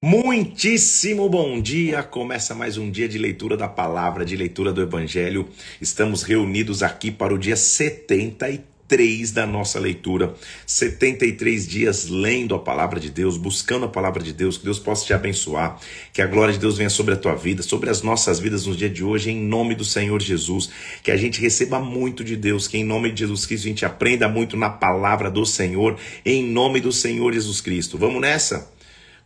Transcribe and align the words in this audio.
Muitíssimo 0.00 1.28
bom 1.28 1.60
dia! 1.60 2.04
Começa 2.04 2.54
mais 2.54 2.78
um 2.78 2.88
dia 2.88 3.08
de 3.08 3.18
leitura 3.18 3.56
da 3.56 3.66
palavra, 3.66 4.24
de 4.24 4.36
leitura 4.36 4.72
do 4.72 4.80
Evangelho. 4.80 5.48
Estamos 5.80 6.22
reunidos 6.22 6.84
aqui 6.84 7.10
para 7.10 7.34
o 7.34 7.38
dia 7.38 7.56
73 7.56 9.32
da 9.32 9.44
nossa 9.44 9.80
leitura. 9.80 10.36
73 10.64 11.66
dias 11.66 12.08
lendo 12.08 12.54
a 12.54 12.60
palavra 12.60 13.00
de 13.00 13.10
Deus, 13.10 13.36
buscando 13.36 13.86
a 13.86 13.88
palavra 13.88 14.22
de 14.22 14.32
Deus, 14.32 14.56
que 14.56 14.64
Deus 14.66 14.78
possa 14.78 15.04
te 15.04 15.12
abençoar, 15.12 15.80
que 16.12 16.22
a 16.22 16.28
glória 16.28 16.54
de 16.54 16.60
Deus 16.60 16.78
venha 16.78 16.90
sobre 16.90 17.14
a 17.14 17.16
tua 17.16 17.34
vida, 17.34 17.60
sobre 17.64 17.90
as 17.90 18.00
nossas 18.00 18.38
vidas 18.38 18.66
no 18.66 18.76
dia 18.76 18.88
de 18.88 19.02
hoje, 19.02 19.32
em 19.32 19.40
nome 19.40 19.74
do 19.74 19.84
Senhor 19.84 20.22
Jesus. 20.22 20.70
Que 21.02 21.10
a 21.10 21.16
gente 21.16 21.40
receba 21.40 21.80
muito 21.80 22.22
de 22.22 22.36
Deus, 22.36 22.68
que 22.68 22.78
em 22.78 22.84
nome 22.84 23.10
de 23.10 23.18
Jesus 23.18 23.44
Cristo 23.44 23.64
a 23.64 23.68
gente 23.68 23.84
aprenda 23.84 24.28
muito 24.28 24.56
na 24.56 24.70
palavra 24.70 25.28
do 25.28 25.44
Senhor, 25.44 25.98
em 26.24 26.44
nome 26.44 26.80
do 26.80 26.92
Senhor 26.92 27.32
Jesus 27.32 27.60
Cristo. 27.60 27.98
Vamos 27.98 28.20
nessa? 28.20 28.77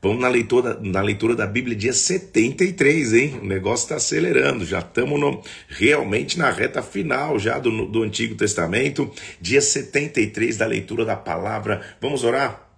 Vamos 0.05 0.21
na 0.21 0.27
leitura, 0.27 0.77
na 0.83 1.01
leitura 1.01 1.37
da 1.37 1.47
Bíblia, 1.47 1.77
dia 1.77 1.93
73, 1.93 3.13
hein? 3.13 3.39
O 3.41 3.47
negócio 3.47 3.85
está 3.85 3.95
acelerando, 3.95 4.65
já 4.65 4.81
estamos 4.81 5.47
realmente 5.69 6.37
na 6.37 6.51
reta 6.51 6.83
final 6.83 7.39
já 7.39 7.57
do, 7.61 7.87
do 7.87 8.03
Antigo 8.03 8.35
Testamento, 8.35 9.09
dia 9.41 9.63
73 9.63 10.57
da 10.57 10.67
leitura 10.67 11.05
da 11.05 11.15
palavra. 11.15 11.83
Vamos 12.01 12.25
orar? 12.25 12.69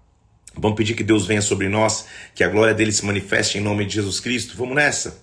Vamos 0.55 0.77
pedir 0.77 0.92
que 0.92 1.02
Deus 1.02 1.27
venha 1.27 1.41
sobre 1.41 1.66
nós, 1.66 2.06
que 2.34 2.45
a 2.45 2.48
glória 2.48 2.74
dele 2.74 2.92
se 2.92 3.06
manifeste 3.06 3.56
em 3.56 3.62
nome 3.62 3.86
de 3.86 3.95
Jesus 3.95 4.20
Cristo. 4.20 4.55
Vamos 4.59 4.77
nessa? 4.77 5.19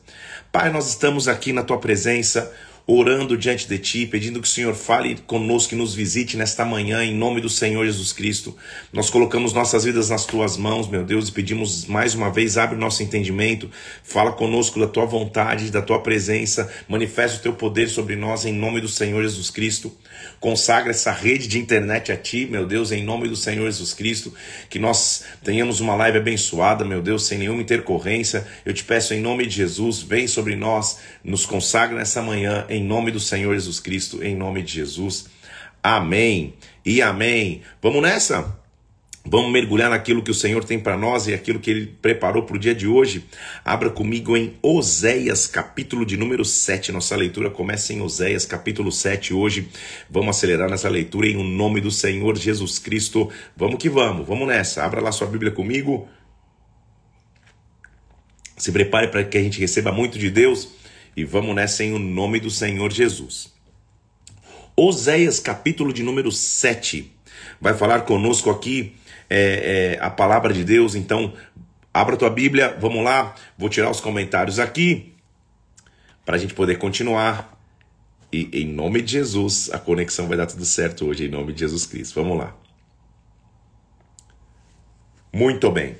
Pai, 0.52 0.72
nós 0.72 0.90
estamos 0.90 1.28
aqui 1.28 1.54
na 1.54 1.62
tua 1.62 1.78
presença 1.78 2.52
orando 2.86 3.38
diante 3.38 3.68
de 3.68 3.78
Ti, 3.78 4.06
pedindo 4.06 4.42
que 4.42 4.48
o 4.48 4.52
Senhor 4.52 4.74
fale 4.74 5.18
conosco 5.28 5.74
e 5.74 5.78
nos 5.78 5.94
visite 5.94 6.36
nesta 6.36 6.66
manhã, 6.66 7.04
em 7.04 7.14
nome 7.14 7.42
do 7.42 7.50
Senhor 7.50 7.86
Jesus 7.86 8.12
Cristo. 8.12 8.56
Nós 8.92 9.10
colocamos 9.10 9.54
nossas 9.54 9.84
vidas 9.84 10.10
nas 10.10 10.26
Tuas 10.26 10.58
mãos, 10.58 10.88
meu 10.88 11.04
Deus, 11.04 11.30
e 11.30 11.32
pedimos 11.32 11.86
mais 11.86 12.16
uma 12.16 12.30
vez, 12.30 12.58
abre 12.58 12.78
nosso 12.78 13.04
entendimento, 13.04 13.70
fala 14.04 14.32
conosco 14.32 14.80
da 14.80 14.88
Tua 14.88 15.06
vontade, 15.06 15.72
da 15.72 15.82
Tua 15.82 16.00
presença, 16.00 16.72
manifesta 16.88 17.38
o 17.38 17.42
Teu 17.42 17.54
poder 17.54 17.90
sobre 17.90 18.16
nós, 18.16 18.46
em 18.46 18.54
nome 18.54 18.82
do 18.82 18.88
Senhor 18.88 19.22
Jesus 19.22 19.50
Cristo. 19.50 19.92
Consagra 20.42 20.90
essa 20.90 21.12
rede 21.12 21.48
de 21.48 21.60
internet 21.60 22.12
a 22.12 22.18
Ti, 22.18 22.48
meu 22.50 22.66
Deus, 22.66 22.92
em 22.92 23.04
nome 23.04 23.30
do 23.30 23.36
Senhor 23.36 23.64
Jesus 23.66 23.94
Cristo, 23.94 24.34
que 24.72 24.80
nós 24.80 25.24
tenhamos 25.44 25.80
uma 25.80 25.94
live 25.94 26.18
abençoada, 26.18 26.84
meu 26.84 27.00
Deus, 27.00 27.28
sem 27.28 27.38
nenhuma 27.38 27.62
intercorrência. 27.62 28.48
Eu 28.66 28.74
te 28.74 28.84
peço 28.84 29.14
em 29.14 29.22
nome 29.22 29.46
de 29.46 29.58
Jesus, 29.58 30.02
vem 30.02 30.28
sobre 30.28 30.56
nós, 30.56 30.98
nos 31.24 31.46
consagra 31.46 31.96
nessa 31.96 32.24
manhã, 32.24 32.66
em 32.70 32.84
nome 32.84 33.12
do 33.12 33.20
Senhor 33.20 33.54
Jesus 33.54 33.80
Cristo, 33.80 34.24
em 34.24 34.36
nome 34.36 34.64
de 34.64 34.74
Jesus. 34.74 35.28
Amém 35.84 36.56
e 36.84 37.04
amém. 37.04 37.62
Vamos 37.80 38.02
nessa? 38.02 38.61
Vamos 39.24 39.52
mergulhar 39.52 39.92
naquilo 39.92 40.24
que 40.24 40.32
o 40.32 40.36
Senhor 40.36 40.64
tem 40.64 40.80
para 40.80 40.98
nós 40.98 41.28
e 41.28 41.34
aquilo 41.34 41.60
que 41.60 41.70
Ele 41.70 41.86
preparou 42.02 42.42
para 42.44 42.56
o 42.56 42.60
dia 42.60 42.74
de 42.74 42.88
hoje. 42.88 43.24
Abra 43.64 43.90
comigo 43.92 44.36
em 44.36 44.56
Oséias, 44.64 45.46
capítulo 45.46 46.06
de 46.06 46.18
número 46.18 46.44
7. 46.44 46.92
Nossa 46.92 47.16
leitura 47.16 47.50
começa 47.50 47.94
em 47.94 48.02
Oséias, 48.02 48.46
capítulo 48.46 48.92
7 48.92 49.32
hoje. 49.32 49.70
Vamos 50.10 50.36
acelerar 50.36 50.70
nessa 50.70 50.90
leitura 50.90 51.28
em 51.28 51.38
o 51.38 51.44
nome 51.44 51.80
do 51.80 51.92
Senhor 51.92 52.36
Jesus 52.36 52.80
Cristo. 52.80 53.30
Vamos 53.56 53.78
que 53.78 53.90
vamos, 53.90 54.28
vamos 54.28 54.48
nessa. 54.48 54.84
Abra 54.84 55.00
lá 55.00 55.12
sua 55.12 55.28
Bíblia 55.28 55.52
comigo. 55.52 56.10
Se 58.58 58.72
prepare 58.72 59.08
para 59.08 59.24
que 59.24 59.38
a 59.38 59.42
gente 59.42 59.60
receba 59.60 59.92
muito 59.92 60.18
de 60.18 60.32
Deus 60.32 60.70
e 61.16 61.24
vamos 61.24 61.56
nessa 61.56 61.84
em 61.84 61.94
o 61.94 62.00
nome 62.00 62.40
do 62.40 62.50
Senhor 62.50 62.92
Jesus. 62.92 63.54
Oséias, 64.76 65.40
capítulo 65.40 65.94
de 65.94 66.02
número 66.02 66.32
7, 66.32 67.12
vai 67.60 67.76
falar 67.76 68.02
conosco 68.02 68.50
aqui 68.50 68.96
é, 69.32 69.96
é, 69.96 70.06
a 70.06 70.10
palavra 70.10 70.54
de 70.54 70.64
Deus. 70.66 70.94
Então, 70.94 71.34
abra 71.94 72.18
tua 72.18 72.30
Bíblia, 72.30 72.78
vamos 72.80 73.02
lá. 73.02 73.34
Vou 73.58 73.70
tirar 73.70 73.90
os 73.90 74.02
comentários 74.02 74.60
aqui 74.60 75.14
para 76.26 76.36
a 76.36 76.38
gente 76.38 76.54
poder 76.54 76.78
continuar. 76.78 77.58
E 78.32 78.50
em 78.62 78.68
nome 78.68 79.02
de 79.02 79.14
Jesus, 79.14 79.70
a 79.72 79.80
conexão 79.80 80.28
vai 80.28 80.38
dar 80.38 80.48
tudo 80.48 80.66
certo 80.66 81.06
hoje, 81.06 81.26
em 81.26 81.30
nome 81.30 81.54
de 81.54 81.62
Jesus 81.62 81.86
Cristo. 81.86 82.22
Vamos 82.22 82.38
lá. 82.38 82.56
Muito 85.34 85.72
bem. 85.72 85.96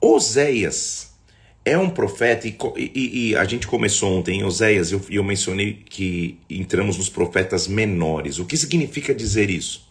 Oséias 0.00 1.12
é 1.64 1.76
um 1.76 1.88
profeta, 1.90 2.46
e, 2.46 2.56
e, 2.76 3.30
e, 3.30 3.36
a 3.36 3.44
gente 3.44 3.66
começou 3.66 4.18
ontem 4.18 4.40
em 4.40 4.44
Oséias, 4.44 4.90
e 4.90 4.94
eu, 4.94 5.02
eu 5.08 5.24
mencionei 5.24 5.72
que 5.72 6.38
entramos 6.48 6.98
nos 6.98 7.08
profetas 7.08 7.66
menores. 7.66 8.38
O 8.38 8.44
que 8.44 8.56
significa 8.56 9.14
dizer 9.14 9.48
isso? 9.48 9.88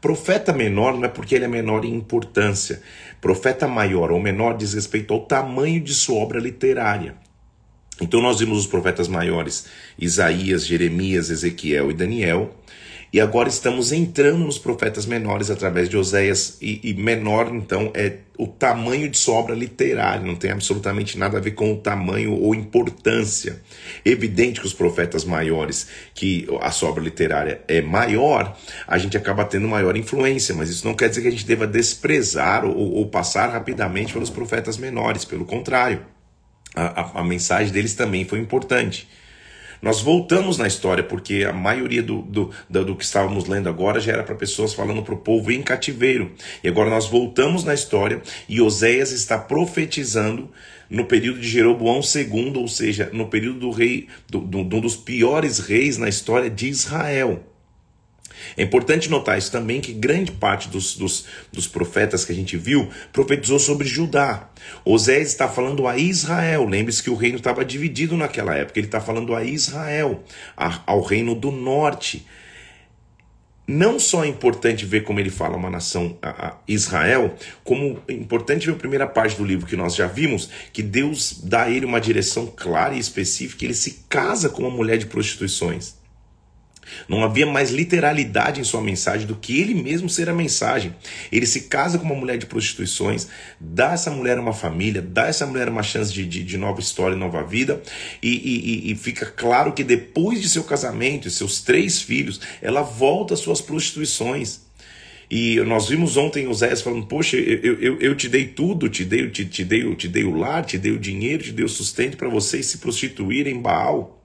Profeta 0.00 0.52
menor 0.52 0.94
não 0.94 1.04
é 1.04 1.08
porque 1.08 1.34
ele 1.34 1.44
é 1.44 1.48
menor 1.48 1.84
em 1.84 1.94
importância. 1.94 2.82
Profeta 3.20 3.68
maior 3.68 4.10
ou 4.10 4.18
menor 4.18 4.56
diz 4.56 4.72
respeito 4.72 5.12
ao 5.12 5.26
tamanho 5.26 5.80
de 5.80 5.92
sua 5.92 6.16
obra 6.18 6.40
literária. 6.40 7.14
Então 8.00 8.22
nós 8.22 8.40
vimos 8.40 8.60
os 8.60 8.66
profetas 8.66 9.08
maiores, 9.08 9.66
Isaías, 9.98 10.66
Jeremias, 10.66 11.28
Ezequiel 11.28 11.90
e 11.90 11.94
Daniel, 11.94 12.54
e 13.12 13.20
agora 13.20 13.48
estamos 13.48 13.90
entrando 13.90 14.38
nos 14.38 14.56
profetas 14.56 15.04
menores 15.04 15.50
através 15.50 15.88
de 15.88 15.96
Oséias, 15.96 16.58
e, 16.60 16.80
e, 16.84 16.94
menor, 16.94 17.52
então, 17.52 17.90
é 17.92 18.18
o 18.38 18.46
tamanho 18.46 19.08
de 19.08 19.18
sua 19.18 19.34
obra 19.34 19.54
literária, 19.54 20.24
não 20.24 20.36
tem 20.36 20.52
absolutamente 20.52 21.18
nada 21.18 21.36
a 21.36 21.40
ver 21.40 21.50
com 21.50 21.72
o 21.72 21.76
tamanho 21.76 22.32
ou 22.32 22.54
importância. 22.54 23.60
Evidente 24.04 24.60
que 24.60 24.66
os 24.66 24.72
profetas 24.72 25.24
maiores, 25.24 25.88
que 26.14 26.46
a 26.60 26.70
sua 26.70 26.90
obra 26.90 27.02
literária 27.02 27.60
é 27.66 27.82
maior, 27.82 28.56
a 28.86 28.96
gente 28.96 29.16
acaba 29.16 29.44
tendo 29.44 29.66
maior 29.66 29.96
influência, 29.96 30.54
mas 30.54 30.70
isso 30.70 30.86
não 30.86 30.94
quer 30.94 31.08
dizer 31.08 31.22
que 31.22 31.28
a 31.28 31.32
gente 31.32 31.46
deva 31.46 31.66
desprezar 31.66 32.64
ou, 32.64 32.92
ou 32.94 33.06
passar 33.08 33.48
rapidamente 33.48 34.12
pelos 34.12 34.30
profetas 34.30 34.78
menores, 34.78 35.24
pelo 35.24 35.44
contrário. 35.44 36.06
A, 36.76 37.00
a, 37.00 37.20
a 37.20 37.24
mensagem 37.24 37.72
deles 37.72 37.94
também 37.94 38.24
foi 38.24 38.38
importante. 38.38 39.08
Nós 39.82 40.00
voltamos 40.00 40.58
na 40.58 40.66
história, 40.66 41.02
porque 41.02 41.44
a 41.48 41.52
maioria 41.52 42.02
do, 42.02 42.22
do, 42.22 42.50
do, 42.68 42.84
do 42.84 42.96
que 42.96 43.04
estávamos 43.04 43.46
lendo 43.46 43.68
agora 43.68 44.00
já 44.00 44.12
era 44.12 44.22
para 44.22 44.34
pessoas 44.34 44.74
falando 44.74 45.02
para 45.02 45.14
o 45.14 45.18
povo 45.18 45.50
em 45.50 45.62
cativeiro. 45.62 46.32
E 46.62 46.68
agora 46.68 46.90
nós 46.90 47.06
voltamos 47.06 47.64
na 47.64 47.72
história 47.72 48.20
e 48.48 48.60
Oséias 48.60 49.12
está 49.12 49.38
profetizando 49.38 50.50
no 50.88 51.04
período 51.04 51.40
de 51.40 51.48
Jeroboão 51.48 52.00
II, 52.00 52.52
ou 52.56 52.68
seja, 52.68 53.08
no 53.12 53.28
período 53.28 53.60
do 53.60 53.70
rei, 53.70 54.08
do, 54.28 54.40
do, 54.40 54.58
um 54.58 54.80
dos 54.80 54.96
piores 54.96 55.60
reis 55.60 55.96
na 55.96 56.08
história 56.08 56.50
de 56.50 56.68
Israel. 56.68 57.49
É 58.56 58.62
importante 58.62 59.10
notar 59.10 59.38
isso 59.38 59.50
também 59.50 59.80
que 59.80 59.92
grande 59.92 60.32
parte 60.32 60.68
dos, 60.68 60.96
dos, 60.96 61.26
dos 61.52 61.66
profetas 61.66 62.24
que 62.24 62.32
a 62.32 62.34
gente 62.34 62.56
viu 62.56 62.88
profetizou 63.12 63.58
sobre 63.58 63.86
Judá. 63.86 64.48
Osés 64.84 65.28
está 65.28 65.48
falando 65.48 65.86
a 65.86 65.96
Israel. 65.96 66.66
Lembre-se 66.66 67.02
que 67.02 67.10
o 67.10 67.14
reino 67.14 67.38
estava 67.38 67.64
dividido 67.64 68.16
naquela 68.16 68.54
época. 68.54 68.78
Ele 68.78 68.86
está 68.86 69.00
falando 69.00 69.34
a 69.34 69.44
Israel, 69.44 70.22
a, 70.56 70.82
ao 70.86 71.00
reino 71.02 71.34
do 71.34 71.50
norte. 71.50 72.26
Não 73.66 74.00
só 74.00 74.24
é 74.24 74.26
importante 74.26 74.84
ver 74.84 75.04
como 75.04 75.20
ele 75.20 75.30
fala 75.30 75.56
uma 75.56 75.70
nação, 75.70 76.18
a, 76.20 76.48
a 76.48 76.56
Israel, 76.66 77.36
como 77.62 78.00
é 78.08 78.12
importante 78.12 78.66
ver 78.66 78.72
a 78.72 78.76
primeira 78.76 79.06
parte 79.06 79.36
do 79.36 79.44
livro 79.44 79.64
que 79.64 79.76
nós 79.76 79.94
já 79.94 80.08
vimos, 80.08 80.50
que 80.72 80.82
Deus 80.82 81.40
dá 81.44 81.62
a 81.62 81.70
ele 81.70 81.86
uma 81.86 82.00
direção 82.00 82.48
clara 82.48 82.94
e 82.94 82.98
específica, 82.98 83.64
ele 83.64 83.74
se 83.74 84.04
casa 84.08 84.48
com 84.48 84.62
uma 84.62 84.76
mulher 84.76 84.98
de 84.98 85.06
prostituições. 85.06 85.99
Não 87.08 87.24
havia 87.24 87.46
mais 87.46 87.70
literalidade 87.70 88.60
em 88.60 88.64
sua 88.64 88.80
mensagem 88.80 89.26
do 89.26 89.34
que 89.34 89.60
ele 89.60 89.74
mesmo 89.74 90.08
ser 90.08 90.28
a 90.28 90.34
mensagem. 90.34 90.94
Ele 91.30 91.46
se 91.46 91.62
casa 91.62 91.98
com 91.98 92.04
uma 92.04 92.14
mulher 92.14 92.38
de 92.38 92.46
prostituições, 92.46 93.28
dá 93.58 93.92
essa 93.92 94.10
mulher 94.10 94.38
uma 94.38 94.52
família, 94.52 95.02
dá 95.02 95.26
essa 95.26 95.46
mulher 95.46 95.68
uma 95.68 95.82
chance 95.82 96.12
de, 96.12 96.26
de, 96.26 96.42
de 96.42 96.56
nova 96.56 96.80
história, 96.80 97.16
nova 97.16 97.42
vida, 97.42 97.82
e, 98.22 98.28
e, 98.28 98.92
e, 98.92 98.94
fica 98.96 99.26
claro 99.26 99.72
que 99.72 99.84
depois 99.84 100.40
de 100.40 100.48
seu 100.48 100.64
casamento 100.64 101.28
e 101.28 101.30
seus 101.30 101.60
três 101.60 102.00
filhos, 102.00 102.40
ela 102.60 102.82
volta 102.82 103.34
às 103.34 103.40
suas 103.40 103.60
prostituições. 103.60 104.60
E 105.30 105.60
nós 105.60 105.88
vimos 105.88 106.16
ontem 106.16 106.48
o 106.48 106.54
Zé 106.54 106.74
falando: 106.74 107.06
Poxa, 107.06 107.36
eu, 107.36 107.80
eu, 107.80 108.00
eu 108.00 108.16
te 108.16 108.28
dei 108.28 108.48
tudo, 108.48 108.88
te 108.88 109.04
dei, 109.04 109.30
te, 109.30 109.44
te, 109.44 109.64
dei, 109.64 109.94
te 109.94 110.08
dei 110.08 110.24
o 110.24 110.34
lar, 110.34 110.64
te 110.64 110.76
dei 110.76 110.90
o 110.90 110.98
dinheiro, 110.98 111.44
te 111.44 111.52
dei 111.52 111.64
o 111.64 111.68
sustento 111.68 112.16
para 112.16 112.28
vocês 112.28 112.66
se 112.66 112.78
prostituírem 112.78 113.54
em 113.54 113.60
Baal. 113.60 114.19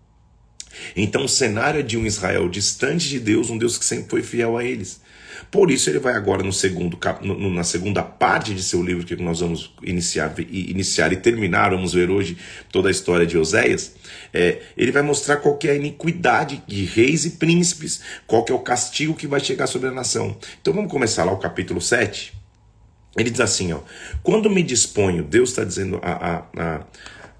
Então 0.95 1.25
o 1.25 1.29
cenário 1.29 1.79
é 1.79 1.83
de 1.83 1.97
um 1.97 2.05
Israel 2.05 2.49
distante 2.49 3.09
de 3.09 3.19
Deus, 3.19 3.49
um 3.49 3.57
Deus 3.57 3.77
que 3.77 3.85
sempre 3.85 4.09
foi 4.09 4.23
fiel 4.23 4.57
a 4.57 4.63
eles. 4.63 5.01
Por 5.51 5.71
isso 5.71 5.89
ele 5.89 5.99
vai 5.99 6.13
agora 6.13 6.43
no 6.43 6.51
segundo 6.51 6.97
no, 7.21 7.53
na 7.53 7.63
segunda 7.63 8.01
parte 8.01 8.53
de 8.53 8.63
seu 8.63 8.81
livro 8.81 9.05
que 9.05 9.15
nós 9.15 9.39
vamos 9.39 9.73
iniciar, 9.83 10.33
iniciar 10.49 11.11
e 11.13 11.17
terminar, 11.17 11.71
vamos 11.71 11.93
ver 11.93 12.09
hoje 12.09 12.37
toda 12.71 12.87
a 12.87 12.91
história 12.91 13.25
de 13.25 13.37
Oséias. 13.37 13.95
É, 14.33 14.61
ele 14.77 14.91
vai 14.91 15.01
mostrar 15.01 15.37
qual 15.37 15.57
é 15.63 15.69
a 15.69 15.75
iniquidade 15.75 16.63
de 16.67 16.85
reis 16.85 17.25
e 17.25 17.31
príncipes, 17.31 18.01
qual 18.25 18.45
é 18.49 18.53
o 18.53 18.59
castigo 18.59 19.13
que 19.13 19.27
vai 19.27 19.39
chegar 19.39 19.67
sobre 19.67 19.89
a 19.89 19.91
nação. 19.91 20.35
Então 20.61 20.73
vamos 20.73 20.91
começar 20.91 21.23
lá 21.23 21.31
o 21.31 21.37
capítulo 21.37 21.81
7. 21.81 22.33
Ele 23.17 23.29
diz 23.29 23.39
assim, 23.39 23.71
ó, 23.71 23.79
quando 24.21 24.49
me 24.49 24.61
disponho, 24.61 25.23
Deus 25.23 25.49
está 25.49 25.63
dizendo 25.63 25.99
a, 26.01 26.11
a, 26.11 26.37
a 26.57 26.85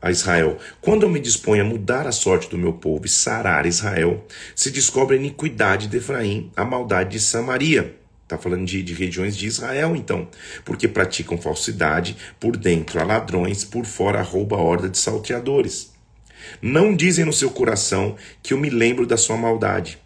a 0.06 0.12
Israel: 0.12 0.60
Quando 0.80 1.02
eu 1.02 1.10
me 1.10 1.20
disponho 1.20 1.64
a 1.64 1.66
mudar 1.66 2.06
a 2.06 2.12
sorte 2.12 2.48
do 2.48 2.60
meu 2.60 2.74
povo 2.74 3.08
e 3.08 3.10
sarar 3.10 3.66
Israel, 3.66 4.24
se 4.56 4.70
descobre 4.70 5.16
a 5.16 5.20
iniquidade 5.20 5.88
de 5.88 5.98
Efraim, 5.98 6.52
a 6.56 6.64
maldade 6.64 7.14
de 7.14 7.20
Samaria. 7.20 7.96
Está 8.22 8.38
falando 8.38 8.66
de, 8.66 8.84
de 8.84 8.94
regiões 8.94 9.36
de 9.36 9.48
Israel, 9.48 9.96
então. 9.96 10.28
Porque 10.64 10.88
praticam 10.88 11.40
falsidade, 11.40 12.16
por 12.40 12.56
dentro 12.56 13.00
há 13.00 13.04
ladrões, 13.04 13.64
por 13.64 13.86
fora 13.86 14.22
rouba 14.22 14.58
a 14.58 14.62
horda 14.62 14.88
de 14.88 14.98
salteadores. 15.00 15.92
Não 16.62 16.96
dizem 16.96 17.26
no 17.26 17.34
seu 17.34 17.50
coração 17.50 18.16
que 18.44 18.54
eu 18.54 18.60
me 18.60 18.70
lembro 18.70 19.08
da 19.08 19.18
sua 19.18 19.38
maldade. 19.38 19.98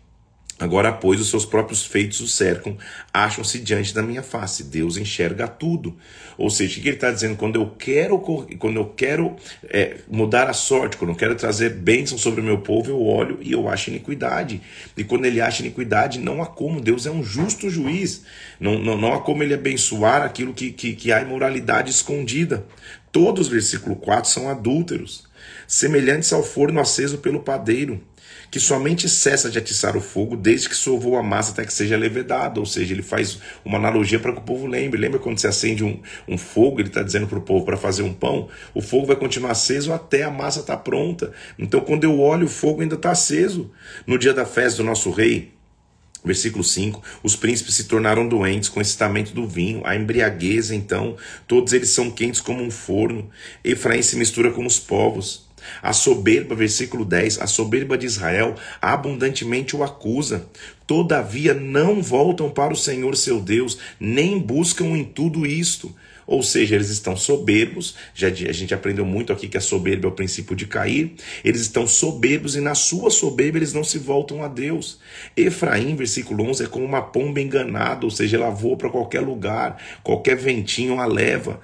Agora, 0.60 0.92
pois, 0.92 1.22
os 1.22 1.30
seus 1.30 1.46
próprios 1.46 1.86
feitos 1.86 2.20
o 2.20 2.28
cercam, 2.28 2.78
acham-se 3.14 3.60
diante 3.60 3.94
da 3.94 4.04
minha 4.04 4.22
face. 4.22 4.66
Deus 4.66 4.98
enxerga 4.98 5.48
tudo. 5.48 5.96
Ou 6.38 6.50
seja, 6.50 6.78
o 6.78 6.82
que 6.82 6.90
ele 6.90 6.98
está 6.98 7.10
dizendo? 7.12 7.38
Quando 7.38 7.56
eu 7.56 7.70
quero, 7.80 8.20
quando 8.20 8.76
eu 8.76 8.86
quero 8.86 9.38
é, 9.70 9.98
mudar 10.10 10.50
a 10.50 10.54
sorte, 10.54 10.98
quando 10.98 11.12
eu 11.12 11.16
quero 11.16 11.34
trazer 11.36 11.70
bênção 11.70 12.18
sobre 12.18 12.42
o 12.42 12.44
meu 12.44 12.58
povo, 12.58 12.92
eu 12.92 13.02
olho 13.02 13.40
e 13.42 13.54
eu 13.54 13.70
acho 13.70 13.90
iniquidade. 13.90 14.62
E 14.98 15.04
quando 15.06 15.24
ele 15.24 15.40
acha 15.40 15.62
iniquidade, 15.62 16.20
não 16.20 16.42
há 16.42 16.46
como. 16.46 16.82
Deus 16.82 17.06
é 17.06 17.12
um 17.12 17.24
justo 17.24 17.70
juiz. 17.70 18.24
Não, 18.60 18.78
não, 18.78 18.98
não 18.98 19.14
há 19.14 19.22
como 19.22 19.42
ele 19.42 19.54
abençoar 19.54 20.24
aquilo 20.24 20.54
que, 20.54 20.72
que, 20.74 20.94
que 20.94 21.12
há 21.14 21.22
imoralidade 21.22 21.90
escondida. 21.90 22.66
Todos, 23.14 23.48
versículo 23.48 23.96
4, 23.96 24.30
são 24.30 24.50
adúlteros, 24.50 25.24
semelhantes 25.66 26.32
ao 26.32 26.44
forno 26.44 26.80
aceso 26.80 27.18
pelo 27.20 27.40
padeiro 27.40 28.04
que 28.52 28.60
somente 28.60 29.08
cessa 29.08 29.50
de 29.50 29.58
atiçar 29.58 29.96
o 29.96 30.02
fogo 30.02 30.36
desde 30.36 30.70
que 30.70 30.76
sovou 30.76 31.18
a 31.18 31.24
massa 31.24 31.52
até 31.52 31.66
que 31.66 31.74
seja 31.74 31.98
levedada. 31.98 32.60
Ou 32.60 32.66
seja, 32.66 32.94
ele 32.94 33.04
faz 33.04 33.40
uma 33.64 33.78
analogia 33.78 34.20
para 34.20 34.34
que 34.34 34.40
o 34.40 34.44
povo 34.44 34.66
lembre. 34.66 35.00
Lembra 35.00 35.20
quando 35.20 35.40
você 35.40 35.48
acende 35.48 35.84
um, 35.84 36.00
um 36.28 36.38
fogo, 36.38 36.80
ele 36.80 36.90
está 36.90 37.04
dizendo 37.04 37.28
para 37.28 37.38
o 37.38 37.42
povo 37.42 37.66
para 37.66 37.78
fazer 37.78 38.04
um 38.04 38.14
pão? 38.14 38.50
O 38.74 38.82
fogo 38.82 39.06
vai 39.06 39.16
continuar 39.16 39.52
aceso 39.52 39.94
até 39.94 40.24
a 40.24 40.32
massa 40.32 40.62
estar 40.62 40.78
tá 40.78 40.82
pronta. 40.82 41.32
Então, 41.58 41.82
quando 41.82 42.04
eu 42.04 42.20
olho, 42.20 42.46
o 42.46 42.50
fogo 42.50 42.82
ainda 42.82 42.96
está 42.96 43.12
aceso. 43.12 43.72
No 44.08 44.18
dia 44.18 44.34
da 44.34 44.46
festa 44.46 44.78
do 44.78 44.84
nosso 44.84 45.12
rei, 45.12 45.54
Versículo 46.24 46.64
5: 46.64 47.02
Os 47.24 47.36
príncipes 47.36 47.76
se 47.76 47.86
tornaram 47.86 48.28
doentes 48.28 48.68
com 48.68 48.80
o 48.80 48.82
excitamento 48.82 49.34
do 49.34 49.48
vinho, 49.48 49.82
a 49.86 49.96
embriaguez, 49.96 50.70
então, 50.70 51.16
todos 51.48 51.72
eles 51.72 51.90
são 51.90 52.12
quentes 52.12 52.42
como 52.42 52.62
um 52.62 52.70
forno. 52.70 53.30
Efraim 53.64 54.02
se 54.02 54.18
mistura 54.18 54.52
com 54.52 54.66
os 54.66 54.78
povos. 54.78 55.49
A 55.82 55.94
soberba, 55.94 56.56
versículo 56.56 57.06
10, 57.06 57.42
a 57.42 57.48
soberba 57.48 57.98
de 57.98 58.06
Israel 58.06 58.56
abundantemente 58.82 59.76
o 59.76 59.84
acusa. 59.84 60.46
Todavia 60.86 61.54
não 61.54 62.02
voltam 62.02 62.50
para 62.50 62.74
o 62.74 62.78
Senhor 62.78 63.16
seu 63.16 63.40
Deus, 63.40 63.78
nem 64.00 64.40
buscam 64.40 64.86
em 64.98 65.04
tudo 65.04 65.46
isto. 65.46 65.94
Ou 66.30 66.44
seja, 66.44 66.76
eles 66.76 66.92
estão 66.92 67.18
soberbos, 67.18 67.96
já 68.14 68.28
a 68.28 68.52
gente 68.52 68.72
aprendeu 68.72 69.04
muito 69.04 69.34
aqui 69.34 69.48
que 69.48 69.58
a 69.58 69.62
soberba 69.62 70.06
é 70.06 70.10
o 70.10 70.14
princípio 70.14 70.56
de 70.56 70.68
cair. 70.68 71.16
Eles 71.44 71.62
estão 71.62 71.88
soberbos 71.88 72.56
e 72.56 72.62
na 72.62 72.76
sua 72.76 73.10
soberba 73.10 73.58
eles 73.58 73.74
não 73.74 73.84
se 73.84 73.98
voltam 73.98 74.44
a 74.44 74.48
Deus. 74.48 75.00
Efraim, 75.36 75.96
versículo 75.96 76.44
11, 76.48 76.66
é 76.66 76.68
como 76.68 76.86
uma 76.86 77.02
pomba 77.02 77.42
enganada, 77.42 78.06
ou 78.06 78.12
seja, 78.12 78.38
ela 78.38 78.52
voa 78.52 78.78
para 78.78 78.92
qualquer 78.92 79.22
lugar, 79.22 79.82
qualquer 80.04 80.38
ventinho 80.38 81.00
a 81.00 81.06
leva 81.08 81.60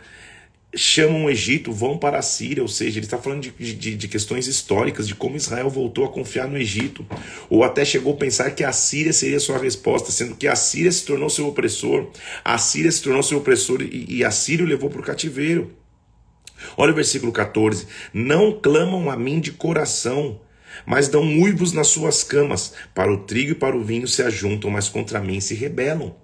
chamam 0.75 1.25
o 1.25 1.29
Egito, 1.29 1.71
vão 1.71 1.97
para 1.97 2.19
a 2.19 2.21
Síria, 2.21 2.61
ou 2.61 2.67
seja, 2.67 2.99
ele 2.99 3.05
está 3.05 3.17
falando 3.17 3.41
de, 3.41 3.51
de, 3.51 3.95
de, 3.95 4.07
questões 4.07 4.47
históricas, 4.47 5.07
de 5.07 5.15
como 5.15 5.37
Israel 5.37 5.69
voltou 5.69 6.05
a 6.05 6.09
confiar 6.09 6.47
no 6.47 6.57
Egito, 6.57 7.05
ou 7.49 7.63
até 7.63 7.85
chegou 7.85 8.13
a 8.13 8.17
pensar 8.17 8.51
que 8.51 8.63
a 8.63 8.71
Síria 8.71 9.13
seria 9.13 9.39
sua 9.39 9.57
resposta, 9.57 10.11
sendo 10.11 10.35
que 10.35 10.47
a 10.47 10.55
Síria 10.55 10.91
se 10.91 11.05
tornou 11.05 11.29
seu 11.29 11.47
opressor, 11.47 12.09
a 12.43 12.57
Síria 12.57 12.91
se 12.91 13.01
tornou 13.01 13.23
seu 13.23 13.37
opressor 13.37 13.81
e, 13.81 14.05
e 14.17 14.23
a 14.23 14.31
Síria 14.31 14.65
o 14.65 14.67
levou 14.67 14.89
para 14.89 14.99
o 14.99 15.03
cativeiro. 15.03 15.71
Olha 16.77 16.91
o 16.91 16.95
versículo 16.95 17.31
14: 17.31 17.87
Não 18.13 18.51
clamam 18.59 19.09
a 19.09 19.15
mim 19.15 19.39
de 19.39 19.51
coração, 19.51 20.39
mas 20.85 21.07
dão 21.07 21.23
uivos 21.39 21.71
nas 21.71 21.87
suas 21.87 22.23
camas, 22.23 22.73
para 22.93 23.11
o 23.11 23.17
trigo 23.17 23.51
e 23.51 23.55
para 23.55 23.75
o 23.75 23.83
vinho 23.83 24.07
se 24.07 24.21
ajuntam, 24.21 24.69
mas 24.69 24.89
contra 24.89 25.21
mim 25.21 25.39
se 25.39 25.53
rebelam. 25.53 26.15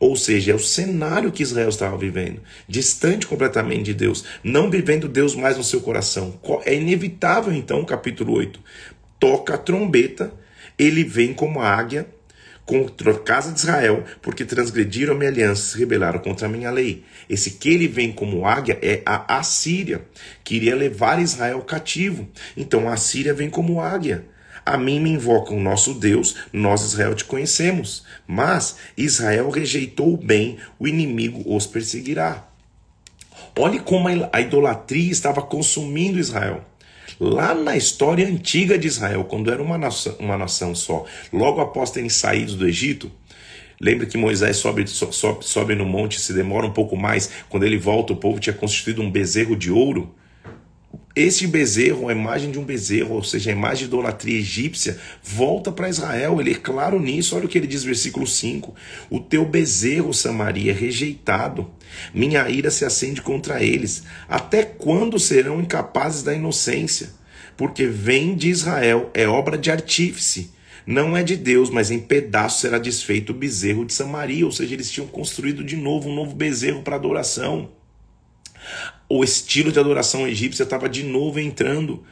Ou 0.00 0.14
seja, 0.14 0.52
é 0.52 0.54
o 0.54 0.60
cenário 0.60 1.32
que 1.32 1.42
Israel 1.42 1.68
estava 1.68 1.96
vivendo, 1.96 2.40
distante 2.68 3.26
completamente 3.26 3.84
de 3.84 3.94
Deus, 3.94 4.24
não 4.44 4.70
vivendo 4.70 5.08
Deus 5.08 5.34
mais 5.34 5.56
no 5.56 5.64
seu 5.64 5.80
coração. 5.80 6.38
É 6.64 6.74
inevitável, 6.74 7.52
então, 7.52 7.84
capítulo 7.84 8.34
8. 8.34 8.60
Toca 9.18 9.54
a 9.54 9.58
trombeta, 9.58 10.32
ele 10.78 11.02
vem 11.02 11.34
como 11.34 11.60
águia 11.60 12.06
contra 12.64 13.12
a 13.12 13.18
casa 13.18 13.50
de 13.50 13.58
Israel, 13.60 14.04
porque 14.20 14.44
transgrediram 14.44 15.14
a 15.14 15.16
minha 15.16 15.30
aliança 15.30 15.72
se 15.72 15.78
rebelaram 15.78 16.20
contra 16.20 16.46
a 16.46 16.50
minha 16.50 16.70
lei. 16.70 17.02
Esse 17.28 17.52
que 17.52 17.70
ele 17.70 17.88
vem 17.88 18.12
como 18.12 18.46
águia 18.46 18.78
é 18.82 19.00
a 19.06 19.38
Assíria, 19.38 20.02
que 20.44 20.56
iria 20.56 20.76
levar 20.76 21.20
Israel 21.20 21.62
cativo. 21.62 22.28
Então 22.54 22.86
a 22.86 22.92
Assíria 22.92 23.32
vem 23.32 23.48
como 23.48 23.80
águia. 23.80 24.26
A 24.68 24.76
mim 24.76 25.00
me 25.00 25.08
invocam 25.08 25.58
nosso 25.58 25.94
Deus, 25.94 26.36
nós 26.52 26.82
Israel 26.82 27.14
te 27.14 27.24
conhecemos. 27.24 28.04
Mas 28.26 28.76
Israel 28.98 29.48
rejeitou 29.48 30.12
o 30.12 30.16
bem, 30.18 30.58
o 30.78 30.86
inimigo 30.86 31.42
os 31.46 31.66
perseguirá. 31.66 32.46
Olhe 33.56 33.78
como 33.78 34.08
a 34.30 34.40
idolatria 34.42 35.10
estava 35.10 35.40
consumindo 35.40 36.18
Israel. 36.18 36.62
Lá 37.18 37.54
na 37.54 37.78
história 37.78 38.28
antiga 38.28 38.78
de 38.78 38.86
Israel, 38.86 39.24
quando 39.24 39.50
era 39.50 39.62
uma 39.62 39.78
nação, 39.78 40.14
uma 40.18 40.36
nação 40.36 40.74
só, 40.74 41.06
logo 41.32 41.62
após 41.62 41.90
terem 41.90 42.10
saído 42.10 42.54
do 42.54 42.68
Egito, 42.68 43.10
Lembra 43.80 44.06
que 44.06 44.18
Moisés 44.18 44.56
sobe, 44.56 44.88
sobe, 44.88 45.46
sobe 45.46 45.74
no 45.76 45.86
monte, 45.86 46.20
se 46.20 46.32
demora 46.32 46.66
um 46.66 46.72
pouco 46.72 46.96
mais. 46.96 47.30
Quando 47.48 47.62
ele 47.62 47.78
volta, 47.78 48.12
o 48.12 48.16
povo 48.16 48.40
tinha 48.40 48.52
constituído 48.52 49.00
um 49.00 49.08
bezerro 49.08 49.54
de 49.54 49.70
ouro. 49.70 50.12
Esse 51.18 51.48
bezerro, 51.48 52.08
a 52.08 52.12
imagem 52.12 52.52
de 52.52 52.60
um 52.60 52.64
bezerro, 52.64 53.16
ou 53.16 53.24
seja, 53.24 53.50
a 53.50 53.52
imagem 53.52 53.78
de 53.78 53.84
idolatria 53.86 54.38
egípcia, 54.38 55.00
volta 55.20 55.72
para 55.72 55.88
Israel. 55.88 56.40
Ele 56.40 56.52
é 56.52 56.54
claro 56.54 57.00
nisso. 57.00 57.34
Olha 57.34 57.46
o 57.46 57.48
que 57.48 57.58
ele 57.58 57.66
diz, 57.66 57.82
versículo 57.82 58.24
5: 58.24 58.72
O 59.10 59.18
teu 59.18 59.44
bezerro, 59.44 60.14
Samaria, 60.14 60.70
é 60.70 60.74
rejeitado. 60.74 61.68
Minha 62.14 62.48
ira 62.48 62.70
se 62.70 62.84
acende 62.84 63.20
contra 63.20 63.60
eles. 63.60 64.04
Até 64.28 64.62
quando 64.62 65.18
serão 65.18 65.60
incapazes 65.60 66.22
da 66.22 66.32
inocência? 66.32 67.10
Porque 67.56 67.88
vem 67.88 68.36
de 68.36 68.48
Israel, 68.48 69.10
é 69.12 69.26
obra 69.26 69.58
de 69.58 69.72
artífice. 69.72 70.52
Não 70.86 71.16
é 71.16 71.24
de 71.24 71.36
Deus, 71.36 71.68
mas 71.68 71.90
em 71.90 71.98
pedaços 71.98 72.60
será 72.60 72.78
desfeito 72.78 73.32
o 73.32 73.36
bezerro 73.36 73.84
de 73.84 73.92
Samaria. 73.92 74.46
Ou 74.46 74.52
seja, 74.52 74.72
eles 74.72 74.88
tinham 74.88 75.08
construído 75.08 75.64
de 75.64 75.74
novo 75.74 76.08
um 76.08 76.14
novo 76.14 76.36
bezerro 76.36 76.82
para 76.82 76.94
adoração 76.94 77.76
o 79.08 79.24
estilo 79.24 79.72
de 79.72 79.78
adoração 79.78 80.26
egípcia 80.26 80.64
estava 80.64 80.88
de 80.88 81.02
novo 81.02 81.40
entrando 81.40 82.04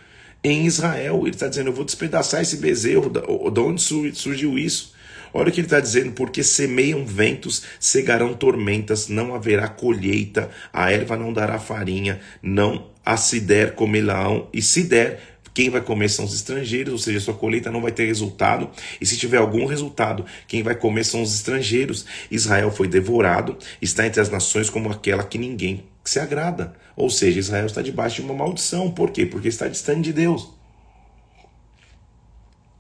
em 0.43 0.67
Israel. 0.67 1.23
Ele 1.23 1.31
está 1.31 1.49
dizendo: 1.49 1.69
Eu 1.69 1.75
vou 1.75 1.85
despedaçar 1.85 2.41
esse 2.41 2.57
bezerro. 2.57 3.11
De 3.11 3.61
onde 3.61 3.83
surgiu 3.83 4.59
isso? 4.59 4.95
Olha 5.33 5.51
o 5.51 5.53
que 5.53 5.61
ele 5.61 5.67
está 5.67 5.81
dizendo: 5.81 6.13
porque 6.13 6.43
semeiam 6.43 7.05
ventos, 7.05 7.63
cegarão 7.79 8.33
tormentas, 8.33 9.09
não 9.09 9.35
haverá 9.35 9.69
colheita, 9.69 10.51
a 10.73 10.91
erva 10.91 11.17
não 11.17 11.33
dará 11.33 11.59
farinha, 11.59 12.21
não 12.43 12.91
a 13.05 13.17
se 13.17 13.41
der 13.41 13.75
comerão, 13.75 14.49
e 14.53 14.61
se 14.63 14.83
der, 14.83 15.21
quem 15.55 15.71
vai 15.71 15.81
comer 15.81 16.09
são 16.09 16.25
os 16.25 16.35
estrangeiros, 16.35 16.93
ou 16.93 16.99
seja, 16.99 17.21
sua 17.21 17.35
colheita 17.35 17.71
não 17.71 17.81
vai 17.81 17.93
ter 17.93 18.05
resultado, 18.07 18.71
e 19.01 19.07
se 19.07 19.17
tiver 19.17 19.37
algum 19.37 19.67
resultado, 19.67 20.25
quem 20.49 20.63
vai 20.63 20.75
comer 20.75 21.05
são 21.05 21.23
os 21.23 21.35
estrangeiros. 21.35 22.05
Israel 22.31 22.71
foi 22.71 22.89
devorado, 22.89 23.57
está 23.81 24.07
entre 24.07 24.21
as 24.21 24.31
nações 24.31 24.69
como 24.69 24.91
aquela 24.91 25.23
que 25.23 25.39
ninguém 25.39 25.85
se 26.11 26.21
agrada. 26.21 26.75
Ou 26.95 27.11
seja, 27.11 27.39
Israel 27.39 27.67
está 27.67 27.83
debaixo 27.83 28.17
de 28.17 28.23
uma 28.23 28.35
maldição. 28.35 28.91
Por 28.91 29.11
quê? 29.11 29.27
Porque 29.27 29.49
está 29.49 29.69
distante 29.69 30.03
de 30.03 30.13
Deus. 30.13 30.51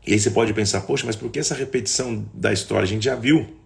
E 0.07 0.13
aí 0.13 0.21
você 0.21 0.31
pode 0.31 0.55
pensar, 0.55 0.83
poxa, 0.83 1.05
mas 1.05 1.17
por 1.17 1.31
que 1.31 1.39
essa 1.39 1.55
repetição 1.55 2.25
da 2.33 2.53
história? 2.53 2.85
A 2.85 2.89
gente 2.89 3.05
já 3.05 3.17
viu. 3.17 3.57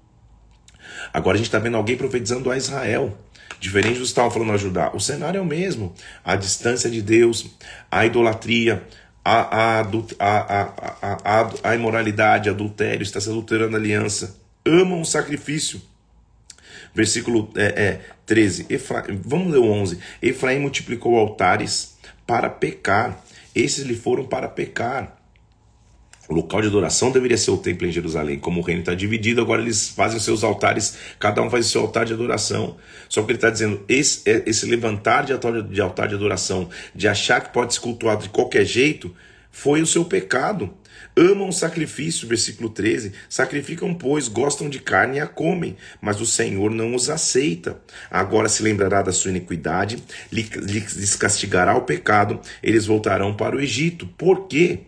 Agora 1.12 1.35
a 1.35 1.38
gente 1.38 1.49
está 1.49 1.59
vendo 1.59 1.76
alguém 1.76 1.97
profetizando 1.97 2.50
a 2.50 2.57
Israel. 2.57 3.17
Diferente 3.61 3.99
dos 3.99 4.09
que 4.09 4.31
falando 4.31 4.52
a 4.52 4.57
Judá. 4.57 4.90
O 4.95 5.00
cenário 5.00 5.38
é 5.38 5.40
o 5.40 5.45
mesmo. 5.45 5.95
A 6.25 6.35
distância 6.37 6.88
de 6.88 7.02
Deus, 7.02 7.47
a 7.90 8.07
idolatria, 8.07 8.83
a, 9.23 9.81
a, 9.81 9.81
a, 10.19 11.43
a, 11.43 11.50
a 11.62 11.75
imoralidade, 11.75 12.49
adultério, 12.49 13.02
está 13.02 13.21
se 13.21 13.29
adulterando 13.29 13.76
a 13.76 13.79
aliança. 13.79 14.40
Amam 14.64 15.02
o 15.02 15.05
sacrifício 15.05 15.83
Versículo 16.95 17.51
é, 17.57 17.65
é, 17.65 18.01
13. 18.27 18.67
Efra... 18.71 19.05
Vamos 19.25 19.53
ler 19.53 19.59
o 19.59 19.65
11. 19.65 19.99
Efraim 20.23 20.61
multiplicou 20.61 21.17
altares 21.17 21.99
para 22.27 22.49
pecar. 22.49 23.23
Esses 23.55 23.85
lhe 23.85 23.95
foram 23.95 24.25
para 24.25 24.49
pecar. 24.49 25.21
O 26.31 26.35
local 26.35 26.61
de 26.61 26.69
adoração 26.69 27.11
deveria 27.11 27.37
ser 27.37 27.51
o 27.51 27.57
templo 27.57 27.89
em 27.89 27.91
Jerusalém. 27.91 28.39
Como 28.39 28.61
o 28.61 28.63
reino 28.63 28.83
está 28.83 28.95
dividido, 28.95 29.41
agora 29.41 29.61
eles 29.61 29.89
fazem 29.89 30.17
os 30.17 30.25
seus 30.25 30.45
altares, 30.45 30.97
cada 31.19 31.43
um 31.43 31.51
faz 31.51 31.67
o 31.67 31.69
seu 31.69 31.81
altar 31.81 32.05
de 32.05 32.13
adoração. 32.13 32.77
Só 33.09 33.21
que 33.23 33.33
ele 33.33 33.39
está 33.39 33.51
dizendo: 33.51 33.83
esse, 33.89 34.31
é, 34.31 34.45
esse 34.47 34.65
levantar 34.67 35.25
de 35.25 35.33
altar, 35.33 35.61
de 35.61 35.81
altar 35.81 36.07
de 36.07 36.15
adoração, 36.15 36.71
de 36.95 37.09
achar 37.09 37.41
que 37.41 37.53
pode 37.53 37.75
se 37.75 37.81
cultuar 37.81 38.17
de 38.17 38.29
qualquer 38.29 38.65
jeito, 38.65 39.13
foi 39.51 39.83
o 39.83 39.87
seu 39.87 40.05
pecado. 40.05 40.73
Amam 41.17 41.50
sacrifício, 41.50 42.29
versículo 42.29 42.71
13. 42.71 43.12
Sacrificam, 43.29 43.93
pois, 43.93 44.29
gostam 44.29 44.69
de 44.69 44.79
carne 44.79 45.19
e 45.19 45.21
a 45.21 45.26
comem, 45.26 45.76
mas 46.00 46.21
o 46.21 46.26
Senhor 46.26 46.71
não 46.71 46.95
os 46.95 47.11
aceita. 47.11 47.81
Agora 48.11 48.49
se 48.49 48.62
lembrará 48.62 49.02
da 49.02 49.12
sua 49.12 49.31
iniquidade, 49.31 50.02
lhes 50.31 51.17
castigará 51.17 51.76
o 51.76 51.83
pecado, 51.83 52.40
eles 52.62 52.87
voltarão 52.87 53.35
para 53.35 53.57
o 53.57 53.61
Egito. 53.61 54.07
Por 54.07 54.47
quê? 54.47 54.81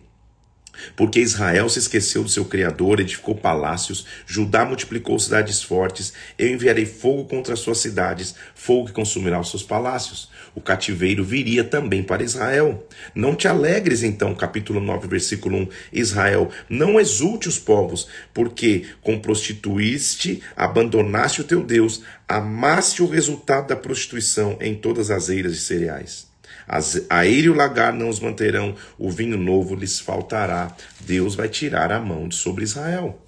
Porque 0.95 1.19
Israel 1.19 1.69
se 1.69 1.79
esqueceu 1.79 2.23
do 2.23 2.29
seu 2.29 2.45
Criador, 2.45 2.99
edificou 2.99 3.35
palácios, 3.35 4.07
Judá 4.25 4.65
multiplicou 4.65 5.19
cidades 5.19 5.61
fortes, 5.61 6.13
eu 6.37 6.49
enviarei 6.49 6.85
fogo 6.85 7.25
contra 7.25 7.53
as 7.53 7.59
suas 7.59 7.77
cidades, 7.77 8.33
fogo 8.55 8.87
que 8.87 8.93
consumirá 8.93 9.39
os 9.39 9.51
seus 9.51 9.61
palácios. 9.61 10.29
O 10.55 10.61
cativeiro 10.61 11.23
viria 11.23 11.63
também 11.63 12.03
para 12.03 12.23
Israel. 12.23 12.87
Não 13.15 13.35
te 13.35 13.47
alegres, 13.47 14.03
então, 14.03 14.35
capítulo 14.35 14.79
9, 14.79 15.07
versículo 15.07 15.57
1, 15.57 15.67
Israel, 15.91 16.49
não 16.69 16.99
exulte 16.99 17.47
os 17.47 17.57
povos, 17.57 18.07
porque 18.33 18.85
com 19.01 19.19
prostituíste, 19.19 20.41
abandonaste 20.55 21.41
o 21.41 21.43
teu 21.43 21.63
Deus, 21.63 22.03
amaste 22.27 23.01
o 23.01 23.07
resultado 23.07 23.67
da 23.67 23.75
prostituição 23.75 24.57
em 24.61 24.75
todas 24.75 25.09
as 25.09 25.29
eiras 25.29 25.53
de 25.53 25.61
cereais. 25.61 26.27
As, 26.67 27.01
a 27.09 27.25
eira 27.25 27.47
e 27.47 27.49
o 27.49 27.55
lagar 27.55 27.93
não 27.93 28.09
os 28.09 28.19
manterão, 28.19 28.75
o 28.97 29.09
vinho 29.09 29.37
novo 29.37 29.75
lhes 29.75 29.99
faltará. 29.99 30.75
Deus 31.01 31.35
vai 31.35 31.49
tirar 31.49 31.91
a 31.91 31.99
mão 31.99 32.27
de 32.27 32.35
sobre 32.35 32.63
Israel. 32.63 33.22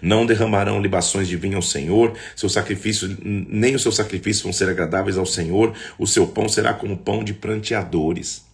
Não 0.00 0.26
derramarão 0.26 0.80
libações 0.80 1.28
de 1.28 1.36
vinho 1.36 1.56
ao 1.56 1.62
Senhor, 1.62 2.14
seu 2.34 2.48
sacrifício, 2.48 3.16
nem 3.22 3.74
os 3.74 3.82
seus 3.82 3.96
sacrifícios 3.96 4.42
vão 4.42 4.52
ser 4.52 4.68
agradáveis 4.68 5.16
ao 5.16 5.26
Senhor, 5.26 5.74
o 5.98 6.06
seu 6.06 6.26
pão 6.26 6.48
será 6.48 6.74
como 6.74 6.96
pão 6.96 7.22
de 7.22 7.34
pranteadores. 7.34 8.46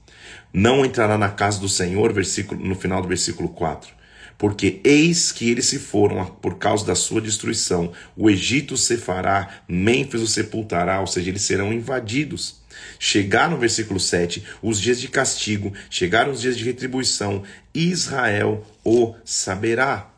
Não 0.52 0.84
entrará 0.84 1.18
na 1.18 1.28
casa 1.28 1.60
do 1.60 1.68
Senhor, 1.68 2.12
versículo, 2.12 2.64
no 2.64 2.74
final 2.74 3.02
do 3.02 3.08
versículo 3.08 3.48
4. 3.48 3.92
Porque 4.38 4.80
eis 4.84 5.30
que 5.32 5.50
eles 5.50 5.66
se 5.66 5.78
foram 5.78 6.24
por 6.26 6.58
causa 6.58 6.84
da 6.84 6.94
sua 6.94 7.20
destruição. 7.20 7.92
O 8.16 8.28
Egito 8.28 8.76
se 8.76 8.96
fará, 8.96 9.62
Mênfis 9.68 10.20
o 10.20 10.26
sepultará, 10.26 11.00
ou 11.00 11.06
seja, 11.06 11.30
eles 11.30 11.42
serão 11.42 11.72
invadidos. 11.72 12.62
Chegar 12.98 13.48
no 13.48 13.58
versículo 13.58 14.00
7, 14.00 14.44
os 14.62 14.80
dias 14.80 15.00
de 15.00 15.08
castigo, 15.08 15.72
chegaram 15.88 16.32
os 16.32 16.40
dias 16.40 16.56
de 16.56 16.64
retribuição, 16.64 17.42
Israel 17.72 18.64
o 18.84 19.14
saberá. 19.24 20.13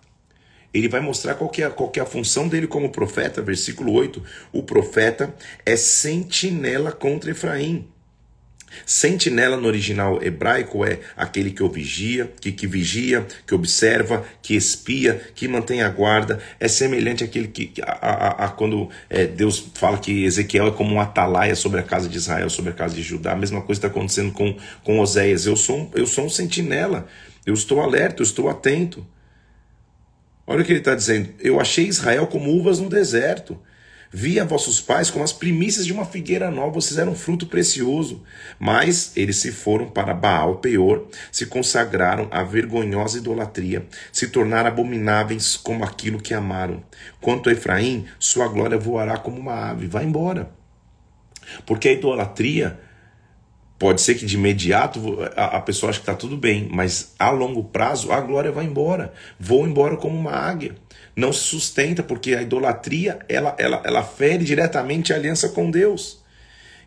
Ele 0.76 0.88
vai 0.88 1.00
mostrar 1.00 1.35
qual, 1.35 1.50
é, 1.59 1.68
qual 1.71 1.90
é 1.97 2.00
a 2.00 2.06
função 2.06 2.47
dele 2.49 2.66
como 2.66 2.90
profeta, 2.90 3.40
versículo 3.40 3.92
8. 3.92 4.23
O 4.52 4.62
profeta 4.62 5.35
é 5.64 5.75
sentinela 5.75 6.92
contra 6.92 7.30
Efraim. 7.30 7.88
Sentinela 8.85 9.56
no 9.56 9.66
original 9.66 10.23
hebraico 10.23 10.85
é 10.85 11.00
aquele 11.16 11.50
que 11.50 11.66
vigia, 11.66 12.30
que, 12.40 12.52
que 12.52 12.66
vigia, 12.66 13.26
que 13.47 13.54
observa, 13.54 14.25
que 14.42 14.54
espia, 14.54 15.18
que 15.35 15.49
mantém 15.49 15.83
a 15.83 15.88
guarda. 15.88 16.40
É 16.61 16.68
semelhante 16.68 17.25
àquele 17.25 17.49
que 17.49 17.80
a, 17.80 17.92
a, 17.92 18.45
a 18.45 18.49
quando 18.49 18.90
é, 19.09 19.25
Deus 19.25 19.71
fala 19.75 19.97
que 19.97 20.25
Ezequiel 20.25 20.66
é 20.66 20.71
como 20.73 20.95
um 20.95 21.00
atalaia 21.00 21.54
sobre 21.54 21.80
a 21.80 21.83
casa 21.83 22.09
de 22.09 22.18
Israel, 22.18 22.50
sobre 22.50 22.73
a 22.73 22.75
casa 22.75 22.95
de 22.95 23.02
Judá. 23.02 23.33
A 23.33 23.37
mesma 23.37 23.62
coisa 23.62 23.78
está 23.78 23.88
acontecendo 23.88 24.33
com, 24.33 24.54
com 24.85 25.00
Oséias. 25.00 25.47
Eu 25.47 25.56
sou, 25.56 25.90
eu 25.95 26.06
sou 26.06 26.26
um 26.26 26.30
sentinela. 26.30 27.06
Eu 27.47 27.54
estou 27.54 27.80
alerta, 27.80 28.21
eu 28.21 28.25
estou 28.25 28.50
atento. 28.50 29.06
Olha 30.46 30.62
o 30.62 30.64
que 30.64 30.72
ele 30.72 30.78
está 30.78 30.94
dizendo. 30.94 31.30
Eu 31.40 31.60
achei 31.60 31.86
Israel 31.86 32.26
como 32.26 32.50
uvas 32.50 32.78
no 32.78 32.88
deserto. 32.88 33.58
Vi 34.12 34.38
a 34.38 34.44
vossos 34.44 34.80
pais 34.80 35.10
como 35.10 35.24
as 35.24 35.32
primícias 35.32 35.84
de 35.84 35.92
uma 35.92 36.06
figueira 36.06 36.50
nova, 36.50 36.74
vocês 36.74 36.96
eram 36.96 37.14
fruto 37.14 37.46
precioso. 37.46 38.22
Mas 38.58 39.12
eles 39.16 39.36
se 39.36 39.50
foram 39.50 39.88
para 39.88 40.14
Baal 40.14 40.56
Peor, 40.56 41.08
se 41.32 41.46
consagraram 41.46 42.28
à 42.30 42.44
vergonhosa 42.44 43.18
idolatria, 43.18 43.84
se 44.12 44.28
tornaram 44.28 44.68
abomináveis 44.68 45.56
como 45.56 45.84
aquilo 45.84 46.22
que 46.22 46.32
amaram. 46.32 46.82
Quanto 47.20 47.48
a 47.48 47.52
Efraim, 47.52 48.06
sua 48.18 48.46
glória 48.46 48.78
voará 48.78 49.18
como 49.18 49.38
uma 49.38 49.70
ave, 49.70 49.88
vai 49.88 50.04
embora. 50.04 50.50
Porque 51.66 51.88
a 51.88 51.92
idolatria 51.92 52.78
Pode 53.78 54.00
ser 54.00 54.14
que 54.14 54.25
de 54.25 54.37
imediato 54.37 55.18
a, 55.37 55.61
pessoa 55.61 55.90
ache 55.90 55.99
que 55.99 56.04
está 56.04 56.14
tudo 56.14 56.37
bem, 56.37 56.68
mas 56.73 57.12
a 57.18 57.30
longo 57.30 57.62
prazo 57.62 58.11
a 58.11 58.21
glória 58.21 58.50
vai 58.50 58.64
embora, 58.64 59.12
voa 59.38 59.68
embora 59.68 59.97
como 59.97 60.18
uma 60.18 60.33
águia 60.33 60.75
não 61.16 61.33
se 61.33 61.40
sustenta, 61.40 62.02
porque 62.02 62.35
a 62.35 62.42
idolatria 62.42 63.18
ela, 63.26 63.56
ela, 63.59 63.83
ela 63.85 64.02
fere 64.02 64.45
diretamente 64.45 65.12
a 65.12 65.16
aliança 65.16 65.49
com 65.49 65.71
Deus. 65.71 66.23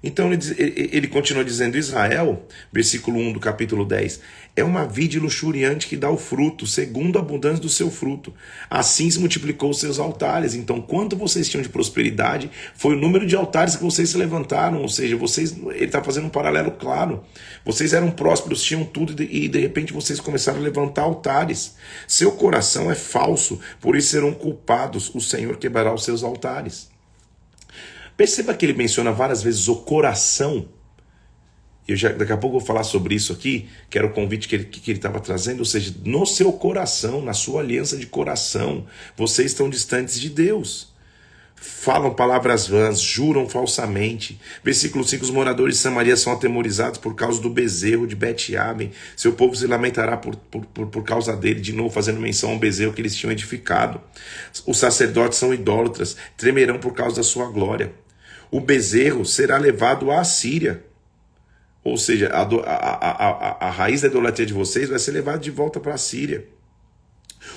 Então 0.03 0.31
ele, 0.31 0.39
ele 0.57 1.07
continua 1.07 1.43
dizendo: 1.43 1.77
Israel, 1.77 2.45
versículo 2.71 3.19
1 3.19 3.33
do 3.33 3.39
capítulo 3.39 3.83
10, 3.83 4.21
é 4.59 4.63
uma 4.63 4.85
vide 4.85 5.19
luxuriante 5.19 5.87
que 5.87 5.95
dá 5.95 6.09
o 6.09 6.17
fruto, 6.17 6.67
segundo 6.67 7.17
a 7.17 7.21
abundância 7.21 7.61
do 7.61 7.69
seu 7.69 7.89
fruto. 7.89 8.33
Assim 8.69 9.09
se 9.09 9.19
multiplicou 9.19 9.69
os 9.69 9.79
seus 9.79 9.99
altares. 9.99 10.53
Então, 10.53 10.81
quanto 10.81 11.15
vocês 11.15 11.49
tinham 11.49 11.61
de 11.61 11.69
prosperidade, 11.69 12.51
foi 12.75 12.95
o 12.95 12.99
número 12.99 13.25
de 13.25 13.35
altares 13.35 13.75
que 13.75 13.83
vocês 13.83 14.09
se 14.09 14.17
levantaram. 14.17 14.81
Ou 14.81 14.89
seja, 14.89 15.15
vocês, 15.15 15.55
ele 15.57 15.85
está 15.85 16.03
fazendo 16.03 16.27
um 16.27 16.29
paralelo 16.29 16.71
claro. 16.71 17.23
Vocês 17.65 17.93
eram 17.93 18.11
prósperos, 18.11 18.61
tinham 18.61 18.83
tudo, 18.83 19.21
e 19.21 19.47
de 19.47 19.59
repente 19.59 19.93
vocês 19.93 20.19
começaram 20.19 20.59
a 20.59 20.61
levantar 20.61 21.03
altares. 21.03 21.75
Seu 22.07 22.31
coração 22.31 22.91
é 22.91 22.95
falso, 22.95 23.59
por 23.79 23.95
isso 23.95 24.09
serão 24.09 24.33
culpados. 24.33 25.13
O 25.13 25.21
Senhor 25.21 25.57
quebrará 25.57 25.93
os 25.93 26.03
seus 26.03 26.23
altares. 26.23 26.89
Perceba 28.17 28.53
que 28.53 28.65
ele 28.65 28.73
menciona 28.73 29.11
várias 29.13 29.41
vezes 29.41 29.69
o 29.69 29.77
coração. 29.77 30.67
Eu 31.91 31.97
já, 31.97 32.09
daqui 32.09 32.31
a 32.31 32.37
pouco 32.37 32.57
eu 32.57 32.59
vou 32.59 32.67
falar 32.67 32.83
sobre 32.83 33.15
isso 33.15 33.33
aqui, 33.33 33.67
que 33.89 33.97
era 33.97 34.07
o 34.07 34.11
convite 34.11 34.47
que 34.47 34.55
ele 34.55 34.69
estava 34.87 35.19
que 35.19 35.19
ele 35.19 35.25
trazendo, 35.25 35.59
ou 35.59 35.65
seja, 35.65 35.93
no 36.03 36.25
seu 36.25 36.51
coração, 36.53 37.21
na 37.21 37.33
sua 37.33 37.61
aliança 37.61 37.97
de 37.97 38.05
coração, 38.05 38.85
vocês 39.17 39.51
estão 39.51 39.69
distantes 39.69 40.19
de 40.19 40.29
Deus 40.29 40.89
falam 41.61 42.13
palavras 42.13 42.67
vãs, 42.67 43.01
juram 43.01 43.47
falsamente. 43.47 44.39
Versículo 44.63 45.03
5: 45.03 45.25
Os 45.25 45.29
moradores 45.29 45.75
de 45.75 45.81
Samaria 45.81 46.15
são 46.15 46.31
atemorizados 46.31 46.99
por 46.99 47.15
causa 47.15 47.41
do 47.41 47.49
bezerro 47.49 48.07
de 48.07 48.15
Bet-Aben. 48.15 48.91
Seu 49.15 49.33
povo 49.33 49.55
se 49.55 49.67
lamentará 49.67 50.15
por, 50.15 50.35
por, 50.35 50.65
por, 50.65 50.87
por, 50.87 51.03
causa 51.03 51.35
dele, 51.35 51.59
de 51.59 51.73
novo 51.73 51.89
fazendo 51.89 52.19
menção 52.19 52.51
ao 52.51 52.57
bezerro 52.57 52.93
que 52.93 53.01
eles 53.01 53.15
tinham 53.15 53.31
edificado. 53.31 53.99
Os 54.65 54.77
sacerdotes 54.77 55.37
são 55.37 55.53
idólatras, 55.53 56.15
tremerão 56.37 56.79
por 56.79 56.93
causa 56.93 57.17
da 57.17 57.23
sua 57.23 57.49
glória 57.51 57.91
o 58.51 58.59
bezerro 58.59 59.25
será 59.25 59.57
levado 59.57 60.11
à 60.11 60.23
Síria. 60.23 60.83
Ou 61.83 61.97
seja, 61.97 62.27
a, 62.29 62.41
a, 62.41 63.65
a, 63.65 63.67
a, 63.67 63.71
raiz 63.71 64.01
da 64.01 64.07
idolatria 64.07 64.45
de 64.45 64.53
vocês 64.53 64.89
vai 64.89 64.99
ser 64.99 65.11
levada 65.11 65.39
de 65.39 65.49
volta 65.49 65.79
para 65.79 65.93
a 65.93 65.97
Síria. 65.97 66.45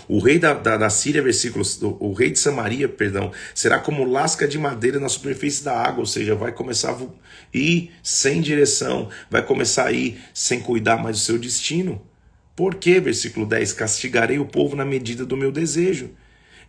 O 0.08 0.20
rei 0.20 0.38
da, 0.38 0.54
da, 0.54 0.76
da 0.76 0.90
Síria, 0.90 1.20
versículos, 1.20 1.80
o, 1.82 1.96
o, 1.98 2.12
rei 2.12 2.30
de 2.30 2.38
Samaria, 2.38 2.88
perdão, 2.88 3.32
será 3.54 3.80
como 3.80 4.04
lasca 4.04 4.46
de 4.46 4.58
madeira 4.58 5.00
na 5.00 5.08
superfície 5.08 5.64
da 5.64 5.76
água, 5.76 6.00
ou 6.00 6.06
seja, 6.06 6.36
vai 6.36 6.52
começar 6.52 6.92
a 6.92 6.98
ir 7.52 7.90
sem 8.02 8.40
direção, 8.40 9.08
vai 9.28 9.44
começar 9.44 9.86
a 9.86 9.92
ir 9.92 10.20
sem 10.32 10.60
cuidar 10.60 10.96
mais 10.98 11.16
do 11.16 11.22
seu 11.22 11.38
destino. 11.38 12.00
Por 12.54 12.76
quê? 12.76 13.00
Versículo 13.00 13.44
10: 13.44 13.72
Castigarei 13.72 14.38
o 14.38 14.46
povo 14.46 14.76
na 14.76 14.84
medida 14.84 15.26
do 15.26 15.36
meu 15.36 15.50
desejo. 15.50 16.10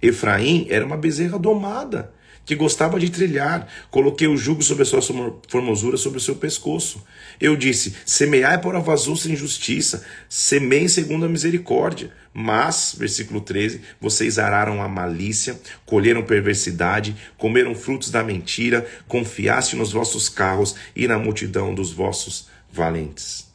Efraim 0.01 0.65
era 0.69 0.85
uma 0.85 0.97
bezerra 0.97 1.37
domada 1.37 2.11
que 2.45 2.55
gostava 2.55 2.99
de 2.99 3.09
trilhar. 3.09 3.67
Coloquei 3.89 4.27
o 4.27 4.37
jugo 4.37 4.61
sobre 4.61 4.83
a 4.83 4.85
sua 4.85 5.01
formosura, 5.47 5.97
sobre 5.97 6.17
o 6.17 6.21
seu 6.21 6.35
pescoço. 6.35 7.03
Eu 7.39 7.55
disse: 7.55 7.95
Semeai 8.05 8.59
por 8.59 8.79
vazou 8.81 9.15
sem 9.15 9.35
justiça, 9.35 10.05
semeiem 10.27 10.87
segundo 10.87 11.25
a 11.25 11.29
misericórdia. 11.29 12.11
Mas, 12.33 12.95
versículo 12.97 13.41
13, 13.41 13.81
vocês 14.01 14.39
araram 14.39 14.81
a 14.81 14.87
malícia, 14.87 15.59
colheram 15.85 16.23
perversidade, 16.23 17.15
comeram 17.37 17.75
frutos 17.75 18.09
da 18.09 18.23
mentira, 18.23 18.87
confiaste 19.07 19.75
nos 19.75 19.91
vossos 19.91 20.29
carros 20.29 20.75
e 20.95 21.07
na 21.07 21.19
multidão 21.19 21.75
dos 21.75 21.91
vossos 21.91 22.47
valentes. 22.71 23.47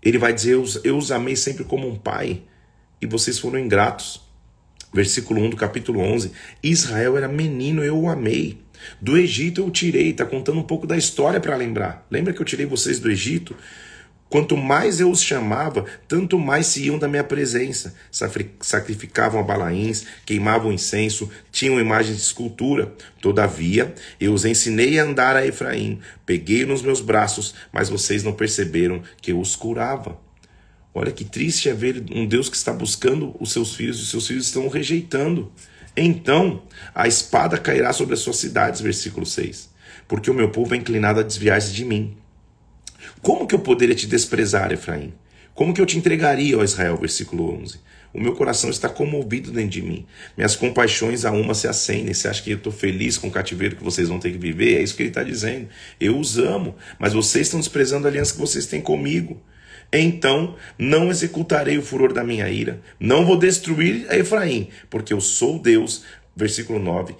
Ele 0.00 0.18
vai 0.18 0.32
dizer: 0.32 0.56
Eu 0.84 0.96
os 0.96 1.10
amei 1.10 1.34
sempre 1.34 1.64
como 1.64 1.88
um 1.88 1.96
pai, 1.96 2.42
e 3.00 3.06
vocês 3.06 3.38
foram 3.38 3.58
ingratos 3.58 4.27
versículo 4.92 5.40
1 5.42 5.50
do 5.50 5.56
capítulo 5.56 6.00
11. 6.00 6.32
Israel 6.62 7.16
era 7.16 7.28
menino, 7.28 7.82
eu 7.82 7.98
o 7.98 8.08
amei. 8.08 8.58
Do 9.00 9.16
Egito 9.16 9.60
eu 9.60 9.66
o 9.66 9.70
tirei. 9.70 10.10
Está 10.10 10.24
contando 10.24 10.58
um 10.58 10.62
pouco 10.62 10.86
da 10.86 10.96
história 10.96 11.40
para 11.40 11.56
lembrar. 11.56 12.06
Lembra 12.10 12.32
que 12.32 12.40
eu 12.40 12.46
tirei 12.46 12.66
vocês 12.66 12.98
do 12.98 13.10
Egito? 13.10 13.54
Quanto 14.28 14.58
mais 14.58 15.00
eu 15.00 15.10
os 15.10 15.22
chamava, 15.22 15.86
tanto 16.06 16.38
mais 16.38 16.66
se 16.66 16.84
iam 16.84 16.98
da 16.98 17.08
minha 17.08 17.24
presença. 17.24 17.94
Sacrificavam 18.60 19.42
balaíns, 19.42 20.04
queimavam 20.26 20.70
incenso, 20.70 21.30
tinham 21.50 21.80
imagens 21.80 22.16
de 22.16 22.22
escultura. 22.22 22.92
Todavia, 23.22 23.94
eu 24.20 24.34
os 24.34 24.44
ensinei 24.44 24.98
a 24.98 25.04
andar 25.04 25.34
a 25.34 25.46
Efraim. 25.46 26.00
Peguei 26.26 26.66
nos 26.66 26.82
meus 26.82 27.00
braços, 27.00 27.54
mas 27.72 27.88
vocês 27.88 28.22
não 28.22 28.34
perceberam 28.34 29.02
que 29.22 29.32
eu 29.32 29.40
os 29.40 29.56
curava. 29.56 30.18
Olha 30.94 31.12
que 31.12 31.24
triste 31.24 31.68
é 31.68 31.74
ver 31.74 32.04
um 32.10 32.26
Deus 32.26 32.48
que 32.48 32.56
está 32.56 32.72
buscando 32.72 33.36
os 33.38 33.52
seus 33.52 33.74
filhos 33.74 33.98
e 33.98 34.02
os 34.02 34.10
seus 34.10 34.26
filhos 34.26 34.46
estão 34.46 34.66
o 34.66 34.70
rejeitando. 34.70 35.52
Então 35.96 36.62
a 36.94 37.06
espada 37.06 37.58
cairá 37.58 37.92
sobre 37.92 38.14
as 38.14 38.20
suas 38.20 38.36
cidades, 38.36 38.80
versículo 38.80 39.26
6. 39.26 39.68
Porque 40.06 40.30
o 40.30 40.34
meu 40.34 40.50
povo 40.50 40.74
é 40.74 40.78
inclinado 40.78 41.20
a 41.20 41.22
desviar-se 41.22 41.72
de 41.72 41.84
mim. 41.84 42.16
Como 43.20 43.46
que 43.46 43.54
eu 43.54 43.58
poderia 43.58 43.94
te 43.94 44.06
desprezar, 44.06 44.72
Efraim? 44.72 45.12
Como 45.54 45.74
que 45.74 45.80
eu 45.80 45.86
te 45.86 45.98
entregaria, 45.98 46.56
ó 46.56 46.62
Israel? 46.62 46.96
Versículo 46.96 47.52
11. 47.62 47.80
O 48.12 48.20
meu 48.20 48.34
coração 48.34 48.70
está 48.70 48.88
comovido 48.88 49.50
dentro 49.50 49.70
de 49.70 49.82
mim. 49.82 50.06
Minhas 50.36 50.56
compaixões 50.56 51.24
a 51.24 51.30
uma 51.30 51.52
se 51.52 51.68
acendem. 51.68 52.14
Você 52.14 52.26
acha 52.26 52.42
que 52.42 52.52
eu 52.52 52.56
estou 52.56 52.72
feliz 52.72 53.18
com 53.18 53.28
o 53.28 53.30
cativeiro 53.30 53.76
que 53.76 53.84
vocês 53.84 54.08
vão 54.08 54.18
ter 54.18 54.32
que 54.32 54.38
viver? 54.38 54.78
É 54.78 54.82
isso 54.82 54.96
que 54.96 55.02
ele 55.02 55.10
está 55.10 55.22
dizendo. 55.22 55.68
Eu 56.00 56.18
os 56.18 56.38
amo, 56.38 56.74
mas 56.98 57.12
vocês 57.12 57.46
estão 57.46 57.60
desprezando 57.60 58.06
a 58.06 58.10
aliança 58.10 58.32
que 58.32 58.40
vocês 58.40 58.66
têm 58.66 58.80
comigo. 58.80 59.40
Então 59.92 60.54
não 60.78 61.10
executarei 61.10 61.78
o 61.78 61.82
furor 61.82 62.12
da 62.12 62.22
minha 62.22 62.48
ira, 62.48 62.80
não 63.00 63.24
vou 63.24 63.38
destruir 63.38 64.06
Efraim, 64.12 64.68
porque 64.90 65.12
eu 65.12 65.20
sou 65.20 65.58
Deus. 65.58 66.04
Versículo 66.36 66.78
9: 66.78 67.16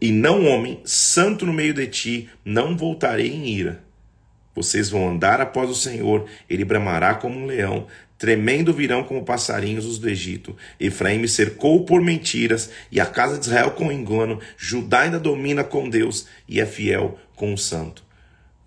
E 0.00 0.12
não 0.12 0.46
homem, 0.46 0.80
santo 0.84 1.46
no 1.46 1.52
meio 1.52 1.72
de 1.72 1.86
ti, 1.86 2.28
não 2.44 2.76
voltarei 2.76 3.28
em 3.28 3.48
ira. 3.48 3.82
Vocês 4.54 4.90
vão 4.90 5.08
andar 5.08 5.40
após 5.40 5.70
o 5.70 5.74
Senhor, 5.74 6.26
ele 6.50 6.64
bramará 6.64 7.14
como 7.14 7.38
um 7.38 7.46
leão, 7.46 7.86
tremendo 8.18 8.72
virão 8.72 9.04
como 9.04 9.24
passarinhos 9.24 9.86
os 9.86 9.98
do 9.98 10.10
Egito. 10.10 10.56
Efraim 10.80 11.18
me 11.18 11.28
cercou 11.28 11.84
por 11.84 12.02
mentiras, 12.02 12.70
e 12.90 13.00
a 13.00 13.06
casa 13.06 13.38
de 13.38 13.46
Israel 13.46 13.70
com 13.70 13.92
engano. 13.92 14.40
Judá 14.56 15.02
ainda 15.02 15.20
domina 15.20 15.62
com 15.62 15.88
Deus 15.88 16.26
e 16.48 16.60
é 16.60 16.66
fiel 16.66 17.16
com 17.36 17.54
o 17.54 17.58
santo. 17.58 18.07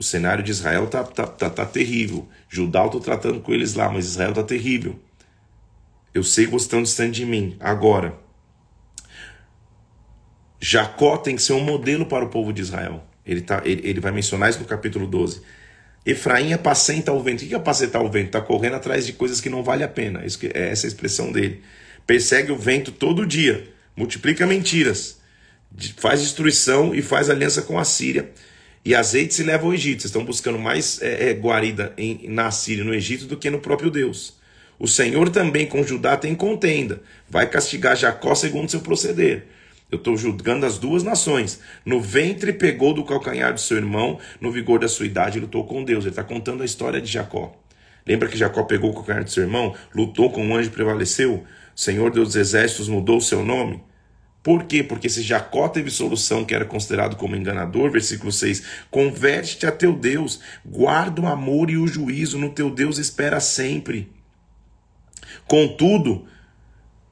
O 0.01 0.03
cenário 0.03 0.43
de 0.43 0.49
Israel 0.49 0.87
tá, 0.87 1.03
tá, 1.03 1.27
tá, 1.27 1.47
tá 1.47 1.63
terrível. 1.63 2.27
Judá 2.49 2.79
eu 2.79 2.87
estou 2.87 2.99
tratando 2.99 3.39
com 3.39 3.53
eles 3.53 3.75
lá, 3.75 3.87
mas 3.87 4.05
Israel 4.05 4.33
tá 4.33 4.41
terrível. 4.41 4.99
Eu 6.11 6.23
sei 6.23 6.45
que 6.45 6.49
vocês 6.49 6.63
estão 6.63 6.81
distante 6.81 7.17
de 7.17 7.23
mim. 7.23 7.55
Agora, 7.59 8.17
Jacó 10.59 11.17
tem 11.17 11.35
que 11.35 11.43
ser 11.43 11.53
um 11.53 11.63
modelo 11.63 12.07
para 12.07 12.25
o 12.25 12.29
povo 12.29 12.51
de 12.51 12.63
Israel. 12.63 13.03
Ele, 13.23 13.41
tá, 13.41 13.61
ele, 13.63 13.87
ele 13.87 13.99
vai 13.99 14.11
mencionar 14.11 14.49
isso 14.49 14.57
no 14.57 14.65
capítulo 14.65 15.05
12. 15.05 15.43
Efraim 16.03 16.51
apacenta 16.51 17.13
o 17.13 17.21
vento. 17.21 17.43
O 17.43 17.47
que 17.47 17.53
é 17.53 17.57
apacentar 17.57 18.01
o 18.01 18.09
vento? 18.09 18.25
Está 18.25 18.41
correndo 18.41 18.77
atrás 18.77 19.05
de 19.05 19.13
coisas 19.13 19.39
que 19.39 19.51
não 19.51 19.61
vale 19.61 19.83
a 19.83 19.87
pena. 19.87 20.25
Isso 20.25 20.39
é 20.51 20.69
essa 20.71 20.87
a 20.87 20.89
expressão 20.89 21.31
dele. 21.31 21.61
Persegue 22.07 22.51
o 22.51 22.57
vento 22.57 22.91
todo 22.91 23.23
dia. 23.23 23.71
Multiplica 23.95 24.47
mentiras. 24.47 25.21
Faz 25.97 26.21
destruição 26.21 26.95
e 26.95 27.03
faz 27.03 27.29
aliança 27.29 27.61
com 27.61 27.77
a 27.77 27.85
Síria 27.85 28.31
e 28.83 28.95
azeite 28.95 29.33
se 29.33 29.43
leva 29.43 29.65
ao 29.65 29.73
Egito. 29.73 30.01
Vocês 30.01 30.09
estão 30.09 30.25
buscando 30.25 30.57
mais 30.57 31.01
é, 31.01 31.29
é, 31.29 31.33
guarida 31.33 31.93
em, 31.97 32.27
na 32.29 32.51
Síria, 32.51 32.83
no 32.83 32.93
Egito, 32.93 33.25
do 33.25 33.37
que 33.37 33.49
no 33.49 33.59
próprio 33.59 33.91
Deus. 33.91 34.39
O 34.79 34.87
Senhor 34.87 35.29
também 35.29 35.67
com 35.67 35.83
Judá 35.83 36.17
tem 36.17 36.33
contenda. 36.33 37.01
Vai 37.29 37.47
castigar 37.47 37.95
Jacó 37.95 38.33
segundo 38.33 38.69
seu 38.69 38.81
proceder. 38.81 39.45
Eu 39.91 39.97
estou 39.97 40.17
julgando 40.17 40.65
as 40.65 40.79
duas 40.79 41.03
nações. 41.03 41.59
No 41.85 42.01
ventre 42.01 42.53
pegou 42.53 42.93
do 42.93 43.03
calcanhar 43.03 43.53
do 43.53 43.59
seu 43.59 43.77
irmão, 43.77 44.19
no 44.39 44.51
vigor 44.51 44.79
da 44.79 44.87
sua 44.87 45.05
idade 45.05 45.39
lutou 45.39 45.65
com 45.65 45.83
Deus. 45.83 46.05
Ele 46.05 46.11
está 46.11 46.23
contando 46.23 46.63
a 46.63 46.65
história 46.65 47.01
de 47.01 47.11
Jacó. 47.11 47.55
Lembra 48.07 48.27
que 48.27 48.37
Jacó 48.37 48.63
pegou 48.63 48.89
o 48.89 48.93
calcanhar 48.93 49.23
do 49.23 49.29
seu 49.29 49.43
irmão, 49.43 49.75
lutou 49.93 50.31
com 50.31 50.43
um 50.43 50.55
anjo 50.55 50.69
e 50.69 50.71
prevaleceu? 50.71 51.43
O 51.75 51.79
Senhor 51.79 52.09
Deus 52.09 52.29
dos 52.29 52.35
exércitos 52.35 52.87
mudou 52.87 53.17
o 53.17 53.21
seu 53.21 53.45
nome? 53.45 53.81
Por 54.43 54.63
quê? 54.63 54.83
Porque 54.83 55.07
se 55.07 55.21
Jacó 55.21 55.69
teve 55.69 55.91
solução 55.91 56.43
que 56.43 56.55
era 56.55 56.65
considerado 56.65 57.15
como 57.15 57.35
enganador, 57.35 57.91
versículo 57.91 58.31
6, 58.31 58.63
converte-te 58.89 59.67
a 59.67 59.71
teu 59.71 59.93
Deus, 59.93 60.39
guarda 60.65 61.21
o 61.21 61.27
amor 61.27 61.69
e 61.69 61.77
o 61.77 61.87
juízo 61.87 62.39
no 62.39 62.49
teu 62.49 62.71
Deus 62.71 62.97
espera 62.97 63.39
sempre. 63.39 64.11
Contudo, 65.47 66.25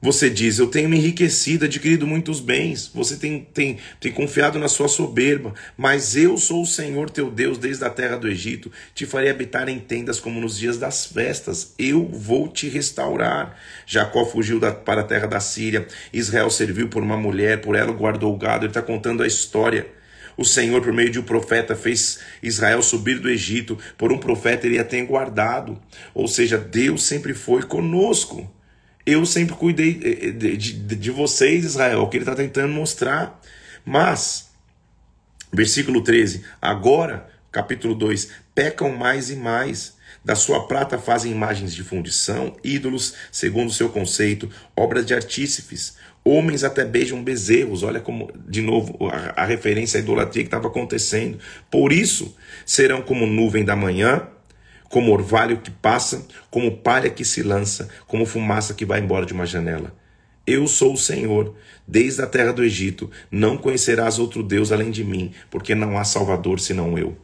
você 0.02 0.30
diz: 0.30 0.58
Eu 0.58 0.66
tenho 0.66 0.88
me 0.88 0.96
enriquecido, 0.96 1.66
adquirido 1.66 2.06
muitos 2.06 2.40
bens. 2.40 2.90
Você 2.94 3.16
tem, 3.16 3.46
tem, 3.52 3.78
tem 4.00 4.10
confiado 4.10 4.58
na 4.58 4.68
sua 4.68 4.88
soberba. 4.88 5.52
Mas 5.76 6.16
eu 6.16 6.38
sou 6.38 6.62
o 6.62 6.66
Senhor 6.66 7.10
teu 7.10 7.30
Deus 7.30 7.58
desde 7.58 7.84
a 7.84 7.90
terra 7.90 8.16
do 8.16 8.26
Egito. 8.26 8.72
Te 8.94 9.04
farei 9.04 9.28
habitar 9.28 9.68
em 9.68 9.78
tendas 9.78 10.18
como 10.18 10.40
nos 10.40 10.58
dias 10.58 10.78
das 10.78 11.04
festas. 11.04 11.74
Eu 11.78 12.06
vou 12.06 12.48
te 12.48 12.66
restaurar. 12.66 13.58
Jacó 13.84 14.24
fugiu 14.24 14.58
da, 14.58 14.72
para 14.72 15.02
a 15.02 15.04
terra 15.04 15.26
da 15.26 15.40
Síria. 15.40 15.86
Israel 16.12 16.48
serviu 16.48 16.88
por 16.88 17.02
uma 17.02 17.18
mulher, 17.18 17.60
por 17.60 17.76
ela 17.76 17.92
guardou 17.92 18.32
o 18.32 18.38
gado. 18.38 18.64
Ele 18.64 18.70
está 18.70 18.80
contando 18.80 19.22
a 19.22 19.26
história. 19.26 19.86
O 20.34 20.46
Senhor, 20.46 20.80
por 20.80 20.94
meio 20.94 21.10
de 21.10 21.18
um 21.18 21.24
profeta, 21.24 21.76
fez 21.76 22.20
Israel 22.42 22.82
subir 22.82 23.18
do 23.18 23.28
Egito. 23.28 23.76
Por 23.98 24.10
um 24.10 24.18
profeta, 24.18 24.66
ele 24.66 24.78
a 24.78 24.84
tem 24.84 25.04
guardado. 25.04 25.78
Ou 26.14 26.26
seja, 26.26 26.56
Deus 26.56 27.02
sempre 27.02 27.34
foi 27.34 27.64
conosco. 27.64 28.50
Eu 29.06 29.24
sempre 29.24 29.54
cuidei 29.54 30.00
eh, 30.02 30.28
eh, 30.28 30.30
de, 30.32 30.56
de, 30.56 30.96
de 30.96 31.10
vocês, 31.10 31.64
Israel, 31.64 32.02
o 32.02 32.08
que 32.08 32.16
ele 32.16 32.24
está 32.24 32.34
tentando 32.34 32.72
mostrar. 32.72 33.40
Mas, 33.84 34.50
versículo 35.52 36.02
13: 36.02 36.44
agora, 36.60 37.28
capítulo 37.50 37.94
2: 37.94 38.30
pecam 38.54 38.90
mais 38.96 39.30
e 39.30 39.36
mais. 39.36 39.98
Da 40.22 40.34
sua 40.34 40.66
prata 40.66 40.98
fazem 40.98 41.32
imagens 41.32 41.74
de 41.74 41.82
fundição, 41.82 42.54
ídolos, 42.62 43.14
segundo 43.32 43.68
o 43.68 43.72
seu 43.72 43.88
conceito, 43.88 44.50
obras 44.76 45.06
de 45.06 45.14
artífices. 45.14 45.96
Homens 46.22 46.62
até 46.62 46.84
beijam 46.84 47.24
bezerros. 47.24 47.82
Olha 47.82 48.00
como, 48.00 48.30
de 48.46 48.60
novo, 48.60 48.98
a, 49.08 49.42
a 49.42 49.44
referência 49.46 49.98
à 49.98 50.02
idolatria 50.02 50.42
que 50.42 50.48
estava 50.48 50.68
acontecendo. 50.68 51.38
Por 51.70 51.90
isso, 51.90 52.36
serão 52.66 53.00
como 53.00 53.26
nuvem 53.26 53.64
da 53.64 53.74
manhã 53.74 54.28
como 54.90 55.12
orvalho 55.12 55.58
que 55.58 55.70
passa, 55.70 56.26
como 56.50 56.78
palha 56.78 57.08
que 57.08 57.24
se 57.24 57.44
lança, 57.44 57.88
como 58.08 58.26
fumaça 58.26 58.74
que 58.74 58.84
vai 58.84 59.00
embora 59.00 59.24
de 59.24 59.32
uma 59.32 59.46
janela. 59.46 59.94
Eu 60.44 60.66
sou 60.66 60.94
o 60.94 60.98
Senhor, 60.98 61.54
desde 61.86 62.20
a 62.22 62.26
terra 62.26 62.52
do 62.52 62.64
Egito, 62.64 63.08
não 63.30 63.56
conhecerás 63.56 64.18
outro 64.18 64.42
Deus 64.42 64.72
além 64.72 64.90
de 64.90 65.04
mim, 65.04 65.32
porque 65.48 65.76
não 65.76 65.96
há 65.96 66.02
Salvador 66.02 66.58
senão 66.58 66.98
eu. 66.98 67.16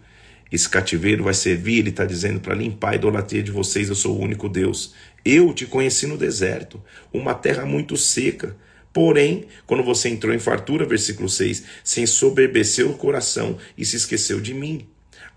Esse 0.51 0.69
cativeiro 0.69 1.25
vai 1.25 1.35
servir, 1.35 1.81
ele 1.81 1.91
está 1.91 2.05
dizendo, 2.05 2.39
para 2.39 2.55
limpar 2.55 2.93
a 2.93 2.95
idolatria 2.95 3.43
de 3.43 3.51
vocês, 3.51 3.89
eu 3.89 3.97
sou 3.97 4.17
o 4.17 4.23
único 4.23 4.49
Deus. 4.49 4.95
Eu 5.25 5.53
te 5.53 5.67
conheci 5.67 6.07
no 6.07 6.17
deserto, 6.17 6.81
uma 7.13 7.35
terra 7.35 7.67
muito 7.67 7.97
seca. 7.97 8.57
Porém, 8.93 9.47
quando 9.67 9.83
você 9.83 10.09
entrou 10.09 10.33
em 10.33 10.39
fartura, 10.39 10.87
versículo 10.87 11.29
6, 11.29 11.65
se 11.83 12.01
ensoberbeceu 12.01 12.91
o 12.91 12.97
coração 12.97 13.59
e 13.77 13.85
se 13.85 13.97
esqueceu 13.97 14.41
de 14.41 14.55
mim. 14.55 14.87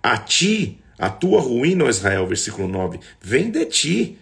A 0.04 0.16
ti 0.16 0.78
a 1.00 1.10
tua 1.10 1.40
ruína, 1.40 1.86
Israel, 1.90 2.28
versículo 2.28 2.68
9, 2.68 3.00
vem 3.22 3.50
de 3.50 3.66
ti. 3.66 4.18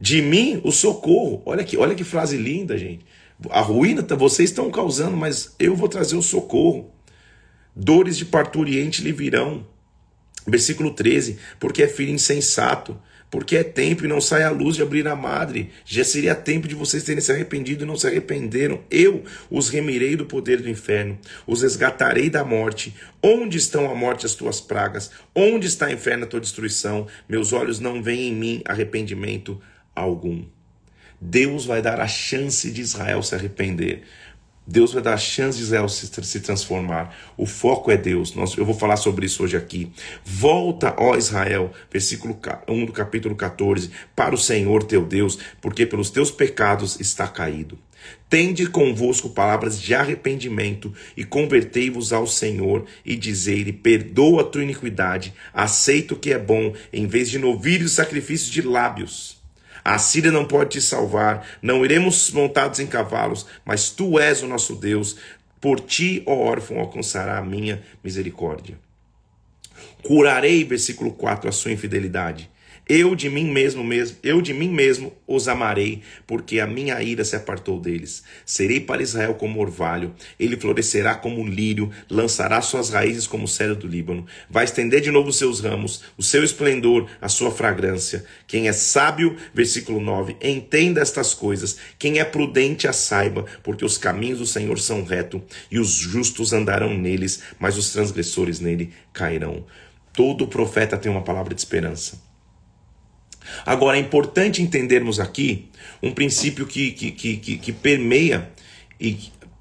De 0.00 0.20
mim 0.20 0.60
o 0.64 0.72
socorro. 0.72 1.42
Olha 1.44 1.62
que, 1.62 1.76
olha 1.76 1.94
que 1.94 2.04
frase 2.04 2.36
linda, 2.36 2.76
gente. 2.76 3.04
A 3.50 3.60
ruína 3.60 4.02
vocês 4.16 4.50
estão 4.50 4.70
causando, 4.70 5.16
mas 5.16 5.54
eu 5.58 5.76
vou 5.76 5.88
trazer 5.88 6.16
o 6.16 6.22
socorro. 6.22 6.90
Dores 7.74 8.16
de 8.16 8.24
parturiente 8.24 9.02
lhe 9.02 9.12
virão. 9.12 9.66
Versículo 10.46 10.92
13, 10.92 11.38
porque 11.58 11.82
é 11.82 11.88
filho 11.88 12.12
insensato, 12.12 12.96
porque 13.30 13.56
é 13.56 13.64
tempo 13.64 14.04
e 14.04 14.08
não 14.08 14.20
sai 14.20 14.44
a 14.44 14.50
luz 14.50 14.76
de 14.76 14.82
abrir 14.82 15.06
a 15.08 15.16
madre. 15.16 15.70
Já 15.84 16.04
seria 16.04 16.34
tempo 16.34 16.68
de 16.68 16.74
vocês 16.74 17.02
terem 17.02 17.20
se 17.20 17.32
arrependido 17.32 17.84
e 17.84 17.86
não 17.86 17.96
se 17.96 18.06
arrependeram. 18.06 18.80
Eu 18.90 19.24
os 19.50 19.68
remirei 19.68 20.16
do 20.16 20.26
poder 20.26 20.60
do 20.62 20.70
inferno, 20.70 21.18
os 21.46 21.62
resgatarei 21.62 22.30
da 22.30 22.44
morte. 22.44 22.94
Onde 23.22 23.58
estão 23.58 23.90
a 23.90 23.94
morte 23.94 24.26
as 24.26 24.34
tuas 24.34 24.60
pragas? 24.60 25.10
Onde 25.34 25.66
está, 25.66 25.90
inferno, 25.90 26.24
a 26.24 26.26
tua 26.26 26.40
destruição? 26.40 27.06
Meus 27.28 27.52
olhos 27.52 27.80
não 27.80 28.02
veem 28.02 28.28
em 28.28 28.34
mim 28.34 28.62
arrependimento 28.64 29.60
algum. 29.94 30.44
Deus 31.20 31.64
vai 31.64 31.80
dar 31.80 32.00
a 32.00 32.06
chance 32.06 32.70
de 32.70 32.80
Israel 32.80 33.22
se 33.22 33.34
arrepender. 33.34 34.02
Deus 34.66 34.92
vai 34.92 35.02
dar 35.02 35.16
chance 35.16 35.56
de 35.56 35.64
Israel 35.64 35.88
se, 35.88 36.06
se 36.24 36.40
transformar. 36.40 37.16
O 37.36 37.46
foco 37.46 37.90
é 37.90 37.96
Deus. 37.96 38.34
Nós, 38.34 38.56
eu 38.56 38.64
vou 38.64 38.74
falar 38.74 38.96
sobre 38.96 39.26
isso 39.26 39.44
hoje 39.44 39.56
aqui. 39.56 39.92
Volta, 40.24 40.94
ó 40.98 41.16
Israel, 41.16 41.70
versículo 41.90 42.36
1 42.66 42.86
do 42.86 42.92
capítulo 42.92 43.36
14, 43.36 43.90
para 44.16 44.34
o 44.34 44.38
Senhor 44.38 44.82
teu 44.82 45.04
Deus, 45.04 45.38
porque 45.60 45.86
pelos 45.86 46.10
teus 46.10 46.32
pecados 46.32 46.98
está 46.98 47.28
caído. 47.28 47.78
Tende 48.28 48.66
convosco 48.66 49.30
palavras 49.30 49.80
de 49.80 49.94
arrependimento 49.94 50.92
e 51.16 51.24
convertei-vos 51.24 52.12
ao 52.12 52.26
Senhor 52.26 52.84
e 53.04 53.14
dizei-lhe: 53.16 53.72
Perdoa 53.72 54.42
a 54.42 54.44
tua 54.44 54.64
iniquidade, 54.64 55.32
aceita 55.54 56.14
o 56.14 56.18
que 56.18 56.32
é 56.32 56.38
bom, 56.38 56.74
em 56.92 57.06
vez 57.06 57.30
de 57.30 57.38
novilhos 57.38 57.92
sacrifícios 57.92 58.50
de 58.50 58.62
lábios. 58.62 59.35
A 59.88 59.98
Síria 59.98 60.32
não 60.32 60.44
pode 60.44 60.70
te 60.70 60.80
salvar, 60.80 61.46
não 61.62 61.84
iremos 61.84 62.32
montados 62.32 62.80
em 62.80 62.88
cavalos, 62.88 63.46
mas 63.64 63.88
tu 63.88 64.18
és 64.18 64.42
o 64.42 64.48
nosso 64.48 64.74
Deus. 64.74 65.16
Por 65.60 65.78
ti, 65.78 66.24
ó 66.26 66.34
órfão, 66.34 66.80
alcançará 66.80 67.38
a 67.38 67.44
minha 67.44 67.80
misericórdia. 68.02 68.76
Curarei, 70.02 70.64
versículo 70.64 71.12
4, 71.12 71.48
a 71.48 71.52
sua 71.52 71.70
infidelidade 71.70 72.50
eu 72.88 73.16
de 73.16 73.28
mim 73.28 73.50
mesmo 73.50 73.82
mesmo, 73.82 74.16
eu 74.22 74.40
de 74.40 74.54
mim 74.54 74.68
mesmo 74.68 75.12
os 75.26 75.48
amarei, 75.48 76.02
porque 76.24 76.60
a 76.60 76.68
minha 76.68 77.02
ira 77.02 77.24
se 77.24 77.34
apartou 77.34 77.80
deles. 77.80 78.22
Serei 78.44 78.78
para 78.78 79.02
Israel 79.02 79.34
como 79.34 79.60
orvalho, 79.60 80.14
ele 80.38 80.56
florescerá 80.56 81.16
como 81.16 81.40
um 81.40 81.48
lírio, 81.48 81.90
lançará 82.08 82.62
suas 82.62 82.90
raízes 82.90 83.26
como 83.26 83.46
o 83.46 83.48
cedro 83.48 83.74
do 83.74 83.88
Líbano, 83.88 84.24
vai 84.48 84.64
estender 84.64 85.00
de 85.00 85.10
novo 85.10 85.32
seus 85.32 85.58
ramos, 85.58 86.04
o 86.16 86.22
seu 86.22 86.44
esplendor, 86.44 87.08
a 87.20 87.28
sua 87.28 87.50
fragrância. 87.50 88.24
Quem 88.46 88.68
é 88.68 88.72
sábio, 88.72 89.36
versículo 89.52 90.00
9, 90.00 90.36
entenda 90.40 91.00
estas 91.00 91.34
coisas. 91.34 91.78
Quem 91.98 92.20
é 92.20 92.24
prudente 92.24 92.86
a 92.86 92.92
saiba, 92.92 93.46
porque 93.64 93.84
os 93.84 93.98
caminhos 93.98 94.38
do 94.38 94.46
Senhor 94.46 94.78
são 94.78 95.02
retos 95.02 95.42
e 95.72 95.80
os 95.80 95.90
justos 95.90 96.52
andarão 96.52 96.96
neles, 96.96 97.42
mas 97.58 97.76
os 97.76 97.90
transgressores 97.90 98.60
nele 98.60 98.92
cairão. 99.12 99.64
Todo 100.12 100.46
profeta 100.46 100.96
tem 100.96 101.10
uma 101.10 101.22
palavra 101.22 101.52
de 101.52 101.60
esperança. 101.60 102.25
Agora, 103.64 103.96
é 103.96 104.00
importante 104.00 104.62
entendermos 104.62 105.20
aqui 105.20 105.68
um 106.02 106.12
princípio 106.12 106.66
que, 106.66 106.90
que, 106.92 107.10
que, 107.12 107.36
que, 107.36 107.58
que 107.58 107.72
permeia 107.72 108.50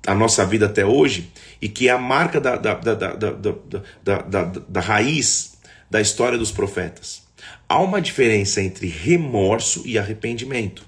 a 0.06 0.14
nossa 0.14 0.46
vida 0.46 0.66
até 0.66 0.86
hoje 0.86 1.32
e 1.62 1.68
que 1.68 1.88
é 1.88 1.92
a 1.92 1.98
marca 1.98 2.40
da, 2.40 2.56
da, 2.56 2.74
da, 2.74 2.94
da, 2.94 3.14
da, 3.14 4.22
da, 4.22 4.44
da 4.44 4.80
raiz 4.80 5.58
da 5.90 6.02
história 6.02 6.38
dos 6.38 6.52
profetas. 6.52 7.24
Há 7.68 7.80
uma 7.80 8.02
diferença 8.02 8.62
entre 8.62 8.88
remorso 8.88 9.84
e 9.86 9.98
arrependimento. 9.98 10.86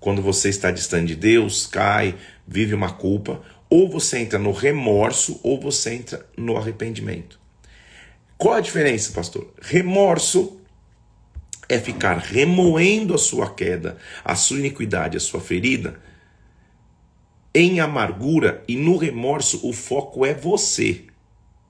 Quando 0.00 0.20
você 0.20 0.48
está 0.48 0.70
distante 0.70 1.08
de 1.08 1.16
Deus, 1.16 1.66
cai, 1.66 2.16
vive 2.46 2.74
uma 2.74 2.90
culpa, 2.90 3.42
ou 3.70 3.88
você 3.88 4.18
entra 4.18 4.38
no 4.38 4.52
remorso 4.52 5.40
ou 5.42 5.60
você 5.60 5.94
entra 5.94 6.26
no 6.36 6.56
arrependimento. 6.56 7.40
Qual 8.36 8.54
a 8.54 8.60
diferença, 8.60 9.12
pastor? 9.12 9.54
Remorso 9.60 10.60
é 11.72 11.78
ficar 11.78 12.18
remoendo 12.18 13.14
a 13.14 13.18
sua 13.18 13.48
queda, 13.48 13.96
a 14.22 14.34
sua 14.34 14.58
iniquidade, 14.58 15.16
a 15.16 15.20
sua 15.20 15.40
ferida 15.40 15.98
em 17.54 17.80
amargura 17.80 18.62
e 18.66 18.76
no 18.76 18.96
remorso 18.96 19.66
o 19.66 19.72
foco 19.72 20.24
é 20.24 20.34
você. 20.34 21.04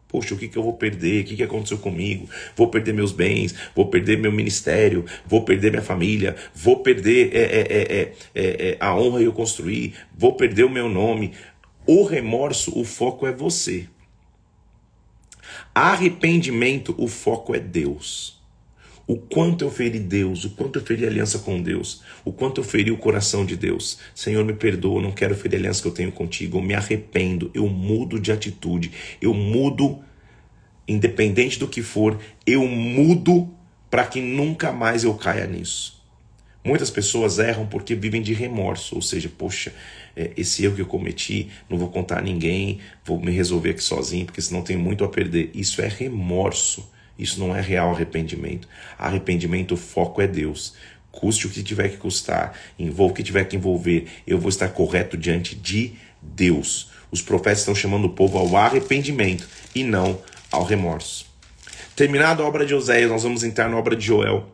Poxa, 0.08 0.34
o 0.34 0.38
que, 0.38 0.48
que 0.48 0.58
eu 0.58 0.62
vou 0.62 0.74
perder? 0.74 1.22
O 1.22 1.24
que, 1.26 1.36
que 1.36 1.42
aconteceu 1.42 1.78
comigo? 1.78 2.28
Vou 2.54 2.68
perder 2.68 2.92
meus 2.92 3.12
bens, 3.12 3.54
vou 3.74 3.86
perder 3.86 4.18
meu 4.18 4.30
ministério, 4.30 5.06
vou 5.26 5.42
perder 5.42 5.70
minha 5.70 5.82
família, 5.82 6.36
vou 6.54 6.80
perder 6.80 7.34
é, 7.34 7.40
é, 7.40 8.12
é, 8.34 8.76
a 8.78 8.94
honra 8.94 9.20
que 9.20 9.26
eu 9.26 9.32
construí, 9.32 9.94
vou 10.14 10.34
perder 10.34 10.64
o 10.64 10.70
meu 10.70 10.88
nome. 10.88 11.32
O 11.86 12.04
remorso, 12.04 12.78
o 12.78 12.84
foco 12.84 13.26
é 13.26 13.32
você. 13.32 13.88
Arrependimento, 15.74 16.94
o 16.98 17.08
foco 17.08 17.54
é 17.54 17.58
Deus. 17.58 18.41
O 19.06 19.16
quanto 19.16 19.64
eu 19.64 19.70
feri 19.70 19.98
Deus, 19.98 20.44
o 20.44 20.50
quanto 20.50 20.78
eu 20.78 20.84
feri 20.84 21.06
aliança 21.06 21.38
com 21.40 21.60
Deus, 21.60 22.02
o 22.24 22.32
quanto 22.32 22.60
eu 22.60 22.64
feri 22.64 22.90
o 22.90 22.96
coração 22.96 23.44
de 23.44 23.56
Deus. 23.56 23.98
Senhor, 24.14 24.44
me 24.44 24.52
perdoa, 24.52 25.02
não 25.02 25.12
quero 25.12 25.34
ferir 25.34 25.56
a 25.56 25.58
aliança 25.60 25.82
que 25.82 25.88
eu 25.88 25.92
tenho 25.92 26.12
contigo, 26.12 26.58
eu 26.58 26.62
me 26.62 26.74
arrependo, 26.74 27.50
eu 27.52 27.68
mudo 27.68 28.20
de 28.20 28.30
atitude, 28.30 28.92
eu 29.20 29.34
mudo, 29.34 30.00
independente 30.86 31.58
do 31.58 31.66
que 31.66 31.82
for, 31.82 32.18
eu 32.46 32.66
mudo 32.66 33.50
para 33.90 34.06
que 34.06 34.20
nunca 34.20 34.72
mais 34.72 35.04
eu 35.04 35.14
caia 35.14 35.46
nisso. 35.46 36.02
Muitas 36.64 36.90
pessoas 36.90 37.40
erram 37.40 37.66
porque 37.66 37.94
vivem 37.94 38.22
de 38.22 38.32
remorso, 38.32 38.94
ou 38.94 39.02
seja, 39.02 39.28
poxa, 39.28 39.74
é, 40.14 40.30
esse 40.36 40.64
erro 40.64 40.76
que 40.76 40.82
eu 40.82 40.86
cometi, 40.86 41.48
não 41.68 41.76
vou 41.76 41.88
contar 41.88 42.18
a 42.18 42.22
ninguém, 42.22 42.78
vou 43.04 43.20
me 43.20 43.32
resolver 43.32 43.70
aqui 43.70 43.82
sozinho, 43.82 44.26
porque 44.26 44.40
senão 44.40 44.62
tenho 44.62 44.78
muito 44.78 45.02
a 45.02 45.08
perder. 45.08 45.50
Isso 45.54 45.82
é 45.82 45.88
remorso. 45.88 46.88
Isso 47.18 47.38
não 47.38 47.54
é 47.54 47.60
real 47.60 47.90
arrependimento. 47.90 48.68
Arrependimento, 48.98 49.74
o 49.74 49.76
foco 49.76 50.20
é 50.20 50.26
Deus. 50.26 50.74
Custe 51.10 51.46
o 51.46 51.50
que 51.50 51.62
tiver 51.62 51.90
que 51.90 51.98
custar, 51.98 52.58
envolva 52.78 53.12
o 53.12 53.14
que 53.14 53.22
tiver 53.22 53.44
que 53.44 53.54
envolver, 53.54 54.06
eu 54.26 54.38
vou 54.38 54.48
estar 54.48 54.68
correto 54.68 55.16
diante 55.16 55.54
de 55.54 55.92
Deus. 56.22 56.90
Os 57.10 57.20
profetas 57.20 57.58
estão 57.58 57.74
chamando 57.74 58.06
o 58.06 58.10
povo 58.10 58.38
ao 58.38 58.56
arrependimento 58.56 59.46
e 59.74 59.84
não 59.84 60.18
ao 60.50 60.64
remorso. 60.64 61.26
Terminada 61.94 62.42
a 62.42 62.46
obra 62.46 62.64
de 62.64 62.74
Oséias, 62.74 63.10
nós 63.10 63.22
vamos 63.22 63.44
entrar 63.44 63.68
na 63.68 63.76
obra 63.76 63.94
de 63.94 64.06
Joel. 64.06 64.48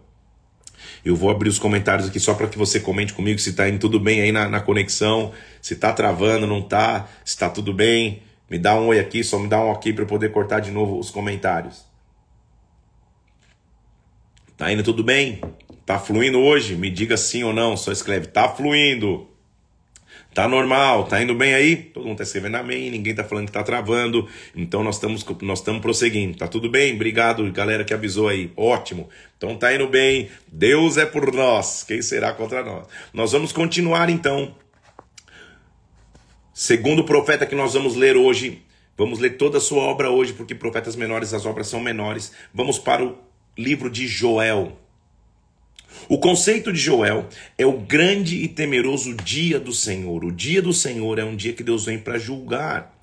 Eu 1.05 1.15
vou 1.15 1.31
abrir 1.31 1.49
os 1.49 1.59
comentários 1.59 2.09
aqui 2.09 2.19
só 2.19 2.35
para 2.35 2.49
que 2.49 2.59
você 2.59 2.81
comente 2.81 3.15
comigo 3.15 3.39
se 3.39 3.51
está 3.51 3.69
indo 3.69 3.79
tudo 3.79 4.01
bem 4.01 4.21
aí 4.21 4.33
na, 4.33 4.49
na 4.49 4.61
conexão, 4.61 5.33
se 5.63 5.75
está 5.75 5.93
travando, 5.93 6.47
não 6.47 6.59
está, 6.59 7.09
se 7.25 7.35
está 7.35 7.49
tudo 7.49 7.73
bem. 7.73 8.23
Me 8.51 8.59
dá 8.59 8.75
um 8.75 8.89
oi 8.89 8.99
aqui, 8.99 9.23
só 9.23 9.39
me 9.39 9.47
dá 9.47 9.61
um 9.61 9.69
ok 9.69 9.93
para 9.93 10.03
eu 10.03 10.09
poder 10.09 10.33
cortar 10.33 10.59
de 10.61 10.73
novo 10.73 10.99
os 10.99 11.11
comentários. 11.11 11.88
Tá 14.59 14.73
indo 14.73 14.83
tudo 14.83 15.05
bem? 15.05 15.41
Tá 15.87 16.01
fluindo 16.01 16.41
hoje? 16.41 16.75
Me 16.75 16.91
diga 16.91 17.17
sim 17.17 17.45
ou 17.45 17.53
não. 17.53 17.77
Só 17.77 17.93
escreve, 17.93 18.27
tá 18.27 18.49
fluindo. 18.49 19.29
Tá 20.35 20.49
normal, 20.49 21.05
tá 21.05 21.23
indo 21.23 21.33
bem 21.33 21.55
aí? 21.55 21.77
Todo 21.77 22.07
mundo 22.07 22.19
tá 22.19 22.25
escrevendo 22.25 22.57
amém, 22.57 22.91
ninguém 22.91 23.15
tá 23.15 23.23
falando 23.23 23.47
que 23.47 23.53
tá 23.53 23.63
travando. 23.63 24.29
Então 24.57 24.83
nós 24.83 24.97
estamos 24.97 25.25
nós 25.43 25.61
estamos 25.61 25.81
prosseguindo. 25.81 26.37
Tá 26.37 26.49
tudo 26.49 26.69
bem? 26.69 26.93
Obrigado, 26.93 27.49
galera 27.53 27.85
que 27.85 27.95
avisou 27.95 28.27
aí. 28.27 28.51
Ótimo. 28.57 29.09
Então 29.37 29.57
tá 29.57 29.73
indo 29.73 29.87
bem. 29.87 30.29
Deus 30.51 30.97
é 30.97 31.07
por 31.07 31.33
nós. 31.33 31.85
Quem 31.85 32.03
será 32.03 32.33
contra 32.33 32.65
nós? 32.65 32.89
Nós 33.13 33.31
vamos 33.31 33.53
continuar 33.53 34.11
então. 34.11 34.57
Segundo 36.53 37.03
o 37.03 37.05
profeta 37.05 37.47
que 37.47 37.55
nós 37.55 37.75
vamos 37.75 37.95
ler 37.95 38.17
hoje, 38.17 38.61
vamos 38.97 39.21
ler 39.21 39.37
toda 39.37 39.59
a 39.59 39.61
sua 39.61 39.85
obra 39.85 40.11
hoje, 40.11 40.33
porque 40.33 40.53
profetas 40.53 40.97
menores 40.97 41.33
as 41.33 41.47
obras 41.47 41.69
são 41.69 41.79
menores. 41.79 42.33
Vamos 42.53 42.77
para 42.77 43.05
o 43.05 43.28
livro 43.59 43.91
de 43.91 44.07
Joel. 44.07 44.79
O 46.09 46.19
conceito 46.19 46.73
de 46.73 46.79
Joel 46.79 47.29
é 47.57 47.67
o 47.67 47.73
grande 47.73 48.37
e 48.37 48.49
temeroso 48.49 49.15
dia 49.15 49.59
do 49.59 49.73
Senhor. 49.73 50.25
O 50.25 50.31
dia 50.31 50.63
do 50.63 50.73
Senhor 50.73 51.19
é 51.19 51.25
um 51.25 51.35
dia 51.35 51.53
que 51.53 51.65
Deus 51.65 51.85
vem 51.85 51.99
para 51.99 52.19
julgar. 52.19 52.97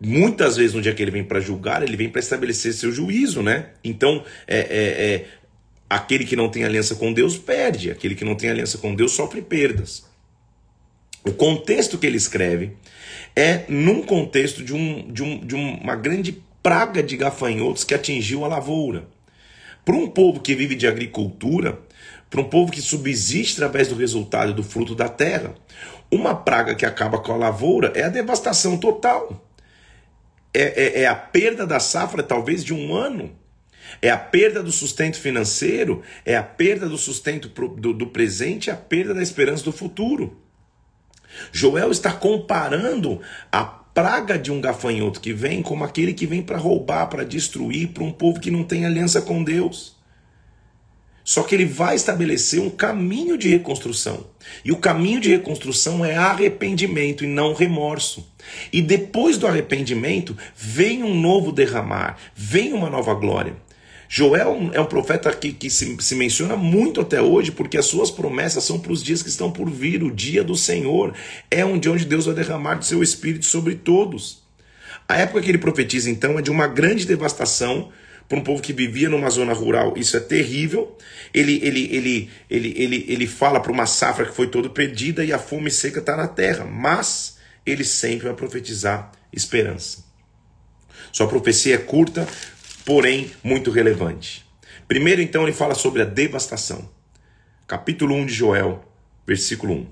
Muitas 0.00 0.56
vezes, 0.56 0.74
no 0.74 0.82
dia 0.82 0.94
que 0.94 1.02
ele 1.02 1.10
vem 1.10 1.22
para 1.22 1.40
julgar, 1.40 1.82
ele 1.82 1.96
vem 1.96 2.08
para 2.08 2.20
estabelecer 2.20 2.72
seu 2.72 2.90
juízo, 2.90 3.42
né? 3.42 3.70
Então, 3.84 4.24
é, 4.48 4.58
é, 4.58 5.14
é, 5.14 5.26
aquele 5.88 6.24
que 6.24 6.34
não 6.34 6.48
tem 6.48 6.64
aliança 6.64 6.94
com 6.94 7.12
Deus 7.12 7.36
perde, 7.36 7.90
aquele 7.90 8.14
que 8.14 8.24
não 8.24 8.34
tem 8.34 8.50
aliança 8.50 8.78
com 8.78 8.94
Deus 8.94 9.12
sofre 9.12 9.42
perdas. 9.42 10.08
O 11.24 11.32
contexto 11.32 11.98
que 11.98 12.06
ele 12.06 12.16
escreve 12.16 12.72
é 13.36 13.64
num 13.68 14.02
contexto 14.02 14.64
de, 14.64 14.74
um, 14.74 15.12
de, 15.12 15.22
um, 15.22 15.38
de 15.46 15.54
uma 15.54 15.94
grande 15.94 16.42
praga 16.62 17.02
de 17.02 17.16
gafanhotos 17.16 17.84
que 17.84 17.94
atingiu 17.94 18.44
a 18.44 18.48
lavoura. 18.48 19.06
Para 19.84 19.96
um 19.96 20.08
povo 20.08 20.40
que 20.40 20.54
vive 20.54 20.74
de 20.74 20.86
agricultura, 20.86 21.78
para 22.28 22.40
um 22.40 22.44
povo 22.44 22.70
que 22.70 22.80
subsiste 22.80 23.54
através 23.54 23.88
do 23.88 23.94
resultado 23.94 24.54
do 24.54 24.62
fruto 24.62 24.94
da 24.94 25.08
terra, 25.08 25.54
uma 26.10 26.34
praga 26.34 26.74
que 26.74 26.86
acaba 26.86 27.18
com 27.18 27.32
a 27.32 27.36
lavoura 27.36 27.92
é 27.94 28.04
a 28.04 28.08
devastação 28.08 28.76
total. 28.76 29.46
É, 30.52 31.00
é, 31.00 31.02
é 31.02 31.06
a 31.06 31.14
perda 31.14 31.66
da 31.66 31.78
safra, 31.78 32.22
talvez 32.22 32.64
de 32.64 32.74
um 32.74 32.94
ano. 32.94 33.36
É 34.00 34.10
a 34.10 34.18
perda 34.18 34.62
do 34.62 34.70
sustento 34.70 35.18
financeiro, 35.18 36.02
é 36.24 36.36
a 36.36 36.42
perda 36.42 36.88
do 36.88 36.96
sustento 36.96 37.48
do, 37.48 37.92
do 37.92 38.06
presente, 38.06 38.70
é 38.70 38.72
a 38.72 38.76
perda 38.76 39.14
da 39.14 39.22
esperança 39.22 39.64
do 39.64 39.72
futuro. 39.72 40.40
Joel 41.52 41.90
está 41.90 42.12
comparando 42.12 43.20
a 43.50 43.79
praga 44.00 44.38
de 44.38 44.50
um 44.50 44.62
gafanhoto 44.62 45.20
que 45.20 45.30
vem 45.30 45.60
como 45.60 45.84
aquele 45.84 46.14
que 46.14 46.26
vem 46.26 46.40
para 46.40 46.56
roubar, 46.56 47.06
para 47.08 47.22
destruir, 47.22 47.88
para 47.88 48.02
um 48.02 48.10
povo 48.10 48.40
que 48.40 48.50
não 48.50 48.64
tem 48.64 48.86
aliança 48.86 49.20
com 49.20 49.44
Deus. 49.44 49.94
Só 51.22 51.42
que 51.42 51.54
ele 51.54 51.66
vai 51.66 51.96
estabelecer 51.96 52.62
um 52.62 52.70
caminho 52.70 53.36
de 53.36 53.50
reconstrução. 53.50 54.26
E 54.64 54.72
o 54.72 54.78
caminho 54.78 55.20
de 55.20 55.28
reconstrução 55.28 56.02
é 56.02 56.16
arrependimento 56.16 57.24
e 57.24 57.26
não 57.26 57.52
remorso. 57.52 58.26
E 58.72 58.80
depois 58.80 59.36
do 59.36 59.46
arrependimento, 59.46 60.34
vem 60.56 61.02
um 61.02 61.14
novo 61.14 61.52
derramar, 61.52 62.16
vem 62.34 62.72
uma 62.72 62.88
nova 62.88 63.12
glória. 63.12 63.54
Joel 64.12 64.72
é 64.72 64.80
um 64.80 64.86
profeta 64.86 65.32
que, 65.32 65.52
que 65.52 65.70
se, 65.70 65.96
se, 66.00 66.16
menciona 66.16 66.56
muito 66.56 67.00
até 67.00 67.22
hoje, 67.22 67.52
porque 67.52 67.78
as 67.78 67.86
suas 67.86 68.10
promessas 68.10 68.64
são 68.64 68.80
para 68.80 68.90
os 68.90 69.04
dias 69.04 69.22
que 69.22 69.28
estão 69.28 69.52
por 69.52 69.70
vir, 69.70 70.02
o 70.02 70.10
dia 70.10 70.42
do 70.42 70.56
Senhor. 70.56 71.14
É 71.48 71.64
onde, 71.64 71.88
onde 71.88 72.04
Deus 72.04 72.26
vai 72.26 72.34
derramar 72.34 72.74
de 72.74 72.86
seu 72.86 73.04
espírito 73.04 73.46
sobre 73.46 73.76
todos. 73.76 74.42
A 75.08 75.16
época 75.16 75.40
que 75.40 75.48
ele 75.48 75.58
profetiza, 75.58 76.10
então, 76.10 76.36
é 76.36 76.42
de 76.42 76.50
uma 76.50 76.66
grande 76.66 77.06
devastação 77.06 77.92
para 78.28 78.36
um 78.36 78.42
povo 78.42 78.60
que 78.60 78.72
vivia 78.72 79.08
numa 79.08 79.30
zona 79.30 79.52
rural. 79.52 79.94
Isso 79.96 80.16
é 80.16 80.20
terrível. 80.20 80.98
Ele, 81.32 81.60
ele, 81.62 81.88
ele, 81.94 82.30
ele, 82.50 82.74
ele, 82.76 83.06
ele 83.08 83.26
fala 83.28 83.60
para 83.60 83.70
uma 83.70 83.86
safra 83.86 84.26
que 84.26 84.34
foi 84.34 84.48
toda 84.48 84.68
perdida 84.68 85.24
e 85.24 85.32
a 85.32 85.38
fome 85.38 85.70
seca 85.70 86.00
está 86.00 86.16
na 86.16 86.26
terra. 86.26 86.64
Mas 86.64 87.38
ele 87.64 87.84
sempre 87.84 88.26
vai 88.26 88.34
profetizar 88.34 89.12
esperança. 89.32 90.04
Sua 91.12 91.28
profecia 91.28 91.76
é 91.76 91.78
curta, 91.78 92.26
porém 92.90 93.30
muito 93.40 93.70
relevante. 93.70 94.44
Primeiro, 94.88 95.22
então, 95.22 95.44
ele 95.44 95.52
fala 95.52 95.76
sobre 95.76 96.02
a 96.02 96.04
devastação. 96.04 96.90
Capítulo 97.64 98.16
1 98.16 98.26
de 98.26 98.34
Joel, 98.34 98.84
versículo 99.24 99.74
1. 99.74 99.86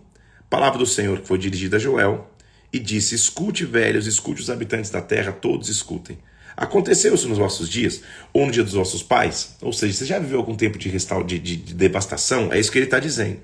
Palavra 0.51 0.81
do 0.81 0.85
Senhor 0.85 1.21
que 1.21 1.29
foi 1.29 1.39
dirigida 1.39 1.77
a 1.77 1.79
Joel 1.79 2.29
e 2.73 2.81
disse: 2.81 3.15
Escute, 3.15 3.65
velhos, 3.65 4.09
escute 4.09 4.43
os 4.43 4.51
habitantes 4.51 4.91
da 4.91 5.01
terra, 5.01 5.31
todos 5.31 5.69
escutem. 5.69 6.19
Aconteceu 6.57 7.15
isso 7.15 7.29
nos 7.29 7.39
vossos 7.39 7.69
dias, 7.69 8.03
ou 8.33 8.47
no 8.47 8.51
dia 8.51 8.65
dos 8.65 8.73
vossos 8.73 9.01
pais? 9.01 9.57
Ou 9.63 9.73
seja, 9.73 9.93
você 9.93 10.05
já 10.05 10.19
viveu 10.19 10.41
algum 10.41 10.57
tempo 10.57 10.77
de, 10.77 10.89
restauro, 10.89 11.25
de, 11.25 11.39
de, 11.39 11.55
de 11.55 11.75
devastação? 11.75 12.53
É 12.53 12.59
isso 12.59 12.73
que 12.73 12.79
ele 12.79 12.87
está 12.87 12.99
dizendo. 12.99 13.39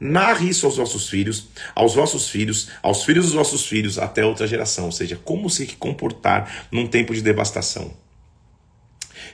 Narre 0.00 0.48
isso 0.48 0.66
aos 0.66 0.76
vossos 0.76 1.08
filhos, 1.08 1.46
aos 1.72 1.94
vossos 1.94 2.28
filhos, 2.28 2.68
aos 2.82 3.04
filhos 3.04 3.26
dos 3.26 3.34
vossos 3.34 3.64
filhos, 3.64 3.96
até 3.96 4.26
outra 4.26 4.44
geração. 4.48 4.86
Ou 4.86 4.92
seja, 4.92 5.14
como 5.24 5.48
se 5.48 5.68
comportar 5.68 6.66
num 6.72 6.88
tempo 6.88 7.14
de 7.14 7.22
devastação. 7.22 7.94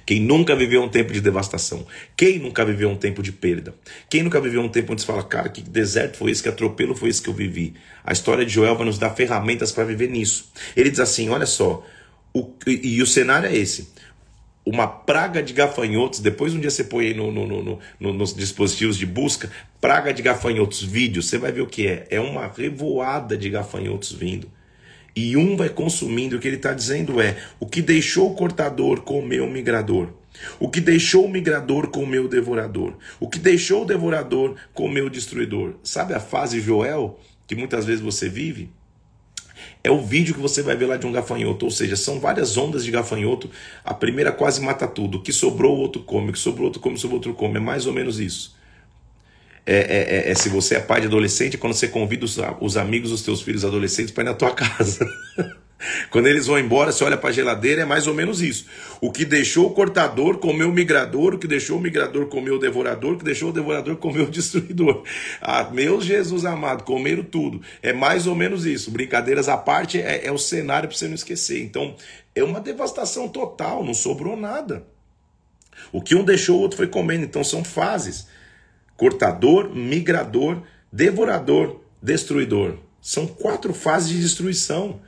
Quem 0.06 0.20
nunca 0.20 0.54
viveu 0.54 0.82
um 0.82 0.88
tempo 0.88 1.12
de 1.12 1.20
devastação? 1.20 1.86
Quem 2.16 2.38
nunca 2.38 2.64
viveu 2.64 2.90
um 2.90 2.96
tempo 2.96 3.22
de 3.22 3.32
perda? 3.32 3.74
Quem 4.08 4.22
nunca 4.22 4.40
viveu 4.40 4.60
um 4.60 4.68
tempo 4.68 4.92
onde 4.92 5.00
se 5.00 5.06
fala, 5.06 5.22
cara, 5.22 5.48
que 5.48 5.62
deserto 5.62 6.18
foi 6.18 6.30
esse, 6.30 6.42
que 6.42 6.48
atropelo 6.48 6.94
foi 6.94 7.08
esse 7.08 7.22
que 7.22 7.28
eu 7.28 7.34
vivi? 7.34 7.74
A 8.04 8.12
história 8.12 8.44
de 8.44 8.52
Joel 8.52 8.76
vai 8.76 8.84
nos 8.86 8.98
dar 8.98 9.10
ferramentas 9.10 9.72
para 9.72 9.84
viver 9.84 10.10
nisso. 10.10 10.50
Ele 10.76 10.90
diz 10.90 11.00
assim: 11.00 11.30
olha 11.30 11.46
só, 11.46 11.84
o, 12.34 12.50
e, 12.66 12.96
e, 12.96 13.02
o 13.02 13.06
cenário 13.06 13.48
é 13.48 13.56
esse. 13.56 13.92
Uma 14.66 14.86
praga 14.86 15.42
de 15.42 15.52
gafanhotos, 15.52 16.20
depois 16.20 16.54
um 16.54 16.60
dia 16.60 16.70
você 16.70 16.84
põe 16.84 17.08
aí 17.08 17.14
no, 17.14 17.30
no, 17.30 17.46
no, 17.46 17.78
no, 18.00 18.12
nos 18.12 18.34
dispositivos 18.34 18.96
de 18.96 19.04
busca, 19.04 19.50
praga 19.80 20.12
de 20.12 20.22
gafanhotos, 20.22 20.82
vídeo, 20.82 21.22
você 21.22 21.36
vai 21.36 21.52
ver 21.52 21.60
o 21.60 21.66
que 21.66 21.86
é. 21.86 22.06
É 22.10 22.20
uma 22.20 22.46
revoada 22.46 23.36
de 23.36 23.50
gafanhotos 23.50 24.12
vindo 24.12 24.50
e 25.14 25.36
um 25.36 25.56
vai 25.56 25.68
consumindo. 25.68 26.36
O 26.36 26.40
que 26.40 26.48
ele 26.48 26.56
está 26.56 26.72
dizendo 26.72 27.20
é: 27.20 27.36
o 27.60 27.66
que 27.66 27.80
deixou 27.80 28.30
o 28.30 28.34
cortador 28.34 29.02
comer 29.02 29.40
o 29.40 29.50
migrador. 29.50 30.08
O 30.58 30.68
que 30.68 30.80
deixou 30.80 31.24
o 31.24 31.30
migrador 31.30 31.88
com 31.88 32.04
o 32.04 32.28
devorador? 32.28 32.94
O 33.20 33.28
que 33.28 33.38
deixou 33.38 33.82
o 33.82 33.86
devorador 33.86 34.56
com 34.72 34.90
o 34.90 35.10
destruidor? 35.10 35.74
Sabe 35.82 36.12
a 36.12 36.20
fase 36.20 36.60
Joel 36.60 37.18
que 37.46 37.54
muitas 37.54 37.84
vezes 37.84 38.00
você 38.00 38.28
vive? 38.28 38.70
É 39.82 39.90
o 39.90 40.00
vídeo 40.00 40.34
que 40.34 40.40
você 40.40 40.62
vai 40.62 40.74
ver 40.76 40.86
lá 40.86 40.96
de 40.96 41.06
um 41.06 41.12
gafanhoto, 41.12 41.66
ou 41.66 41.70
seja, 41.70 41.94
são 41.94 42.18
várias 42.18 42.56
ondas 42.56 42.84
de 42.84 42.90
gafanhoto. 42.90 43.50
A 43.84 43.94
primeira 43.94 44.32
quase 44.32 44.60
mata 44.60 44.88
tudo. 44.88 45.18
O 45.18 45.22
que 45.22 45.32
sobrou, 45.32 45.76
o 45.76 45.80
outro 45.80 46.02
come. 46.02 46.30
O 46.30 46.32
que 46.32 46.38
sobrou, 46.38 46.66
outro 46.66 46.80
come. 46.80 46.94
O 46.94 46.96
que 46.96 47.02
sobrou, 47.02 47.18
outro 47.18 47.34
come. 47.34 47.56
É 47.56 47.60
mais 47.60 47.86
ou 47.86 47.92
menos 47.92 48.18
isso. 48.18 48.56
É, 49.66 49.76
é, 49.76 50.28
é, 50.28 50.30
é, 50.30 50.34
se 50.34 50.48
você 50.48 50.74
é 50.74 50.80
pai 50.80 51.00
de 51.00 51.06
adolescente, 51.06 51.56
quando 51.56 51.72
você 51.72 51.88
convida 51.88 52.24
os, 52.24 52.38
os 52.60 52.76
amigos 52.76 53.10
dos 53.10 53.22
teus 53.22 53.40
filhos 53.40 53.64
adolescentes 53.64 54.12
para 54.12 54.24
ir 54.24 54.26
na 54.26 54.34
tua 54.34 54.52
casa. 54.54 55.08
Quando 56.10 56.26
eles 56.26 56.46
vão 56.46 56.58
embora, 56.58 56.92
você 56.92 57.04
olha 57.04 57.16
para 57.16 57.30
a 57.30 57.32
geladeira, 57.32 57.82
é 57.82 57.84
mais 57.84 58.06
ou 58.06 58.14
menos 58.14 58.40
isso. 58.40 58.66
O 59.00 59.10
que 59.10 59.24
deixou 59.24 59.66
o 59.66 59.70
cortador 59.70 60.38
comeu 60.38 60.68
o 60.68 60.72
migrador, 60.72 61.34
o 61.34 61.38
que 61.38 61.46
deixou 61.46 61.78
o 61.78 61.80
migrador 61.80 62.26
comeu 62.26 62.54
o 62.54 62.58
devorador, 62.58 63.14
o 63.14 63.18
que 63.18 63.24
deixou 63.24 63.50
o 63.50 63.52
devorador 63.52 63.96
comeu 63.96 64.24
o 64.24 64.30
destruidor. 64.30 65.02
Ah, 65.40 65.64
meu 65.70 66.00
Jesus 66.00 66.44
amado, 66.44 66.84
comeram 66.84 67.22
tudo. 67.22 67.60
É 67.82 67.92
mais 67.92 68.26
ou 68.26 68.34
menos 68.34 68.64
isso. 68.64 68.90
Brincadeiras 68.90 69.48
à 69.48 69.56
parte, 69.56 70.00
é, 70.00 70.26
é 70.26 70.32
o 70.32 70.38
cenário 70.38 70.88
para 70.88 70.96
você 70.96 71.06
não 71.06 71.14
esquecer. 71.14 71.62
Então, 71.62 71.96
é 72.34 72.42
uma 72.42 72.60
devastação 72.60 73.28
total, 73.28 73.84
não 73.84 73.94
sobrou 73.94 74.36
nada. 74.36 74.86
O 75.92 76.00
que 76.00 76.14
um 76.14 76.24
deixou, 76.24 76.58
o 76.58 76.60
outro 76.60 76.76
foi 76.76 76.86
comendo. 76.86 77.24
Então, 77.24 77.44
são 77.44 77.62
fases: 77.62 78.26
cortador, 78.96 79.74
migrador, 79.74 80.62
devorador, 80.92 81.80
destruidor. 82.02 82.78
São 83.00 83.26
quatro 83.26 83.74
fases 83.74 84.08
de 84.08 84.20
destruição. 84.20 85.00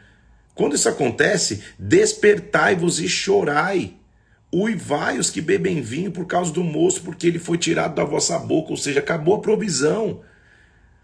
Quando 0.55 0.75
isso 0.75 0.89
acontece, 0.89 1.63
despertai-vos 1.79 3.01
e 3.01 3.09
chorai. 3.09 3.95
Uivai 4.53 5.19
os 5.19 5.31
que 5.31 5.41
bebem 5.41 5.81
vinho 5.81 6.11
por 6.11 6.27
causa 6.27 6.53
do 6.53 6.63
moço, 6.63 7.03
porque 7.03 7.27
ele 7.27 7.39
foi 7.39 7.59
tirado 7.59 7.95
da 7.95 8.05
vossa 8.05 8.39
boca, 8.39 8.71
ou 8.71 8.77
seja, 8.77 9.01
acabou 9.01 9.35
a 9.35 9.41
provisão. 9.41 10.21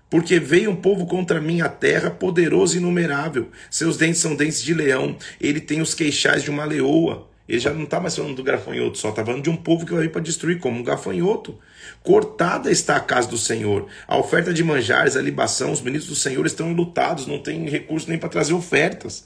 Porque 0.09 0.39
veio 0.39 0.71
um 0.71 0.77
povo 0.77 1.07
contra 1.07 1.41
mim 1.41 1.61
a 1.61 1.69
terra, 1.69 2.11
poderoso 2.11 2.77
e 2.77 2.79
inumerável. 2.79 3.51
Seus 3.71 3.97
dentes 3.97 4.21
são 4.21 4.37
dentes 4.37 4.63
de 4.63 4.75
leão, 4.75 5.17
ele 5.41 5.61
tem 5.61 5.81
os 5.81 5.95
queixais 5.95 6.43
de 6.43 6.51
uma 6.51 6.65
leoa. 6.65 7.29
Ele 7.49 7.59
já 7.59 7.73
não 7.73 7.85
está 7.85 8.01
mais 8.01 8.17
falando 8.17 8.37
do 8.37 8.43
gafanhoto, 8.43 8.99
só 8.99 9.11
está 9.11 9.25
falando 9.25 9.43
de 9.43 9.51
um 9.51 9.57
povo 9.57 9.85
que 9.85 9.93
vai 9.93 10.03
vir 10.03 10.13
para 10.13 10.21
destruir, 10.21 10.59
como 10.59 10.79
um 10.79 10.85
gafanhoto. 10.85 11.59
Cortada 12.03 12.71
está 12.71 12.97
a 12.97 13.01
casa 13.01 13.29
do 13.29 13.37
Senhor. 13.37 13.87
A 14.07 14.17
oferta 14.17 14.53
de 14.55 14.63
manjares, 14.63 15.17
a 15.17 15.23
libação, 15.23 15.73
os 15.73 15.81
ministros 15.81 16.17
do 16.17 16.21
Senhor 16.21 16.47
estão 16.47 16.71
enlutados, 16.71 17.27
não 17.27 17.39
tem 17.39 17.69
recurso 17.69 18.09
nem 18.09 18.19
para 18.19 18.29
trazer 18.29 18.55
ofertas. 18.55 19.25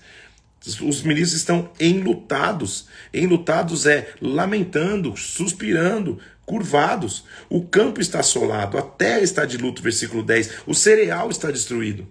Os 0.83 1.03
ministros 1.03 1.35
estão 1.35 1.71
enlutados. 1.79 2.89
Enlutados 3.13 3.87
é 3.87 4.13
lamentando, 4.21 5.17
suspirando, 5.17 6.19
curvados. 6.45 7.25
O 7.49 7.63
campo 7.63 8.01
está 8.01 8.21
assolado, 8.21 8.79
a 8.79 8.83
terra 8.83 9.21
está 9.21 9.45
de 9.45 9.59
luto, 9.59 9.83
versículo 9.83 10.23
10. 10.23 10.63
O 10.67 10.75
cereal 10.75 11.31
está 11.31 11.51
destruído. 11.51 12.09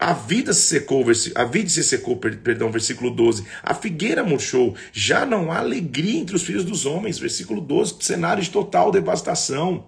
A 0.00 0.14
vida 0.14 0.54
se 0.54 0.62
secou, 0.62 1.04
a 1.34 1.44
vida 1.44 1.68
se 1.68 1.84
secou, 1.84 2.16
perdão, 2.16 2.72
versículo 2.72 3.10
12. 3.10 3.44
A 3.62 3.74
figueira 3.74 4.24
murchou, 4.24 4.74
já 4.94 5.26
não 5.26 5.52
há 5.52 5.58
alegria 5.58 6.18
entre 6.18 6.34
os 6.34 6.42
filhos 6.42 6.64
dos 6.64 6.86
homens, 6.86 7.18
versículo 7.18 7.60
12. 7.60 7.96
Cenário 8.00 8.42
de 8.42 8.48
total 8.48 8.90
devastação. 8.90 9.84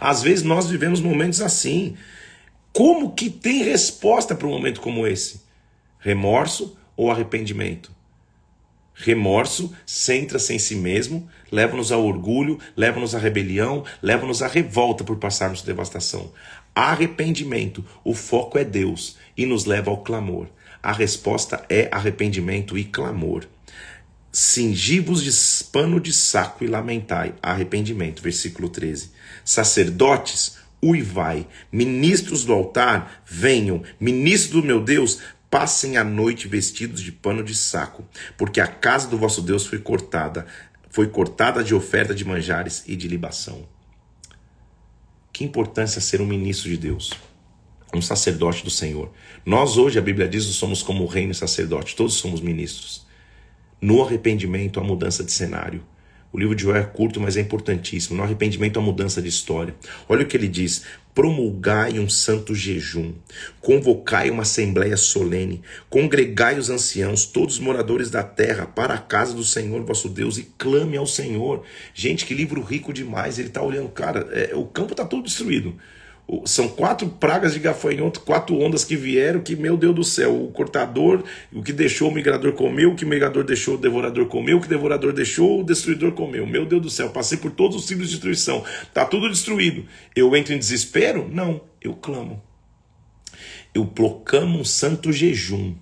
Às 0.00 0.22
vezes 0.22 0.42
nós 0.42 0.68
vivemos 0.68 1.02
momentos 1.02 1.42
assim. 1.42 1.98
Como 2.72 3.12
que 3.12 3.28
tem 3.28 3.62
resposta 3.62 4.34
para 4.34 4.46
um 4.46 4.52
momento 4.52 4.80
como 4.80 5.06
esse? 5.06 5.42
Remorso 5.98 6.78
ou 6.96 7.10
arrependimento? 7.10 7.92
Remorso 8.94 9.74
centra-se 9.86 10.54
em 10.54 10.58
si 10.58 10.76
mesmo, 10.76 11.28
leva-nos 11.50 11.90
ao 11.90 12.04
orgulho, 12.04 12.58
leva-nos 12.76 13.14
à 13.14 13.18
rebelião, 13.18 13.84
leva-nos 14.02 14.42
à 14.42 14.46
revolta 14.46 15.02
por 15.02 15.16
passarmos 15.16 15.62
devastação. 15.62 16.32
Arrependimento, 16.74 17.84
o 18.04 18.14
foco 18.14 18.58
é 18.58 18.64
Deus 18.64 19.16
e 19.36 19.44
nos 19.44 19.64
leva 19.64 19.90
ao 19.90 20.02
clamor. 20.02 20.48
A 20.82 20.92
resposta 20.92 21.64
é 21.68 21.88
arrependimento 21.92 22.78
e 22.78 22.84
clamor. 22.84 23.46
Cingi-vos 24.32 25.22
de 25.22 25.30
pano 25.72 26.00
de 26.00 26.12
saco 26.12 26.64
e 26.64 26.66
lamentai. 26.66 27.34
Arrependimento, 27.42 28.22
versículo 28.22 28.68
13. 28.68 29.10
Sacerdotes, 29.44 30.56
uivai. 30.82 31.46
Ministros 31.70 32.44
do 32.44 32.52
altar, 32.52 33.22
venham. 33.26 33.82
Ministros 33.98 34.62
do 34.62 34.66
meu 34.66 34.80
Deus, 34.80 35.18
passem 35.50 35.96
a 35.96 36.04
noite 36.04 36.46
vestidos 36.46 37.02
de 37.02 37.10
pano 37.10 37.42
de 37.42 37.56
saco, 37.56 38.06
porque 38.38 38.60
a 38.60 38.68
casa 38.68 39.08
do 39.08 39.18
vosso 39.18 39.42
Deus 39.42 39.66
foi 39.66 39.80
cortada, 39.80 40.46
foi 40.90 41.08
cortada 41.08 41.64
de 41.64 41.74
oferta 41.74 42.14
de 42.14 42.24
manjares 42.24 42.84
e 42.86 42.94
de 42.94 43.08
libação. 43.08 43.66
Que 45.40 45.44
importância 45.46 46.02
ser 46.02 46.20
um 46.20 46.26
ministro 46.26 46.68
de 46.68 46.76
Deus, 46.76 47.14
um 47.94 48.02
sacerdote 48.02 48.62
do 48.62 48.68
Senhor. 48.68 49.10
Nós 49.42 49.78
hoje, 49.78 49.98
a 49.98 50.02
Bíblia 50.02 50.28
diz, 50.28 50.44
somos 50.44 50.82
como 50.82 51.02
o 51.02 51.06
reino 51.06 51.32
sacerdote, 51.32 51.96
todos 51.96 52.12
somos 52.12 52.42
ministros. 52.42 53.06
No 53.80 54.04
arrependimento, 54.04 54.78
a 54.78 54.84
mudança 54.84 55.24
de 55.24 55.32
cenário. 55.32 55.82
O 56.32 56.38
livro 56.38 56.54
de 56.54 56.62
Joel 56.62 56.82
é 56.82 56.84
curto, 56.84 57.20
mas 57.20 57.36
é 57.36 57.40
importantíssimo. 57.40 58.16
No 58.16 58.22
arrependimento, 58.22 58.78
a 58.78 58.82
mudança 58.82 59.20
de 59.20 59.28
história. 59.28 59.74
Olha 60.08 60.22
o 60.22 60.26
que 60.26 60.36
ele 60.36 60.46
diz: 60.46 60.84
promulgai 61.12 61.98
um 61.98 62.08
santo 62.08 62.54
jejum, 62.54 63.12
convocai 63.60 64.30
uma 64.30 64.42
assembleia 64.42 64.96
solene, 64.96 65.60
congregai 65.88 66.58
os 66.58 66.70
anciãos, 66.70 67.24
todos 67.26 67.56
os 67.56 67.60
moradores 67.60 68.10
da 68.10 68.22
terra, 68.22 68.66
para 68.66 68.94
a 68.94 68.98
casa 68.98 69.34
do 69.34 69.42
Senhor 69.42 69.82
vosso 69.84 70.08
Deus 70.08 70.38
e 70.38 70.44
clame 70.56 70.96
ao 70.96 71.06
Senhor. 71.06 71.64
Gente, 71.92 72.24
que 72.24 72.32
livro 72.32 72.62
rico 72.62 72.92
demais. 72.92 73.38
Ele 73.38 73.48
está 73.48 73.62
olhando, 73.62 73.88
cara, 73.88 74.28
é, 74.32 74.54
o 74.54 74.64
campo 74.64 74.92
está 74.92 75.04
todo 75.04 75.24
destruído. 75.24 75.74
São 76.44 76.68
quatro 76.68 77.08
pragas 77.08 77.54
de 77.54 77.58
gafanhoto, 77.58 78.20
quatro 78.20 78.56
ondas 78.56 78.84
que 78.84 78.94
vieram, 78.94 79.40
que, 79.40 79.56
meu 79.56 79.76
Deus 79.76 79.94
do 79.94 80.04
céu, 80.04 80.44
o 80.44 80.52
cortador, 80.52 81.24
o 81.52 81.60
que 81.60 81.72
deixou 81.72 82.08
o 82.08 82.14
migrador 82.14 82.52
comeu, 82.52 82.92
o 82.92 82.94
que 82.94 83.04
o 83.04 83.08
migrador 83.08 83.42
deixou 83.42 83.74
o 83.74 83.78
devorador 83.78 84.26
comeu, 84.26 84.58
o 84.58 84.60
que 84.60 84.66
o 84.66 84.70
devorador 84.70 85.12
deixou 85.12 85.60
o 85.60 85.64
destruidor 85.64 86.12
comeu. 86.12 86.46
Meu 86.46 86.64
Deus 86.64 86.82
do 86.82 86.90
céu, 86.90 87.10
passei 87.10 87.36
por 87.36 87.50
todos 87.50 87.76
os 87.76 87.86
ciclos 87.86 88.08
de 88.08 88.14
destruição, 88.14 88.64
tá 88.94 89.04
tudo 89.04 89.28
destruído. 89.28 89.86
Eu 90.14 90.36
entro 90.36 90.54
em 90.54 90.58
desespero? 90.58 91.28
Não, 91.32 91.62
eu 91.80 91.94
clamo. 91.94 92.40
Eu 93.74 93.86
proclamo 93.86 94.58
um 94.58 94.64
santo 94.64 95.12
jejum. 95.12 95.74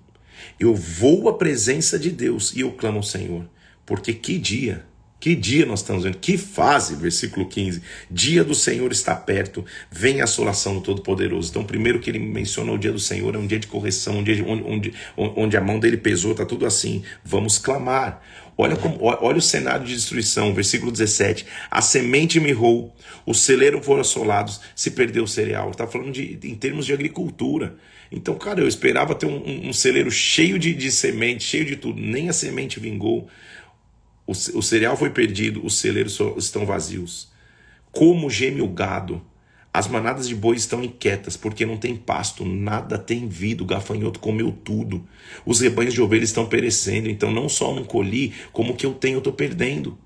Eu 0.58 0.74
vou 0.74 1.28
à 1.28 1.36
presença 1.36 1.98
de 1.98 2.10
Deus 2.10 2.54
e 2.54 2.60
eu 2.60 2.72
clamo 2.72 2.98
ao 2.98 3.02
Senhor. 3.02 3.48
Porque 3.84 4.14
que 4.14 4.38
dia 4.38 4.87
que 5.20 5.34
dia 5.34 5.66
nós 5.66 5.80
estamos 5.80 6.04
vendo? 6.04 6.18
Que 6.18 6.38
fase? 6.38 6.94
Versículo 6.94 7.48
15. 7.48 7.82
Dia 8.10 8.44
do 8.44 8.54
Senhor 8.54 8.90
está 8.92 9.14
perto, 9.16 9.64
vem 9.90 10.20
a 10.20 10.24
assolação 10.24 10.74
do 10.74 10.80
Todo-Poderoso. 10.80 11.50
Então, 11.50 11.64
primeiro 11.64 11.98
que 11.98 12.08
ele 12.08 12.18
menciona 12.18 12.70
o 12.72 12.78
dia 12.78 12.92
do 12.92 13.00
Senhor, 13.00 13.34
é 13.34 13.38
um 13.38 13.46
dia 13.46 13.58
de 13.58 13.66
correção, 13.66 14.18
um 14.18 14.24
dia 14.24 14.44
onde, 14.46 14.64
onde, 14.64 14.94
onde 15.16 15.56
a 15.56 15.60
mão 15.60 15.80
dele 15.80 15.96
pesou, 15.96 16.32
está 16.32 16.44
tudo 16.44 16.64
assim. 16.64 17.02
Vamos 17.24 17.58
clamar. 17.58 18.22
Olha, 18.56 18.76
como, 18.76 18.98
olha 19.00 19.38
o 19.38 19.42
cenário 19.42 19.86
de 19.86 19.94
destruição, 19.94 20.52
versículo 20.52 20.90
17. 20.90 21.46
A 21.70 21.80
semente 21.80 22.40
mirrou, 22.40 22.94
os 23.24 23.40
celeiros 23.40 23.84
foram 23.84 24.00
assolados, 24.00 24.60
se 24.74 24.90
perdeu 24.90 25.24
o 25.24 25.28
cereal. 25.28 25.70
Está 25.70 25.86
falando 25.86 26.12
de, 26.12 26.38
em 26.42 26.54
termos 26.54 26.86
de 26.86 26.92
agricultura. 26.92 27.76
Então, 28.10 28.34
cara, 28.36 28.60
eu 28.60 28.68
esperava 28.68 29.14
ter 29.14 29.26
um, 29.26 29.36
um, 29.36 29.68
um 29.68 29.72
celeiro 29.72 30.10
cheio 30.10 30.58
de, 30.58 30.74
de 30.74 30.90
semente, 30.90 31.44
cheio 31.44 31.64
de 31.64 31.76
tudo. 31.76 32.00
Nem 32.00 32.28
a 32.28 32.32
semente 32.32 32.80
vingou. 32.80 33.28
O, 34.28 34.32
o 34.32 34.62
cereal 34.62 34.94
foi 34.94 35.08
perdido, 35.08 35.64
os 35.64 35.78
celeiros 35.78 36.20
estão 36.36 36.66
vazios. 36.66 37.28
Como 37.90 38.28
geme 38.28 38.60
o 38.60 38.68
gado. 38.68 39.22
As 39.72 39.88
manadas 39.88 40.28
de 40.28 40.34
boi 40.34 40.54
estão 40.54 40.84
inquietas, 40.84 41.34
porque 41.34 41.64
não 41.64 41.78
tem 41.78 41.96
pasto, 41.96 42.44
nada 42.44 42.98
tem 42.98 43.26
vida, 43.26 43.62
o 43.62 43.66
gafanhoto 43.66 44.20
comeu 44.20 44.52
tudo. 44.52 45.02
Os 45.46 45.60
rebanhos 45.60 45.94
de 45.94 46.02
ovelhas 46.02 46.28
estão 46.28 46.44
perecendo, 46.44 47.08
então 47.08 47.32
não 47.32 47.48
só 47.48 47.74
não 47.74 47.84
colhi, 47.84 48.34
como 48.52 48.74
o 48.74 48.76
que 48.76 48.84
eu 48.84 48.92
tenho 48.92 49.14
eu 49.14 49.18
estou 49.18 49.32
perdendo. 49.32 49.96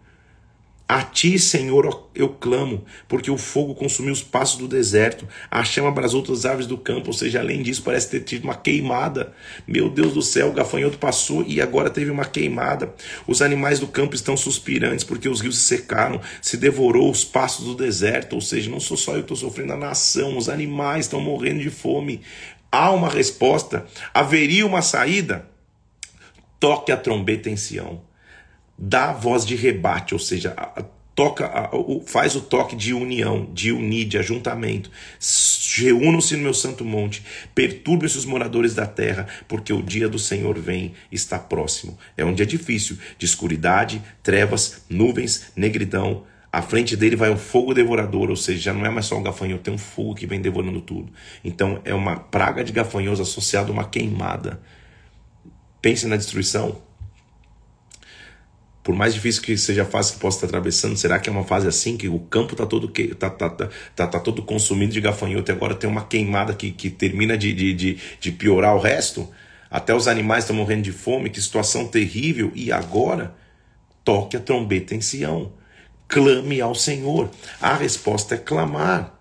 A 0.92 1.00
ti, 1.00 1.38
Senhor, 1.38 2.10
eu 2.14 2.28
clamo, 2.28 2.84
porque 3.08 3.30
o 3.30 3.38
fogo 3.38 3.74
consumiu 3.74 4.12
os 4.12 4.22
passos 4.22 4.58
do 4.58 4.68
deserto, 4.68 5.26
a 5.50 5.64
chama 5.64 5.88
abrasou 5.88 6.20
outras 6.20 6.44
aves 6.44 6.66
do 6.66 6.76
campo, 6.76 7.06
ou 7.06 7.12
seja, 7.14 7.40
além 7.40 7.62
disso, 7.62 7.82
parece 7.82 8.10
ter 8.10 8.20
tido 8.20 8.44
uma 8.44 8.54
queimada. 8.54 9.32
Meu 9.66 9.88
Deus 9.88 10.12
do 10.12 10.20
céu, 10.20 10.50
o 10.50 10.52
gafanhoto 10.52 10.98
passou 10.98 11.42
e 11.44 11.62
agora 11.62 11.88
teve 11.88 12.10
uma 12.10 12.26
queimada. 12.26 12.94
Os 13.26 13.40
animais 13.40 13.80
do 13.80 13.86
campo 13.86 14.14
estão 14.14 14.36
suspirantes, 14.36 15.02
porque 15.02 15.30
os 15.30 15.40
rios 15.40 15.56
se 15.56 15.64
secaram, 15.64 16.20
se 16.42 16.58
devorou 16.58 17.10
os 17.10 17.24
passos 17.24 17.64
do 17.64 17.74
deserto, 17.74 18.34
ou 18.34 18.42
seja, 18.42 18.70
não 18.70 18.78
sou 18.78 18.98
só 18.98 19.12
eu 19.12 19.20
que 19.24 19.32
estou 19.32 19.36
sofrendo, 19.38 19.72
a 19.72 19.78
nação, 19.78 20.36
os 20.36 20.50
animais 20.50 21.06
estão 21.06 21.22
morrendo 21.22 21.60
de 21.60 21.70
fome. 21.70 22.20
Há 22.70 22.90
uma 22.90 23.08
resposta, 23.08 23.86
haveria 24.12 24.66
uma 24.66 24.82
saída? 24.82 25.48
Toque 26.60 26.92
a 26.92 26.98
trombeta 26.98 27.48
em 27.48 27.56
Sião 27.56 28.11
dá 28.84 29.12
voz 29.12 29.46
de 29.46 29.54
rebate, 29.54 30.12
ou 30.12 30.18
seja, 30.18 30.56
toca, 31.14 31.70
faz 32.04 32.34
o 32.34 32.40
toque 32.40 32.74
de 32.74 32.92
união, 32.92 33.48
de 33.52 33.70
unir, 33.70 34.06
de 34.06 34.18
ajuntamento. 34.18 34.90
Reúnam-se 35.76 36.36
no 36.36 36.42
meu 36.42 36.52
santo 36.52 36.84
monte, 36.84 37.22
perturbe 37.54 38.06
os 38.06 38.24
moradores 38.24 38.74
da 38.74 38.84
terra, 38.84 39.28
porque 39.46 39.72
o 39.72 39.80
dia 39.80 40.08
do 40.08 40.18
Senhor 40.18 40.58
vem, 40.58 40.94
está 41.12 41.38
próximo. 41.38 41.96
É 42.16 42.24
um 42.24 42.34
dia 42.34 42.44
difícil, 42.44 42.98
de 43.16 43.24
escuridade, 43.24 44.02
trevas, 44.20 44.84
nuvens, 44.90 45.52
negridão. 45.54 46.24
À 46.50 46.60
frente 46.60 46.96
dele 46.96 47.14
vai 47.14 47.30
um 47.30 47.38
fogo 47.38 47.72
devorador, 47.72 48.30
ou 48.30 48.36
seja, 48.36 48.60
já 48.60 48.72
não 48.72 48.84
é 48.84 48.90
mais 48.90 49.06
só 49.06 49.16
um 49.16 49.22
gafanhoto, 49.22 49.62
tem 49.62 49.72
um 49.72 49.78
fogo 49.78 50.16
que 50.16 50.26
vem 50.26 50.40
devorando 50.40 50.80
tudo. 50.80 51.12
Então 51.44 51.80
é 51.84 51.94
uma 51.94 52.16
praga 52.16 52.64
de 52.64 52.72
gafanhotos 52.72 53.20
associada 53.20 53.70
a 53.70 53.72
uma 53.72 53.84
queimada. 53.84 54.60
Pense 55.80 56.04
na 56.08 56.16
destruição, 56.16 56.82
por 58.82 58.94
mais 58.94 59.14
difícil 59.14 59.42
que 59.42 59.56
seja 59.56 59.82
a 59.82 59.86
fase 59.86 60.14
que 60.14 60.18
possa 60.18 60.38
estar 60.38 60.46
atravessando, 60.48 60.96
será 60.96 61.18
que 61.18 61.28
é 61.28 61.32
uma 61.32 61.44
fase 61.44 61.68
assim 61.68 61.96
que 61.96 62.08
o 62.08 62.18
campo 62.18 62.52
está 62.52 62.66
todo 62.66 62.88
que 62.88 63.14
tá, 63.14 63.30
tá, 63.30 63.48
tá, 63.48 63.68
tá, 63.94 64.06
tá 64.06 64.20
todo 64.20 64.42
consumido 64.42 64.92
de 64.92 65.00
gafanhoto 65.00 65.50
e 65.50 65.54
agora 65.54 65.74
tem 65.74 65.88
uma 65.88 66.04
queimada 66.04 66.52
que, 66.52 66.72
que 66.72 66.90
termina 66.90 67.38
de, 67.38 67.54
de, 67.54 67.72
de, 67.72 67.98
de 68.20 68.32
piorar 68.32 68.74
o 68.74 68.80
resto? 68.80 69.28
Até 69.70 69.94
os 69.94 70.06
animais 70.06 70.44
estão 70.44 70.56
morrendo 70.56 70.82
de 70.82 70.92
fome, 70.92 71.30
que 71.30 71.40
situação 71.40 71.86
terrível. 71.86 72.52
E 72.54 72.70
agora, 72.70 73.34
toque 74.04 74.36
a 74.36 74.40
trombeta 74.40 74.94
em 74.94 75.00
Sião, 75.00 75.52
clame 76.06 76.60
ao 76.60 76.74
Senhor. 76.74 77.30
A 77.58 77.74
resposta 77.74 78.34
é 78.34 78.38
clamar. 78.38 79.18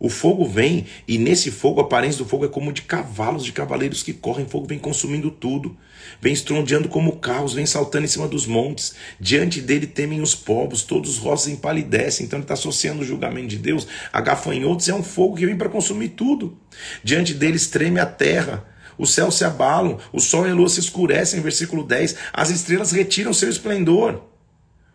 O 0.00 0.08
fogo 0.08 0.44
vem, 0.44 0.86
e 1.06 1.18
nesse 1.18 1.52
fogo 1.52 1.80
a 1.80 1.84
aparência 1.84 2.18
do 2.18 2.28
fogo 2.28 2.44
é 2.44 2.48
como 2.48 2.72
de 2.72 2.82
cavalos, 2.82 3.44
de 3.44 3.52
cavaleiros 3.52 4.02
que 4.02 4.12
correm, 4.12 4.44
o 4.44 4.48
fogo 4.48 4.66
vem 4.66 4.76
consumindo 4.76 5.30
tudo, 5.30 5.76
vem 6.20 6.32
estrondeando 6.32 6.88
como 6.88 7.16
carros, 7.16 7.54
vem 7.54 7.66
saltando 7.66 8.04
em 8.04 8.08
cima 8.08 8.28
dos 8.28 8.46
montes. 8.46 8.94
Diante 9.18 9.60
dele 9.60 9.86
temem 9.86 10.20
os 10.20 10.34
povos, 10.34 10.82
todos 10.82 11.10
os 11.10 11.18
rostos 11.18 11.52
empalidecem. 11.52 12.26
Então 12.26 12.38
ele 12.38 12.44
está 12.44 12.54
associando 12.54 13.02
o 13.02 13.04
julgamento 13.04 13.48
de 13.48 13.58
Deus 13.58 13.86
a 14.12 14.20
gafanhotos, 14.20 14.88
é 14.88 14.94
um 14.94 15.02
fogo 15.02 15.36
que 15.36 15.46
vem 15.46 15.56
para 15.56 15.68
consumir 15.68 16.10
tudo. 16.10 16.58
Diante 17.02 17.34
deles 17.34 17.66
treme 17.66 18.00
a 18.00 18.06
terra. 18.06 18.64
Os 18.98 19.14
céus 19.14 19.36
se 19.36 19.44
abalam, 19.44 19.98
o 20.12 20.20
sol 20.20 20.46
e 20.46 20.50
a 20.50 20.54
lua 20.54 20.68
se 20.68 20.80
escurecem, 20.80 21.40
versículo 21.40 21.82
10. 21.82 22.16
As 22.32 22.50
estrelas 22.50 22.92
retiram 22.92 23.32
seu 23.32 23.48
esplendor. 23.48 24.22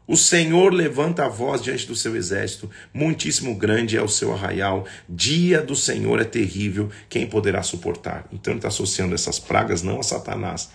O 0.07 0.15
Senhor 0.15 0.73
levanta 0.73 1.25
a 1.25 1.27
voz 1.27 1.61
diante 1.61 1.85
do 1.85 1.93
seu 1.93 2.15
exército, 2.15 2.71
muitíssimo 2.93 3.53
grande 3.53 3.97
é 3.97 4.01
o 4.01 4.07
seu 4.07 4.33
arraial, 4.33 4.85
dia 5.09 5.61
do 5.61 5.75
Senhor 5.75 6.21
é 6.21 6.23
terrível, 6.23 6.89
quem 7.09 7.27
poderá 7.27 7.61
suportar? 7.61 8.25
Então 8.31 8.53
ele 8.53 8.59
está 8.59 8.69
associando 8.69 9.13
essas 9.13 9.37
pragas 9.37 9.81
não 9.81 9.99
a 9.99 10.03
Satanás, 10.03 10.69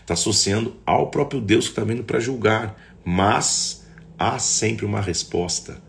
está 0.00 0.14
associando 0.14 0.76
ao 0.84 1.10
próprio 1.10 1.40
Deus 1.40 1.66
que 1.66 1.72
está 1.72 1.84
vindo 1.84 2.04
para 2.04 2.20
julgar, 2.20 2.78
mas 3.04 3.86
há 4.18 4.38
sempre 4.38 4.84
uma 4.84 5.00
resposta. 5.00 5.82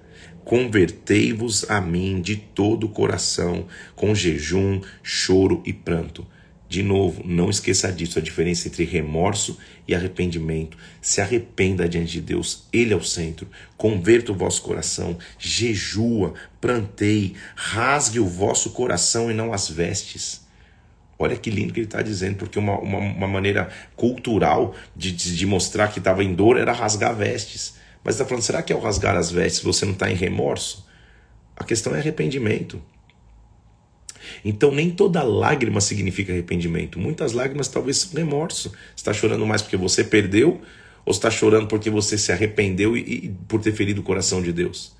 Convertei-vos 0.43 1.69
a 1.69 1.81
mim 1.81 2.21
de 2.21 2.35
todo 2.35 2.85
o 2.85 2.89
coração, 2.89 3.65
com 3.95 4.13
jejum, 4.13 4.79
choro 5.01 5.63
e 5.65 5.73
pranto. 5.73 6.25
De 6.67 6.83
novo, 6.83 7.23
não 7.25 7.49
esqueça 7.49 7.91
disso, 7.91 8.19
a 8.19 8.21
diferença 8.21 8.67
entre 8.67 8.83
remorso 8.83 9.57
e 9.87 9.95
arrependimento. 9.95 10.77
Se 11.01 11.21
arrependa 11.21 11.89
diante 11.89 12.11
de 12.13 12.21
Deus, 12.21 12.67
Ele 12.73 12.93
é 12.93 12.95
o 12.95 13.03
centro. 13.03 13.47
Converta 13.77 14.31
o 14.31 14.35
vosso 14.35 14.61
coração, 14.61 15.17
jejua, 15.39 16.33
plantei, 16.61 17.35
rasgue 17.55 18.19
o 18.19 18.27
vosso 18.27 18.71
coração 18.71 19.31
e 19.31 19.33
não 19.33 19.53
as 19.53 19.69
vestes. 19.69 20.44
Olha 21.17 21.35
que 21.37 21.49
lindo 21.49 21.73
que 21.73 21.79
ele 21.79 21.87
está 21.87 22.01
dizendo, 22.01 22.37
porque 22.37 22.59
uma, 22.59 22.77
uma, 22.77 22.99
uma, 22.99 23.27
maneira 23.27 23.69
cultural 23.95 24.75
de, 24.95 25.11
de, 25.11 25.35
de 25.35 25.45
mostrar 25.45 25.87
que 25.87 25.99
estava 25.99 26.23
em 26.23 26.33
dor 26.33 26.57
era 26.57 26.73
rasgar 26.73 27.15
vestes. 27.15 27.75
Mas 28.03 28.15
está 28.15 28.25
falando, 28.25 28.43
será 28.43 28.61
que 28.61 28.73
ao 28.73 28.81
rasgar 28.81 29.15
as 29.15 29.31
vestes 29.31 29.63
você 29.63 29.85
não 29.85 29.93
está 29.93 30.11
em 30.11 30.15
remorso? 30.15 30.85
A 31.55 31.63
questão 31.63 31.95
é 31.95 31.99
arrependimento. 31.99 32.81
Então, 34.43 34.71
nem 34.71 34.91
toda 34.91 35.23
lágrima 35.23 35.79
significa 35.79 36.33
arrependimento. 36.33 36.99
Muitas 36.99 37.31
lágrimas 37.31 37.67
talvez 37.67 37.97
são 37.97 38.13
remorso. 38.13 38.69
Você 38.69 38.75
está 38.95 39.13
chorando 39.13 39.45
mais 39.45 39.61
porque 39.61 39.77
você 39.77 40.03
perdeu, 40.03 40.61
ou 41.05 41.11
está 41.11 41.31
chorando 41.31 41.67
porque 41.67 41.89
você 41.89 42.17
se 42.17 42.31
arrependeu 42.31 42.97
e, 42.97 42.99
e 42.99 43.35
por 43.47 43.61
ter 43.61 43.71
ferido 43.71 44.01
o 44.01 44.03
coração 44.03 44.41
de 44.41 44.51
Deus? 44.51 44.95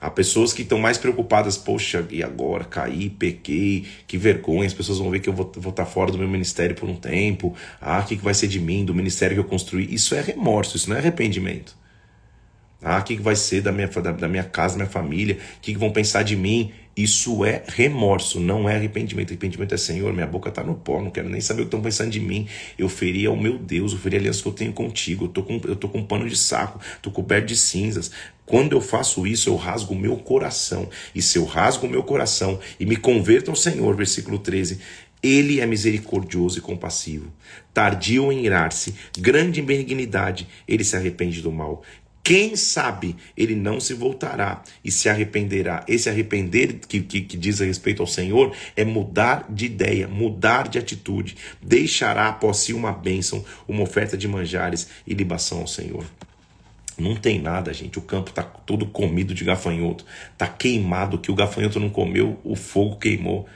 Há 0.00 0.10
pessoas 0.10 0.52
que 0.52 0.62
estão 0.62 0.78
mais 0.78 0.96
preocupadas, 0.96 1.58
poxa, 1.58 2.06
e 2.10 2.22
agora? 2.22 2.64
Caí, 2.64 3.10
pequei, 3.10 3.86
que 4.06 4.16
vergonha, 4.16 4.66
as 4.66 4.72
pessoas 4.72 4.98
vão 4.98 5.10
ver 5.10 5.20
que 5.20 5.28
eu 5.28 5.32
vou, 5.32 5.52
vou 5.56 5.70
estar 5.70 5.84
tá 5.84 5.90
fora 5.90 6.10
do 6.10 6.16
meu 6.16 6.28
ministério 6.28 6.74
por 6.74 6.88
um 6.88 6.96
tempo. 6.96 7.54
Ah, 7.80 8.00
o 8.00 8.04
que, 8.04 8.16
que 8.16 8.24
vai 8.24 8.32
ser 8.32 8.48
de 8.48 8.58
mim, 8.58 8.84
do 8.84 8.94
ministério 8.94 9.34
que 9.36 9.40
eu 9.40 9.44
construí? 9.44 9.92
Isso 9.92 10.14
é 10.14 10.20
remorso, 10.22 10.76
isso 10.76 10.88
não 10.88 10.96
é 10.96 11.00
arrependimento. 11.00 11.79
Ah, 12.82 12.98
o 12.98 13.02
que, 13.02 13.16
vai 13.16 13.36
ser 13.36 13.60
da 13.60 13.70
minha, 13.70 13.88
da, 13.88 14.12
da 14.12 14.28
minha 14.28 14.44
casa, 14.44 14.74
da 14.74 14.84
minha 14.84 14.90
família? 14.90 15.38
O 15.58 15.60
que, 15.60 15.76
vão 15.76 15.92
pensar 15.92 16.22
de 16.22 16.34
mim? 16.34 16.72
Isso 16.96 17.44
é 17.44 17.62
remorso, 17.66 18.40
não 18.40 18.68
é 18.68 18.74
arrependimento. 18.74 19.30
Arrependimento 19.30 19.74
é 19.74 19.78
Senhor, 19.78 20.12
minha 20.12 20.26
boca 20.26 20.48
está 20.48 20.62
no 20.62 20.74
pó, 20.74 21.00
não 21.00 21.10
quero 21.10 21.28
nem 21.28 21.40
saber 21.40 21.62
o 21.62 21.64
que 21.64 21.68
estão 21.68 21.80
pensando 21.80 22.10
de 22.10 22.20
mim. 22.20 22.48
Eu 22.78 22.88
feri 22.88 23.26
ao 23.26 23.36
meu 23.36 23.58
Deus, 23.58 23.92
eu 23.92 23.98
feri 23.98 24.16
a 24.16 24.18
aliança 24.18 24.42
que 24.42 24.48
eu 24.48 24.52
tenho 24.52 24.72
contigo. 24.72 25.26
Eu 25.26 25.28
tô 25.28 25.42
com, 25.42 25.60
eu 25.64 25.76
tô 25.76 25.88
com 25.88 25.98
um 25.98 26.04
pano 26.04 26.28
de 26.28 26.36
saco, 26.36 26.80
tô 27.00 27.10
coberto 27.10 27.46
de 27.46 27.56
cinzas. 27.56 28.10
Quando 28.44 28.72
eu 28.72 28.80
faço 28.80 29.26
isso, 29.26 29.48
eu 29.48 29.56
rasgo 29.56 29.94
o 29.94 29.98
meu 29.98 30.16
coração. 30.16 30.88
E 31.14 31.22
se 31.22 31.38
eu 31.38 31.44
rasgo 31.44 31.86
o 31.86 31.90
meu 31.90 32.02
coração 32.02 32.58
e 32.78 32.84
me 32.84 32.96
converto 32.96 33.50
ao 33.50 33.56
Senhor, 33.56 33.94
versículo 33.94 34.38
13, 34.38 34.80
ele 35.22 35.60
é 35.60 35.66
misericordioso 35.66 36.58
e 36.58 36.62
compassivo, 36.62 37.30
tardio 37.74 38.32
em 38.32 38.44
irar-se, 38.46 38.94
grande 39.18 39.60
em 39.60 39.64
benignidade, 39.64 40.48
ele 40.66 40.82
se 40.82 40.96
arrepende 40.96 41.42
do 41.42 41.52
mal. 41.52 41.82
Quem 42.22 42.54
sabe 42.54 43.16
ele 43.36 43.54
não 43.54 43.80
se 43.80 43.94
voltará 43.94 44.62
e 44.84 44.90
se 44.90 45.08
arrependerá. 45.08 45.84
Esse 45.88 46.08
arrepender 46.08 46.74
que, 46.86 47.00
que, 47.00 47.22
que, 47.22 47.36
diz 47.36 47.60
a 47.60 47.64
respeito 47.64 48.02
ao 48.02 48.06
Senhor 48.06 48.54
é 48.76 48.84
mudar 48.84 49.46
de 49.48 49.66
ideia, 49.66 50.06
mudar 50.06 50.68
de 50.68 50.78
atitude. 50.78 51.36
Deixará 51.62 52.28
após 52.28 52.58
si 52.58 52.72
uma 52.72 52.92
bênção, 52.92 53.44
uma 53.66 53.82
oferta 53.82 54.16
de 54.16 54.28
manjares 54.28 54.88
e 55.06 55.14
libação 55.14 55.60
ao 55.60 55.66
Senhor. 55.66 56.04
Não 56.98 57.16
tem 57.16 57.40
nada, 57.40 57.72
gente. 57.72 57.98
O 57.98 58.02
campo 58.02 58.28
está 58.28 58.42
todo 58.42 58.84
comido 58.86 59.32
de 59.32 59.42
gafanhoto. 59.42 60.04
Está 60.32 60.46
queimado. 60.46 61.18
que 61.18 61.30
o 61.30 61.34
gafanhoto 61.34 61.80
não 61.80 61.88
comeu, 61.88 62.38
o 62.44 62.54
fogo 62.54 62.96
queimou. 62.96 63.48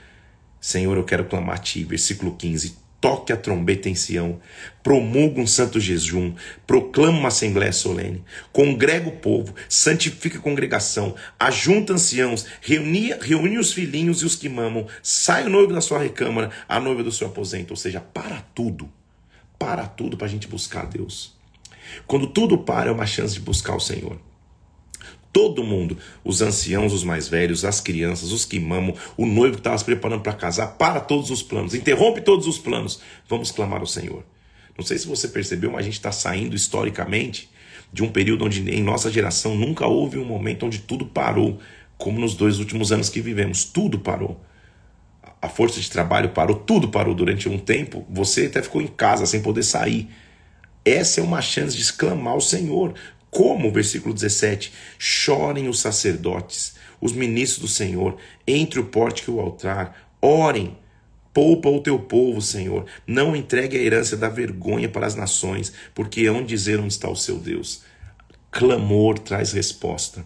Senhor, 0.59 0.97
eu 0.97 1.03
quero 1.03 1.25
clamar 1.25 1.55
a 1.55 1.59
ti. 1.59 1.83
Versículo 1.83 2.35
15 2.35 2.84
toque 3.05 3.31
a 3.31 3.37
trombeta 3.37 3.87
em 3.87 3.93
Sião, 3.93 4.39
promulga 4.81 5.39
um 5.39 5.45
santo 5.45 5.79
jejum, 5.79 6.33
proclama 6.65 7.19
uma 7.19 7.27
assembléia 7.27 7.71
solene, 7.71 8.23
congrega 8.51 9.07
o 9.07 9.11
povo, 9.11 9.53
santifica 9.69 10.39
a 10.39 10.41
congregação, 10.41 11.13
ajunta 11.39 11.93
anciãos, 11.93 12.47
reúne, 12.59 13.13
reúne 13.21 13.59
os 13.59 13.71
filhinhos 13.71 14.23
e 14.23 14.25
os 14.25 14.35
que 14.35 14.49
mamam, 14.49 14.87
sai 15.03 15.45
o 15.45 15.51
noivo 15.51 15.71
da 15.71 15.81
sua 15.81 15.99
recâmara, 15.99 16.49
a 16.67 16.79
noiva 16.79 17.03
do 17.03 17.11
seu 17.11 17.27
aposento, 17.27 17.69
ou 17.69 17.77
seja, 17.77 18.01
para 18.01 18.41
tudo, 18.55 18.91
para 19.59 19.85
tudo 19.85 20.17
para 20.17 20.25
a 20.25 20.29
gente 20.29 20.47
buscar 20.47 20.87
Deus. 20.87 21.35
Quando 22.07 22.25
tudo 22.25 22.57
para, 22.57 22.89
é 22.89 22.91
uma 22.91 23.05
chance 23.05 23.35
de 23.35 23.39
buscar 23.39 23.75
o 23.75 23.79
Senhor 23.79 24.19
todo 25.35 25.65
mundo, 25.65 25.97
os 26.23 26.41
anciãos, 26.41 26.93
os 26.93 27.03
mais 27.03 27.27
velhos, 27.27 27.65
as 27.65 27.81
crianças, 27.81 28.31
os 28.31 28.45
que 28.45 28.57
mamam, 28.57 28.95
o 29.17 29.25
noivo 29.25 29.55
que 29.55 29.59
estava 29.59 29.77
se 29.77 29.83
preparando 29.83 30.21
para 30.21 30.31
casar, 30.31 30.77
para 30.77 31.01
todos 31.01 31.29
os 31.29 31.43
planos, 31.43 31.73
interrompe 31.73 32.21
todos 32.21 32.47
os 32.47 32.57
planos. 32.57 33.01
Vamos 33.27 33.51
clamar 33.51 33.81
ao 33.81 33.85
Senhor. 33.85 34.23
Não 34.77 34.85
sei 34.85 34.97
se 34.97 35.05
você 35.05 35.27
percebeu, 35.27 35.69
mas 35.71 35.81
a 35.81 35.83
gente 35.83 35.95
está 35.95 36.09
saindo 36.09 36.55
historicamente 36.55 37.49
de 37.91 38.01
um 38.01 38.09
período 38.09 38.45
onde 38.45 38.61
em 38.71 38.81
nossa 38.81 39.11
geração 39.11 39.57
nunca 39.57 39.85
houve 39.85 40.17
um 40.17 40.23
momento 40.23 40.67
onde 40.67 40.79
tudo 40.79 41.05
parou, 41.05 41.59
como 41.97 42.17
nos 42.17 42.33
dois 42.33 42.57
últimos 42.57 42.93
anos 42.93 43.09
que 43.09 43.19
vivemos. 43.19 43.65
Tudo 43.65 43.99
parou. 43.99 44.39
A 45.41 45.49
força 45.49 45.81
de 45.81 45.91
trabalho 45.91 46.29
parou, 46.29 46.55
tudo 46.55 46.87
parou 46.87 47.13
durante 47.13 47.49
um 47.49 47.57
tempo. 47.57 48.07
Você 48.09 48.45
até 48.45 48.61
ficou 48.61 48.81
em 48.81 48.87
casa 48.87 49.25
sem 49.25 49.41
poder 49.41 49.63
sair. 49.63 50.07
Essa 50.85 51.19
é 51.19 51.23
uma 51.23 51.41
chance 51.41 51.75
de 51.75 51.81
exclamar 51.81 52.35
ao 52.35 52.41
Senhor. 52.41 52.93
Como, 53.35 53.69
versículo 53.69 54.13
17, 54.13 54.71
chorem 54.97 55.67
os 55.67 55.81
sacerdotes, 55.81 56.75
os 57.01 57.11
ministros 57.11 57.59
do 57.59 57.67
Senhor, 57.67 58.15
entre 58.47 58.79
o 58.79 58.85
pórtico 58.85 59.29
e 59.29 59.33
o 59.33 59.41
altar, 59.41 60.09
orem, 60.21 60.77
poupa 61.33 61.67
o 61.67 61.81
teu 61.81 61.99
povo, 61.99 62.41
Senhor, 62.41 62.85
não 63.05 63.35
entregue 63.35 63.77
a 63.77 63.81
herança 63.81 64.15
da 64.15 64.29
vergonha 64.29 64.87
para 64.87 65.05
as 65.05 65.15
nações, 65.15 65.73
porque 65.93 66.25
hão 66.27 66.45
dizer 66.45 66.79
onde 66.79 66.93
está 66.93 67.09
o 67.09 67.15
seu 67.17 67.37
Deus. 67.37 67.83
Clamor 68.49 69.19
traz 69.19 69.51
resposta. 69.51 70.25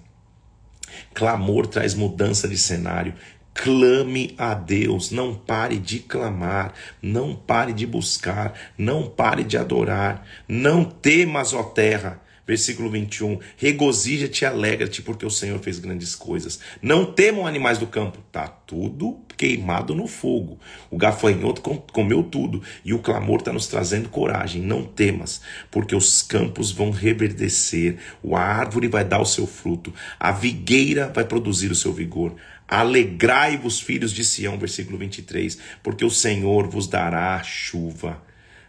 Clamor 1.12 1.66
traz 1.66 1.96
mudança 1.96 2.48
de 2.48 2.60
cenário. 2.60 3.16
Clame 3.56 4.36
a 4.38 4.54
Deus, 4.54 5.10
não 5.10 5.34
pare 5.34 5.80
de 5.80 5.98
clamar, 5.98 6.76
não 7.02 7.36
pare 7.36 7.74
de 7.74 7.88
buscar, 7.88 8.54
não 8.78 9.10
pare 9.10 9.44
de 9.44 9.58
adorar, 9.58 10.28
não 10.48 10.86
temas, 10.86 11.54
ó 11.54 11.64
terra, 11.64 12.22
versículo 12.50 12.90
21. 12.90 13.40
Regozija-te 13.58 14.44
e 14.44 14.46
alegra-te, 14.48 15.04
porque 15.04 15.24
o 15.24 15.30
Senhor 15.30 15.60
fez 15.60 15.78
grandes 15.78 16.16
coisas. 16.16 16.60
Não 16.82 17.06
temam 17.06 17.46
animais 17.46 17.78
do 17.78 17.86
campo, 17.86 18.18
tá 18.32 18.48
tudo 18.48 19.20
queimado 19.38 19.94
no 19.94 20.08
fogo. 20.08 20.60
O 20.90 20.98
gafanhoto 20.98 21.62
comeu 21.94 22.24
tudo, 22.24 22.64
e 22.84 22.92
o 22.92 22.98
clamor 22.98 23.38
está 23.38 23.54
nos 23.54 23.68
trazendo 23.68 24.10
coragem. 24.10 24.64
Não 24.64 24.84
temas, 24.84 25.42
porque 25.70 25.96
os 25.96 26.24
campos 26.24 26.72
vão 26.72 26.90
reverdecer, 26.90 27.98
a 28.34 28.40
árvore 28.40 28.88
vai 28.88 29.06
dar 29.06 29.22
o 29.22 29.26
seu 29.26 29.46
fruto, 29.46 29.94
a 30.20 30.32
vigueira 30.32 31.12
vai 31.14 31.26
produzir 31.26 31.72
o 31.72 31.76
seu 31.76 31.94
vigor. 31.94 32.36
Alegrai-vos, 32.68 33.80
filhos 33.80 34.12
de 34.12 34.24
Sião, 34.26 34.58
versículo 34.58 34.98
23, 34.98 35.60
porque 35.84 36.04
o 36.04 36.10
Senhor 36.10 36.68
vos 36.68 36.88
dará 36.88 37.42
chuva. 37.44 38.24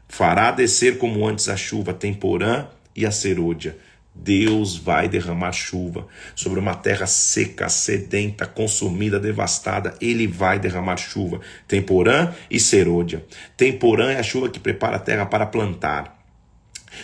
Fará 0.07 0.51
descer 0.51 0.99
como 0.99 1.27
antes 1.27 1.49
a 1.49 1.57
chuva, 1.57 1.95
temporã 1.95 2.69
e 3.01 3.07
a 3.07 3.11
serôdia. 3.11 3.77
Deus 4.15 4.77
vai 4.77 5.09
derramar 5.09 5.53
chuva 5.53 6.07
sobre 6.35 6.59
uma 6.59 6.75
terra 6.75 7.07
seca, 7.07 7.69
sedenta, 7.69 8.45
consumida, 8.45 9.21
devastada. 9.21 9.95
Ele 10.01 10.27
vai 10.27 10.59
derramar 10.59 10.97
chuva. 10.97 11.41
Temporã 11.67 12.33
e 12.51 12.59
serôdia. 12.59 13.25
Temporã 13.57 14.11
é 14.11 14.19
a 14.19 14.23
chuva 14.23 14.49
que 14.49 14.59
prepara 14.59 14.97
a 14.97 15.01
terra 15.01 15.27
para 15.27 15.47
plantar. 15.47 16.19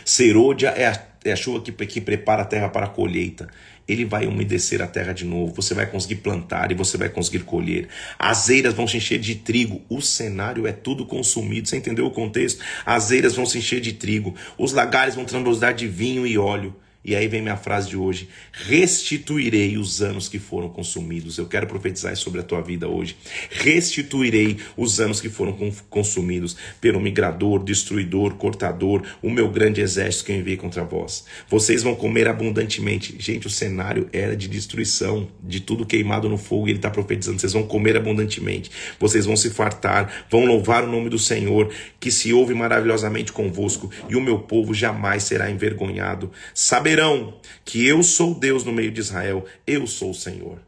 Serôdia 0.04 0.68
é 0.68 0.86
a, 0.88 1.02
é 1.24 1.32
a 1.32 1.36
chuva 1.36 1.60
que, 1.60 1.72
que 1.86 2.00
prepara 2.00 2.42
a 2.42 2.46
terra 2.46 2.68
para 2.68 2.86
a 2.86 2.90
colheita 2.90 3.48
ele 3.88 4.04
vai 4.04 4.26
umedecer 4.26 4.82
a 4.82 4.86
terra 4.86 5.12
de 5.12 5.24
novo, 5.24 5.54
você 5.54 5.74
vai 5.74 5.86
conseguir 5.86 6.16
plantar 6.16 6.70
e 6.72 6.74
você 6.74 6.96
vai 6.96 7.08
conseguir 7.08 7.40
colher. 7.40 7.88
As 8.18 8.48
eiras 8.48 8.74
vão 8.74 8.86
se 8.86 8.96
encher 8.96 9.18
de 9.18 9.36
trigo, 9.36 9.82
o 9.88 10.00
cenário 10.00 10.66
é 10.66 10.72
tudo 10.72 11.06
consumido. 11.06 11.68
Você 11.68 11.76
entendeu 11.76 12.06
o 12.06 12.10
contexto? 12.10 12.62
As 12.84 13.10
eiras 13.10 13.34
vão 13.34 13.46
se 13.46 13.58
encher 13.58 13.80
de 13.80 13.92
trigo, 13.92 14.34
os 14.58 14.72
lagares 14.72 15.14
vão 15.14 15.24
transbordar 15.24 15.74
de 15.74 15.86
vinho 15.86 16.26
e 16.26 16.36
óleo. 16.36 16.74
E 17.06 17.14
aí 17.14 17.28
vem 17.28 17.40
minha 17.40 17.56
frase 17.56 17.88
de 17.88 17.96
hoje: 17.96 18.28
restituirei 18.50 19.78
os 19.78 20.02
anos 20.02 20.28
que 20.28 20.40
foram 20.40 20.68
consumidos. 20.68 21.38
Eu 21.38 21.46
quero 21.46 21.68
profetizar 21.68 22.16
sobre 22.16 22.40
a 22.40 22.42
tua 22.42 22.60
vida 22.60 22.88
hoje. 22.88 23.16
Restituirei 23.48 24.56
os 24.76 24.98
anos 24.98 25.20
que 25.20 25.28
foram 25.28 25.56
consumidos 25.88 26.56
pelo 26.80 27.00
migrador, 27.00 27.62
destruidor, 27.62 28.34
cortador, 28.34 29.04
o 29.22 29.30
meu 29.30 29.48
grande 29.48 29.80
exército 29.80 30.24
que 30.24 30.32
eu 30.32 30.36
enviei 30.36 30.56
contra 30.56 30.82
vós. 30.82 31.24
Vocês 31.48 31.84
vão 31.84 31.94
comer 31.94 32.26
abundantemente. 32.26 33.14
Gente, 33.20 33.46
o 33.46 33.50
cenário 33.50 34.08
era 34.12 34.36
de 34.36 34.48
destruição, 34.48 35.28
de 35.40 35.60
tudo 35.60 35.86
queimado 35.86 36.28
no 36.28 36.36
fogo. 36.36 36.66
E 36.66 36.70
ele 36.72 36.78
está 36.78 36.90
profetizando: 36.90 37.38
vocês 37.38 37.52
vão 37.52 37.62
comer 37.62 37.96
abundantemente. 37.96 38.68
Vocês 38.98 39.26
vão 39.26 39.36
se 39.36 39.50
fartar, 39.50 40.26
vão 40.28 40.44
louvar 40.44 40.82
o 40.82 40.90
nome 40.90 41.08
do 41.08 41.20
Senhor, 41.20 41.72
que 42.00 42.10
se 42.10 42.32
ouve 42.32 42.52
maravilhosamente 42.52 43.30
convosco, 43.30 43.88
e 44.08 44.16
o 44.16 44.20
meu 44.20 44.40
povo 44.40 44.74
jamais 44.74 45.22
será 45.22 45.48
envergonhado. 45.48 46.32
Saberão 46.52 46.95
saberão 46.96 47.34
que 47.64 47.86
eu 47.86 48.02
sou 48.02 48.34
Deus 48.34 48.64
no 48.64 48.72
meio 48.72 48.90
de 48.90 49.00
Israel, 49.00 49.44
eu 49.66 49.86
sou 49.86 50.10
o 50.12 50.14
Senhor. 50.14 50.58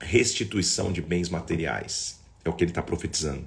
Restituição 0.00 0.90
de 0.90 1.02
bens 1.02 1.28
materiais 1.28 2.18
é 2.42 2.48
o 2.48 2.54
que 2.54 2.64
ele 2.64 2.70
está 2.70 2.82
profetizando. 2.82 3.44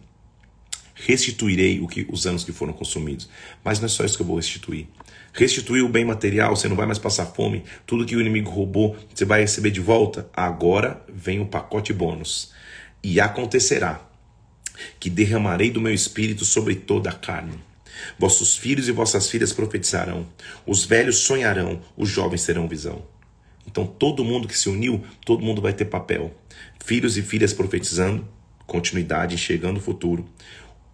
Restituirei 0.94 1.80
o 1.80 1.88
que, 1.88 2.06
os 2.12 2.28
anos 2.28 2.44
que 2.44 2.52
foram 2.52 2.74
consumidos. 2.74 3.28
Mas 3.64 3.80
não 3.80 3.88
é 3.88 3.90
só 3.90 4.06
isso 4.06 4.18
que 4.18 4.22
eu 4.22 4.28
vou 4.28 4.36
restituir. 4.36 4.88
Restituir 5.34 5.84
o 5.84 5.90
bem 5.90 6.06
material, 6.06 6.56
você 6.56 6.68
não 6.68 6.76
vai 6.76 6.86
mais 6.86 7.00
passar 7.00 7.26
fome. 7.26 7.64
Tudo 7.88 8.06
que 8.06 8.16
o 8.16 8.22
inimigo 8.22 8.52
roubou, 8.52 8.96
você 9.12 9.26
vai 9.26 9.42
receber 9.42 9.72
de 9.72 9.80
volta. 9.80 10.30
Agora 10.32 11.04
vem 11.12 11.40
o 11.40 11.48
pacote 11.48 11.92
bônus. 11.92 12.52
E 13.02 13.20
acontecerá 13.20 14.08
que 15.00 15.10
derramarei 15.10 15.72
do 15.72 15.82
meu 15.82 15.94
espírito 15.94 16.46
sobre 16.46 16.76
toda 16.76 17.10
a 17.10 17.14
carne 17.14 17.71
Vossos 18.18 18.56
filhos 18.58 18.88
e 18.88 18.92
vossas 18.92 19.30
filhas 19.30 19.54
profetizarão, 19.54 20.28
os 20.66 20.86
velhos 20.86 21.18
sonharão, 21.20 21.82
os 21.96 22.10
jovens 22.10 22.46
terão 22.46 22.68
visão. 22.68 23.04
Então, 23.66 23.86
todo 23.86 24.24
mundo 24.24 24.48
que 24.48 24.58
se 24.58 24.70
uniu, 24.70 25.04
todo 25.26 25.44
mundo 25.44 25.62
vai 25.62 25.74
ter 25.74 25.86
papel. 25.86 26.36
Filhos 26.84 27.18
e 27.18 27.22
filhas 27.22 27.54
profetizando, 27.54 28.28
continuidade, 28.66 29.36
enxergando 29.36 29.80
o 29.80 29.84
futuro. 29.84 30.26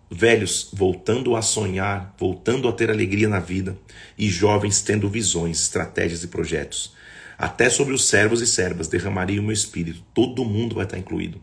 Velhos 0.10 0.70
voltando 0.74 1.36
a 1.36 1.42
sonhar, 1.42 2.16
voltando 2.18 2.68
a 2.68 2.72
ter 2.72 2.90
alegria 2.90 3.28
na 3.28 3.40
vida. 3.40 3.78
E 4.18 4.30
jovens 4.30 4.82
tendo 4.82 5.10
visões, 5.10 5.62
estratégias 5.62 6.24
e 6.24 6.28
projetos. 6.28 6.94
Até 7.38 7.70
sobre 7.70 7.94
os 7.94 8.06
servos 8.06 8.42
e 8.42 8.48
servas 8.48 8.88
derramaria 8.88 9.40
o 9.40 9.44
meu 9.44 9.54
espírito. 9.54 10.04
Todo 10.14 10.44
mundo 10.44 10.76
vai 10.76 10.86
estar 10.86 10.98
incluído. 10.98 11.42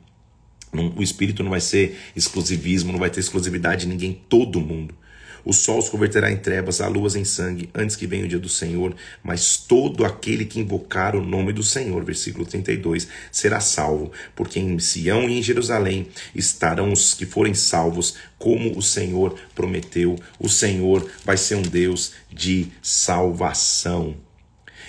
O 0.96 1.02
espírito 1.02 1.42
não 1.42 1.50
vai 1.50 1.60
ser 1.60 1.96
exclusivismo, 2.16 2.90
não 2.90 2.98
vai 2.98 3.08
ter 3.08 3.20
exclusividade 3.20 3.82
de 3.82 3.88
ninguém, 3.88 4.20
todo 4.28 4.60
mundo. 4.60 4.94
O 5.44 5.52
sol 5.52 5.82
se 5.82 5.90
converterá 5.90 6.32
em 6.32 6.36
trevas, 6.36 6.80
a 6.80 6.88
lua 6.88 7.04
em 7.18 7.24
sangue, 7.24 7.68
antes 7.74 7.96
que 7.96 8.06
venha 8.06 8.24
o 8.24 8.28
dia 8.28 8.38
do 8.38 8.48
Senhor. 8.48 8.94
Mas 9.22 9.58
todo 9.58 10.04
aquele 10.04 10.46
que 10.46 10.58
invocar 10.58 11.14
o 11.14 11.24
nome 11.24 11.52
do 11.52 11.62
Senhor, 11.62 12.02
versículo 12.02 12.46
32, 12.46 13.06
será 13.30 13.60
salvo, 13.60 14.10
porque 14.34 14.58
em 14.58 14.78
Sião 14.78 15.28
e 15.28 15.38
em 15.38 15.42
Jerusalém 15.42 16.08
estarão 16.34 16.92
os 16.92 17.12
que 17.12 17.26
forem 17.26 17.52
salvos, 17.52 18.14
como 18.38 18.76
o 18.76 18.82
Senhor 18.82 19.34
prometeu. 19.54 20.16
O 20.38 20.48
Senhor 20.48 21.06
vai 21.24 21.36
ser 21.36 21.56
um 21.56 21.62
Deus 21.62 22.12
de 22.32 22.68
salvação. 22.80 24.16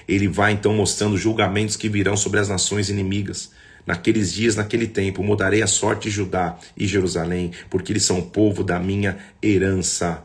Ele 0.08 0.28
vai 0.28 0.54
então 0.54 0.74
mostrando 0.74 1.18
julgamentos 1.18 1.76
que 1.76 1.90
virão 1.90 2.16
sobre 2.16 2.40
as 2.40 2.48
nações 2.48 2.90
inimigas. 2.90 3.52
Naqueles 3.86 4.34
dias, 4.34 4.56
naquele 4.56 4.88
tempo, 4.88 5.22
mudarei 5.22 5.62
a 5.62 5.68
sorte 5.68 6.10
de 6.10 6.16
Judá 6.16 6.58
e 6.76 6.88
Jerusalém, 6.88 7.52
porque 7.70 7.92
eles 7.92 8.04
são 8.04 8.20
o 8.20 8.26
povo 8.26 8.64
da 8.64 8.80
minha 8.80 9.18
herança 9.42 10.24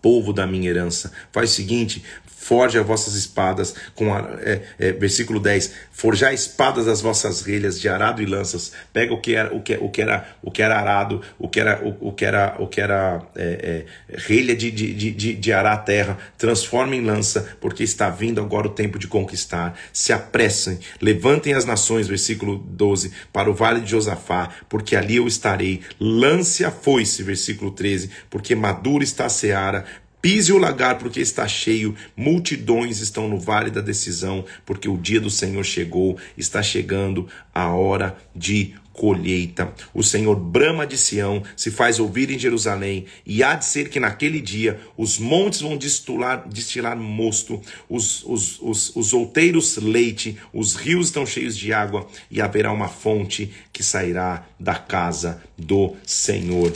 povo 0.00 0.32
da 0.32 0.46
minha 0.46 0.68
herança. 0.68 1.12
Faz 1.32 1.50
o 1.50 1.54
seguinte: 1.54 2.02
forge 2.44 2.78
as 2.78 2.86
vossas 2.86 3.14
espadas, 3.14 3.74
com 3.94 4.12
a, 4.12 4.18
é, 4.40 4.60
é, 4.78 4.92
versículo 4.92 5.40
10, 5.40 5.72
forjar 5.90 6.34
espadas 6.34 6.84
das 6.84 7.00
vossas 7.00 7.40
relhas 7.40 7.80
de 7.80 7.88
arado 7.88 8.22
e 8.22 8.26
lanças. 8.26 8.72
Pega 8.92 9.14
o 9.14 9.20
que 9.20 9.34
era 9.34 9.54
o 9.54 9.62
que, 9.62 9.74
o 9.76 9.88
que 9.88 10.02
era 10.02 10.36
o 10.42 10.50
que 10.50 10.62
era 10.62 10.78
arado, 10.78 11.22
o 11.38 11.48
que 11.48 11.58
era 11.58 11.82
o, 11.82 12.08
o 12.08 12.12
que 12.12 12.24
era 12.24 12.56
o 12.58 12.66
que 12.66 12.80
era 12.82 13.22
é, 13.34 13.86
é 14.10 14.16
relha 14.18 14.54
de, 14.54 14.70
de, 14.70 14.92
de, 14.92 15.34
de 15.34 15.52
arar 15.52 15.72
a 15.72 15.78
terra, 15.78 16.18
transforma 16.36 16.94
em 16.94 17.00
lança, 17.00 17.56
porque 17.60 17.82
está 17.82 18.10
vindo 18.10 18.40
agora 18.42 18.66
o 18.66 18.70
tempo 18.70 18.98
de 18.98 19.08
conquistar. 19.08 19.78
Se 19.90 20.12
apressem, 20.12 20.78
levantem 21.00 21.54
as 21.54 21.64
nações, 21.64 22.06
versículo 22.06 22.58
12, 22.58 23.10
para 23.32 23.50
o 23.50 23.54
vale 23.54 23.80
de 23.80 23.90
Josafá, 23.90 24.50
porque 24.68 24.94
ali 24.94 25.16
eu 25.16 25.26
estarei. 25.26 25.80
Lance 25.98 26.62
a 26.62 26.70
foice, 26.70 27.22
versículo 27.22 27.70
13, 27.70 28.10
porque 28.28 28.54
madura 28.54 29.02
está 29.02 29.26
a 29.26 29.30
seara, 29.30 29.83
Pise 30.24 30.54
o 30.54 30.58
lagar, 30.58 30.96
porque 30.96 31.20
está 31.20 31.46
cheio, 31.46 31.94
multidões 32.16 33.00
estão 33.00 33.28
no 33.28 33.38
vale 33.38 33.70
da 33.70 33.82
decisão, 33.82 34.42
porque 34.64 34.88
o 34.88 34.96
dia 34.96 35.20
do 35.20 35.28
Senhor 35.28 35.62
chegou, 35.62 36.16
está 36.34 36.62
chegando 36.62 37.28
a 37.54 37.68
hora 37.68 38.16
de 38.34 38.72
colheita. 38.90 39.74
O 39.92 40.02
Senhor 40.02 40.34
brama 40.34 40.86
de 40.86 40.96
Sião, 40.96 41.42
se 41.54 41.70
faz 41.70 42.00
ouvir 42.00 42.30
em 42.30 42.38
Jerusalém, 42.38 43.04
e 43.26 43.42
há 43.42 43.54
de 43.54 43.66
ser 43.66 43.90
que 43.90 44.00
naquele 44.00 44.40
dia 44.40 44.80
os 44.96 45.18
montes 45.18 45.60
vão 45.60 45.76
destilar, 45.76 46.48
destilar 46.48 46.96
mosto, 46.96 47.60
os, 47.86 48.24
os, 48.24 48.58
os, 48.62 48.96
os 48.96 49.12
outeiros 49.12 49.76
leite, 49.76 50.38
os 50.54 50.74
rios 50.74 51.08
estão 51.08 51.26
cheios 51.26 51.54
de 51.54 51.70
água, 51.70 52.06
e 52.30 52.40
haverá 52.40 52.72
uma 52.72 52.88
fonte 52.88 53.52
que 53.70 53.82
sairá 53.82 54.46
da 54.58 54.76
casa 54.76 55.42
do 55.58 55.94
Senhor. 56.06 56.72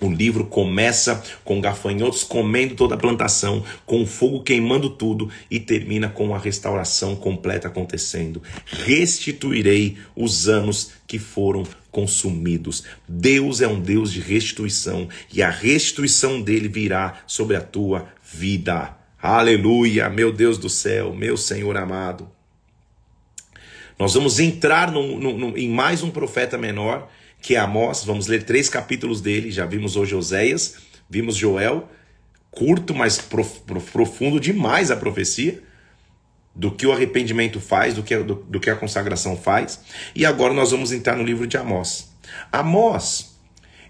O 0.00 0.08
livro 0.08 0.46
começa 0.46 1.22
com 1.44 1.60
gafanhotos 1.60 2.24
comendo 2.24 2.74
toda 2.74 2.94
a 2.94 2.98
plantação, 2.98 3.62
com 3.84 4.02
o 4.02 4.06
fogo 4.06 4.42
queimando 4.42 4.88
tudo 4.88 5.28
e 5.50 5.60
termina 5.60 6.08
com 6.08 6.34
a 6.34 6.38
restauração 6.38 7.14
completa 7.14 7.68
acontecendo. 7.68 8.42
Restituirei 8.64 9.98
os 10.16 10.48
anos 10.48 10.92
que 11.06 11.18
foram 11.18 11.64
consumidos. 11.90 12.84
Deus 13.06 13.60
é 13.60 13.68
um 13.68 13.78
Deus 13.78 14.10
de 14.10 14.20
restituição 14.20 15.06
e 15.30 15.42
a 15.42 15.50
restituição 15.50 16.40
dele 16.40 16.68
virá 16.68 17.22
sobre 17.26 17.56
a 17.56 17.60
tua 17.60 18.08
vida. 18.24 18.96
Aleluia, 19.20 20.08
meu 20.08 20.32
Deus 20.32 20.56
do 20.56 20.70
céu, 20.70 21.12
meu 21.12 21.36
Senhor 21.36 21.76
amado. 21.76 22.26
Nós 23.98 24.14
vamos 24.14 24.40
entrar 24.40 24.90
no, 24.90 25.20
no, 25.20 25.36
no, 25.36 25.58
em 25.58 25.68
mais 25.68 26.02
um 26.02 26.10
profeta 26.10 26.56
menor 26.56 27.10
que 27.40 27.54
é 27.54 27.58
Amós. 27.58 28.04
Vamos 28.04 28.26
ler 28.26 28.44
três 28.44 28.68
capítulos 28.68 29.20
dele. 29.20 29.50
Já 29.50 29.66
vimos 29.66 29.96
hoje 29.96 30.14
Oséias, 30.14 30.76
vimos 31.08 31.36
Joel, 31.36 31.88
curto, 32.50 32.94
mas 32.94 33.18
prof, 33.18 33.60
prof, 33.66 33.90
profundo 33.90 34.38
demais 34.38 34.90
a 34.90 34.96
profecia 34.96 35.62
do 36.54 36.70
que 36.70 36.86
o 36.86 36.92
arrependimento 36.92 37.60
faz, 37.60 37.94
do 37.94 38.02
que, 38.02 38.16
do, 38.18 38.34
do, 38.34 38.60
que 38.60 38.68
a 38.68 38.76
consagração 38.76 39.36
faz. 39.36 39.80
E 40.14 40.26
agora 40.26 40.52
nós 40.52 40.70
vamos 40.70 40.92
entrar 40.92 41.16
no 41.16 41.22
livro 41.22 41.46
de 41.46 41.56
Amós. 41.56 42.10
Amós, 42.52 43.36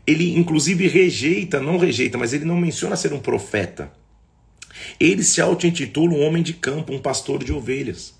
ele 0.06 0.36
inclusive 0.36 0.86
rejeita, 0.86 1.60
não 1.60 1.78
rejeita, 1.78 2.18
mas 2.18 2.32
ele 2.32 2.44
não 2.44 2.56
menciona 2.56 2.96
ser 2.96 3.12
um 3.12 3.18
profeta. 3.18 3.92
Ele 4.98 5.22
se 5.22 5.40
auto-intitula 5.40 6.14
um 6.14 6.22
homem 6.22 6.42
de 6.42 6.54
campo, 6.54 6.92
um 6.92 7.00
pastor 7.00 7.42
de 7.42 7.52
ovelhas. 7.52 8.14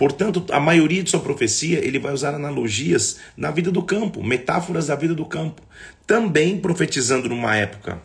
Portanto, 0.00 0.46
a 0.50 0.58
maioria 0.58 1.02
de 1.02 1.10
sua 1.10 1.20
profecia 1.20 1.78
ele 1.84 1.98
vai 1.98 2.14
usar 2.14 2.32
analogias 2.32 3.18
na 3.36 3.50
vida 3.50 3.70
do 3.70 3.82
campo, 3.82 4.24
metáforas 4.24 4.86
da 4.86 4.96
vida 4.96 5.14
do 5.14 5.26
campo, 5.26 5.60
também 6.06 6.58
profetizando 6.58 7.28
numa 7.28 7.54
época 7.54 8.00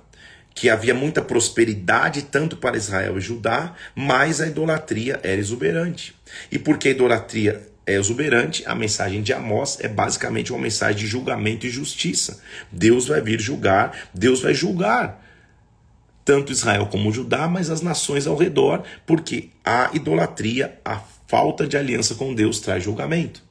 que 0.54 0.70
havia 0.70 0.94
muita 0.94 1.22
prosperidade 1.22 2.24
tanto 2.24 2.58
para 2.58 2.76
Israel 2.76 3.18
e 3.18 3.22
Judá, 3.22 3.76
mas 3.96 4.42
a 4.42 4.48
idolatria 4.48 5.22
era 5.24 5.40
exuberante. 5.40 6.14
E 6.52 6.60
porque 6.60 6.90
a 6.90 6.92
idolatria 6.92 7.66
é 7.88 7.94
exuberante, 7.94 8.62
a 8.66 8.76
mensagem 8.76 9.22
de 9.22 9.32
Amós 9.32 9.78
é 9.80 9.88
basicamente 9.88 10.52
uma 10.52 10.62
mensagem 10.62 10.98
de 10.98 11.08
julgamento 11.08 11.66
e 11.66 11.70
justiça. 11.70 12.42
Deus 12.70 13.08
vai 13.08 13.22
vir 13.22 13.40
julgar, 13.40 14.10
Deus 14.14 14.42
vai 14.42 14.54
julgar 14.54 15.24
tanto 16.26 16.52
Israel 16.52 16.88
como 16.88 17.14
Judá, 17.14 17.48
mas 17.48 17.70
as 17.70 17.82
nações 17.82 18.28
ao 18.28 18.36
redor, 18.36 18.84
porque 19.06 19.52
a 19.64 19.92
idolatria, 19.94 20.78
a 20.84 21.00
falta 21.28 21.68
de 21.68 21.78
aliança 21.78 22.16
com 22.16 22.34
Deus 22.34 22.60
traz 22.60 22.84
julgamento. 22.84 23.44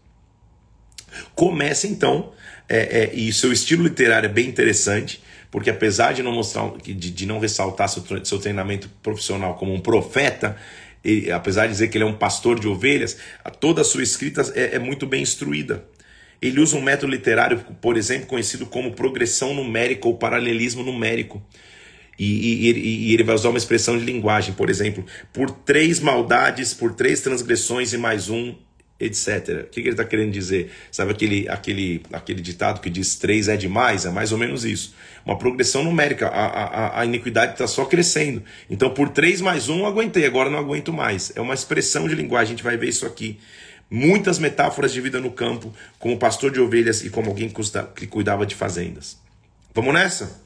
Começa 1.35 1.87
então, 1.87 2.33
é, 2.69 3.05
é, 3.05 3.15
e 3.15 3.33
seu 3.33 3.53
estilo 3.53 3.85
literário 3.85 4.27
é 4.27 4.33
bem 4.33 4.49
interessante, 4.49 5.23
porque 5.51 5.71
apesar 5.71 6.13
de 6.13 6.23
não 6.23 6.33
mostrar, 6.33 6.73
de, 6.83 6.95
de 6.95 7.27
não 7.27 7.39
ressaltar 7.39 7.89
seu, 7.89 8.03
seu 8.25 8.39
treinamento 8.39 8.89
profissional 9.03 9.55
como 9.55 9.73
um 9.73 9.81
profeta, 9.81 10.57
ele, 11.05 11.31
apesar 11.31 11.67
de 11.67 11.73
dizer 11.73 11.89
que 11.89 11.97
ele 11.97 12.05
é 12.05 12.07
um 12.07 12.17
pastor 12.17 12.59
de 12.59 12.67
ovelhas, 12.67 13.17
toda 13.61 13.83
a 13.83 13.85
sua 13.85 14.03
escrita 14.03 14.43
é, 14.55 14.77
é 14.77 14.79
muito 14.79 15.07
bem 15.07 15.23
instruída. 15.23 15.85
Ele 16.41 16.61
usa 16.61 16.77
um 16.77 16.83
método 16.83 17.13
literário, 17.13 17.65
por 17.81 17.97
exemplo, 17.97 18.27
conhecido 18.27 18.67
como 18.67 18.93
progressão 18.93 19.55
numérica 19.55 20.09
ou 20.09 20.17
paralelismo 20.17 20.83
numérico. 20.83 21.43
E, 22.19 22.71
e, 22.71 23.09
e, 23.09 23.15
ele 23.15 23.25
vai 23.25 23.35
usar 23.35 23.49
uma 23.49 23.59
expressão 23.59 23.99
de 23.99 24.05
linguagem, 24.05 24.55
por 24.55 24.71
exemplo, 24.71 25.05
por 25.33 25.51
três 25.51 26.01
maldades, 26.01 26.73
por 26.73 26.95
três 26.95 27.21
transgressões 27.21 27.93
e 27.93 27.99
mais 27.99 28.29
um, 28.29 28.55
etc. 28.99 29.65
O 29.65 29.71
que, 29.71 29.81
que 29.83 29.89
ele 29.89 29.91
está 29.91 30.05
querendo 30.05 30.33
dizer? 30.33 30.71
Sabe 30.91 31.13
aquele, 31.13 31.49
aquele, 31.49 32.03
aquele 32.13 32.41
ditado 32.41 32.81
que 32.81 32.89
diz 32.89 33.17
três 33.17 33.49
é 33.49 33.57
demais? 33.57 34.07
É 34.07 34.11
mais 34.11 34.33
ou 34.33 34.39
menos 34.39 34.65
isso. 34.65 34.95
Uma 35.25 35.37
progressão 35.37 35.83
numérica. 35.83 36.29
A, 36.29 36.47
a, 36.47 37.01
a 37.01 37.05
iniquidade 37.05 37.53
está 37.53 37.67
só 37.67 37.85
crescendo. 37.85 38.43
Então, 38.71 38.91
por 38.91 39.09
três 39.09 39.41
mais 39.41 39.69
um, 39.69 39.87
aguentei, 39.87 40.27
agora 40.27 40.51
não 40.51 40.59
aguento 40.59 40.93
mais. 40.93 41.33
É 41.35 41.41
uma 41.41 41.55
expressão 41.55 42.09
de 42.09 42.15
linguagem, 42.15 42.55
a 42.55 42.57
gente 42.57 42.65
vai 42.65 42.77
ver 42.77 42.89
isso 42.89 43.07
aqui. 43.07 43.39
Muitas 43.91 44.39
metáforas 44.39 44.93
de 44.93 45.01
vida 45.01 45.21
no 45.21 45.31
campo, 45.31 45.73
como 45.99 46.19
pastor 46.19 46.51
de 46.51 46.61
ovelhas 46.61 47.05
e 47.05 47.11
como 47.11 47.29
alguém 47.29 47.53
que 47.95 48.07
cuidava 48.07 48.47
de 48.47 48.55
fazendas. 48.55 49.19
Vamos 49.75 49.93
nessa? 49.93 50.44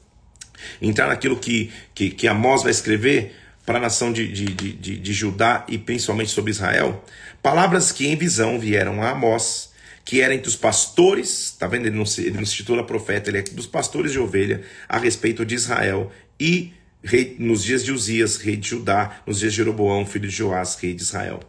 Entrar 0.81 1.07
naquilo 1.07 1.37
que, 1.37 1.71
que, 1.93 2.09
que 2.09 2.27
Amós 2.27 2.63
vai 2.63 2.71
escrever 2.71 3.35
para 3.65 3.77
a 3.77 3.81
nação 3.81 4.11
de, 4.11 4.27
de, 4.27 4.45
de, 4.45 4.97
de, 4.97 5.13
Judá 5.13 5.65
e 5.67 5.77
principalmente 5.77 6.31
sobre 6.31 6.51
Israel. 6.51 7.03
Palavras 7.41 7.91
que 7.91 8.07
em 8.07 8.15
visão 8.15 8.59
vieram 8.59 9.01
a 9.03 9.11
Amós, 9.11 9.69
que 10.03 10.21
era 10.21 10.33
entre 10.33 10.47
os 10.47 10.55
pastores, 10.55 11.55
tá 11.57 11.67
vendo? 11.67 11.85
Ele 11.85 11.95
não 11.95 12.05
se, 12.05 12.21
ele 12.21 12.37
não 12.37 12.45
se 12.45 12.55
titula 12.55 12.83
profeta, 12.83 13.29
ele 13.29 13.37
é 13.37 13.41
dos 13.43 13.67
pastores 13.67 14.11
de 14.11 14.19
ovelha 14.19 14.63
a 14.87 14.97
respeito 14.97 15.45
de 15.45 15.53
Israel 15.53 16.11
e 16.39 16.73
rei, 17.03 17.35
nos 17.39 17.63
dias 17.63 17.83
de 17.83 17.91
Uzias, 17.91 18.37
rei 18.37 18.55
de 18.55 18.69
Judá, 18.69 19.21
nos 19.25 19.39
dias 19.39 19.53
de 19.53 19.57
Jeroboão, 19.57 20.05
filho 20.05 20.27
de 20.27 20.35
Joás, 20.35 20.75
rei 20.75 20.93
de 20.93 21.03
Israel. 21.03 21.39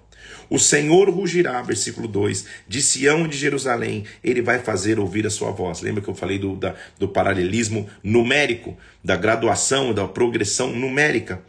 O 0.49 0.59
Senhor 0.59 1.09
rugirá, 1.09 1.61
versículo 1.63 2.09
2, 2.09 2.45
de 2.67 2.83
Sião 2.83 3.25
e 3.25 3.29
de 3.29 3.37
Jerusalém, 3.37 4.05
ele 4.23 4.43
vai 4.43 4.59
fazer 4.59 4.99
ouvir 4.99 5.27
a 5.27 5.31
sua 5.31 5.51
voz. 5.51 5.81
Lembra 5.81 6.03
que 6.03 6.09
eu 6.09 6.15
falei 6.15 6.39
do, 6.39 6.57
da, 6.57 6.75
do 6.99 7.09
paralelismo 7.09 7.89
numérico, 8.03 8.77
da 9.03 9.17
graduação, 9.17 9.95
da 9.95 10.07
progressão 10.07 10.73
numérica? 10.73 11.43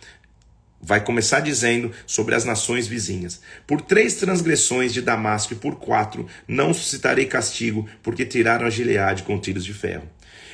Vai 0.83 1.03
começar 1.03 1.41
dizendo 1.41 1.91
sobre 2.07 2.33
as 2.33 2.43
nações 2.43 2.87
vizinhas. 2.87 3.39
Por 3.67 3.81
três 3.81 4.15
transgressões 4.15 4.91
de 4.91 5.01
Damasco 5.01 5.53
e 5.53 5.55
por 5.55 5.75
quatro 5.75 6.25
não 6.47 6.73
suscitarei 6.73 7.25
castigo, 7.25 7.87
porque 8.01 8.25
tiraram 8.25 8.65
a 8.65 8.69
Gileade 8.69 9.23
com 9.23 9.39
tiros 9.39 9.63
de 9.63 9.73
ferro. 9.73 10.09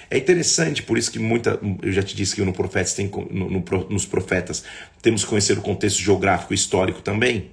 É 0.09 0.17
interessante, 0.17 0.84
por 0.84 0.97
isso 0.97 1.11
que 1.11 1.19
muita. 1.19 1.59
Eu 1.82 1.91
já 1.91 2.01
te 2.01 2.15
disse 2.15 2.36
que 2.36 2.41
no 2.41 2.53
profetas 2.53 2.93
tem, 2.93 3.11
no, 3.30 3.49
no, 3.49 3.63
nos 3.89 4.05
profetas 4.05 4.63
temos 5.01 5.23
que 5.23 5.30
conhecer 5.30 5.57
o 5.57 5.61
contexto 5.61 6.01
geográfico 6.01 6.53
e 6.53 6.55
histórico 6.55 7.01
também 7.01 7.51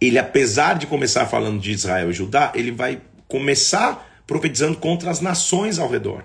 ele, 0.00 0.18
apesar 0.18 0.74
de 0.74 0.86
começar 0.86 1.26
falando 1.26 1.60
de 1.60 1.72
Israel 1.72 2.10
e 2.10 2.12
Judá, 2.12 2.52
ele 2.54 2.70
vai 2.70 3.00
começar 3.28 4.22
profetizando 4.26 4.76
contra 4.78 5.10
as 5.10 5.20
nações 5.20 5.78
ao 5.78 5.88
redor. 5.88 6.24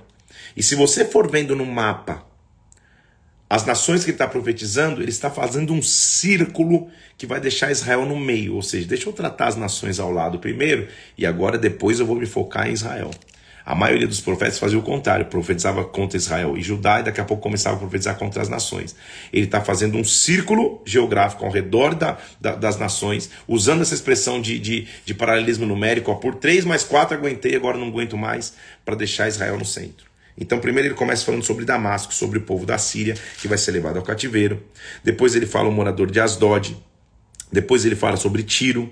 E 0.55 0.63
se 0.63 0.75
você 0.75 1.05
for 1.05 1.29
vendo 1.29 1.55
no 1.55 1.65
mapa 1.65 2.25
as 3.49 3.65
nações 3.65 4.05
que 4.05 4.11
ele 4.11 4.15
está 4.15 4.27
profetizando, 4.27 5.01
ele 5.01 5.09
está 5.09 5.29
fazendo 5.29 5.73
um 5.73 5.81
círculo 5.81 6.89
que 7.17 7.25
vai 7.25 7.37
deixar 7.37 7.69
Israel 7.69 8.05
no 8.05 8.17
meio. 8.17 8.55
Ou 8.55 8.61
seja, 8.61 8.87
deixa 8.87 9.09
eu 9.09 9.13
tratar 9.13 9.47
as 9.47 9.57
nações 9.57 9.99
ao 9.99 10.09
lado 10.09 10.39
primeiro 10.39 10.87
e 11.17 11.25
agora 11.25 11.57
depois 11.57 11.99
eu 11.99 12.05
vou 12.05 12.15
me 12.15 12.25
focar 12.25 12.69
em 12.69 12.73
Israel. 12.73 13.11
A 13.65 13.75
maioria 13.75 14.07
dos 14.07 14.19
profetas 14.19 14.57
fazia 14.57 14.77
o 14.77 14.81
contrário, 14.81 15.25
profetizava 15.25 15.83
contra 15.83 16.17
Israel 16.17 16.57
e 16.57 16.61
Judá 16.61 16.99
e 16.99 17.03
daqui 17.03 17.21
a 17.21 17.25
pouco 17.25 17.43
começava 17.43 17.75
a 17.75 17.79
profetizar 17.79 18.15
contra 18.17 18.41
as 18.41 18.49
nações. 18.49 18.95
Ele 19.31 19.45
está 19.45 19.61
fazendo 19.61 19.97
um 19.97 20.03
círculo 20.03 20.81
geográfico 20.85 21.45
ao 21.45 21.51
redor 21.51 21.93
da, 21.93 22.17
da, 22.39 22.55
das 22.55 22.77
nações, 22.77 23.29
usando 23.47 23.81
essa 23.81 23.93
expressão 23.93 24.41
de, 24.41 24.57
de, 24.59 24.87
de 25.05 25.13
paralelismo 25.13 25.65
numérico, 25.65 26.11
ó, 26.11 26.15
por 26.15 26.35
3 26.35 26.65
mais 26.65 26.83
4 26.83 27.17
aguentei, 27.17 27.55
agora 27.55 27.77
não 27.77 27.87
aguento 27.87 28.17
mais, 28.17 28.53
para 28.83 28.95
deixar 28.95 29.27
Israel 29.27 29.57
no 29.57 29.65
centro. 29.65 30.11
Então, 30.37 30.59
primeiro 30.59 30.87
ele 30.87 30.95
começa 30.95 31.25
falando 31.25 31.43
sobre 31.43 31.65
Damasco, 31.65 32.13
sobre 32.13 32.39
o 32.39 32.41
povo 32.41 32.65
da 32.65 32.77
Síria, 32.77 33.15
que 33.39 33.47
vai 33.47 33.57
ser 33.57 33.71
levado 33.71 33.97
ao 33.97 34.03
cativeiro. 34.03 34.63
Depois 35.03 35.35
ele 35.35 35.45
fala 35.45 35.69
o 35.69 35.71
morador 35.71 36.09
de 36.09 36.19
Asdod. 36.19 36.75
Depois 37.51 37.85
ele 37.85 37.95
fala 37.95 38.17
sobre 38.17 38.41
Tiro. 38.41 38.89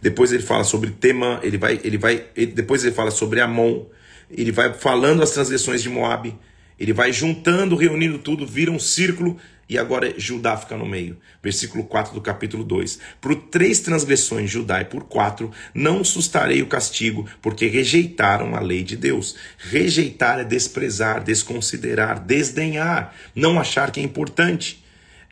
Depois 0.00 0.32
ele 0.32 0.42
fala 0.42 0.64
sobre 0.64 0.90
Temã. 0.90 1.38
Ele 1.42 1.58
vai, 1.58 1.80
ele 1.84 1.98
vai, 1.98 2.24
ele, 2.34 2.52
depois 2.52 2.82
ele 2.84 2.94
fala 2.94 3.10
sobre 3.10 3.40
Amon 3.40 3.84
ele 4.30 4.52
vai 4.52 4.72
falando 4.72 5.22
as 5.22 5.30
transgressões 5.30 5.82
de 5.82 5.88
Moab, 5.88 6.34
ele 6.78 6.92
vai 6.92 7.12
juntando, 7.12 7.76
reunindo 7.76 8.18
tudo, 8.18 8.46
vira 8.46 8.70
um 8.70 8.78
círculo 8.78 9.36
e 9.68 9.76
agora 9.76 10.14
Judá 10.16 10.56
fica 10.56 10.76
no 10.76 10.86
meio. 10.86 11.18
Versículo 11.42 11.84
4 11.84 12.14
do 12.14 12.20
capítulo 12.20 12.64
2. 12.64 12.98
Por 13.20 13.34
três 13.34 13.80
transgressões 13.80 14.50
Judá 14.50 14.80
e 14.80 14.84
por 14.86 15.04
quatro 15.04 15.50
não 15.74 16.02
sustarei 16.02 16.62
o 16.62 16.66
castigo, 16.66 17.28
porque 17.42 17.66
rejeitaram 17.66 18.54
a 18.54 18.60
lei 18.60 18.82
de 18.82 18.96
Deus. 18.96 19.36
Rejeitar 19.58 20.38
é 20.38 20.44
desprezar, 20.44 21.22
desconsiderar, 21.22 22.24
desdenhar, 22.24 23.14
não 23.34 23.60
achar 23.60 23.90
que 23.90 24.00
é 24.00 24.02
importante. 24.02 24.82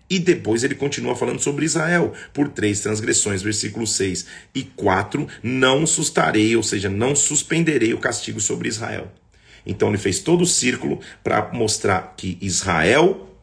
E 0.09 0.19
depois 0.19 0.63
ele 0.63 0.75
continua 0.75 1.17
falando 1.17 1.41
sobre 1.41 1.65
Israel, 1.65 2.13
por 2.33 2.49
três 2.49 2.81
transgressões, 2.81 3.43
versículo 3.43 3.87
6. 3.87 4.27
E 4.55 4.63
quatro, 4.63 5.27
não 5.43 5.87
sustarei, 5.87 6.55
ou 6.57 6.63
seja, 6.63 6.89
não 6.89 7.17
suspenderei 7.17 7.93
o 7.93 7.99
castigo 7.99 8.41
sobre 8.41 8.69
Israel. 8.69 9.13
Então 9.67 9.89
ele 9.89 9.99
fez 9.99 10.21
todo 10.21 10.43
o 10.43 10.47
círculo 10.47 11.01
para 11.25 11.51
mostrar 11.53 12.15
que 12.17 12.39
Israel 12.41 13.37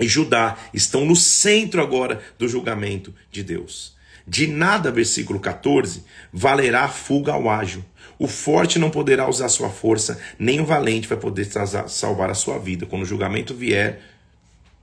e 0.00 0.06
Judá 0.06 0.56
estão 0.74 1.04
no 1.04 1.14
centro 1.14 1.80
agora 1.80 2.20
do 2.38 2.48
julgamento 2.48 3.14
de 3.30 3.42
Deus. 3.42 3.96
De 4.26 4.46
nada, 4.46 4.90
versículo 4.90 5.40
14, 5.40 6.04
valerá 6.32 6.84
a 6.84 6.88
fuga 6.88 7.32
ao 7.32 7.48
ágil. 7.48 7.84
O 8.18 8.26
forte 8.26 8.78
não 8.78 8.90
poderá 8.90 9.28
usar 9.28 9.48
sua 9.48 9.70
força, 9.70 10.20
nem 10.38 10.60
o 10.60 10.66
valente 10.66 11.08
vai 11.08 11.16
poder 11.16 11.48
salvar 11.88 12.30
a 12.30 12.34
sua 12.34 12.58
vida. 12.58 12.84
Quando 12.84 13.02
o 13.02 13.06
julgamento 13.06 13.54
vier, 13.54 14.00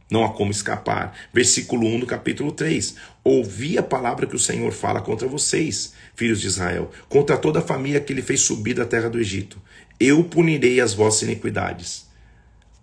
não 0.10 0.24
há 0.24 0.30
como 0.30 0.52
escapar. 0.52 1.16
Versículo 1.34 1.88
1 1.88 2.02
do 2.02 2.06
capítulo 2.06 2.52
3. 2.52 2.96
Ouvi 3.24 3.78
a 3.78 3.84
palavra 3.84 4.28
que 4.28 4.36
o 4.36 4.40
Senhor 4.40 4.72
fala 4.72 5.02
contra 5.02 5.28
vocês, 5.28 5.94
filhos 6.16 6.40
de 6.40 6.48
Israel, 6.48 6.92
contra 7.10 7.38
toda 7.38 7.60
a 7.60 7.64
família 7.64 8.00
que 8.00 8.14
ele 8.14 8.22
fez 8.22 8.42
subir 8.42 8.76
da 8.76 8.86
terra 8.86 9.10
do 9.10 9.20
Egito. 9.20 9.62
Eu 10.00 10.24
punirei 10.24 10.80
as 10.80 10.94
vossas 10.94 11.24
iniquidades. 11.24 12.06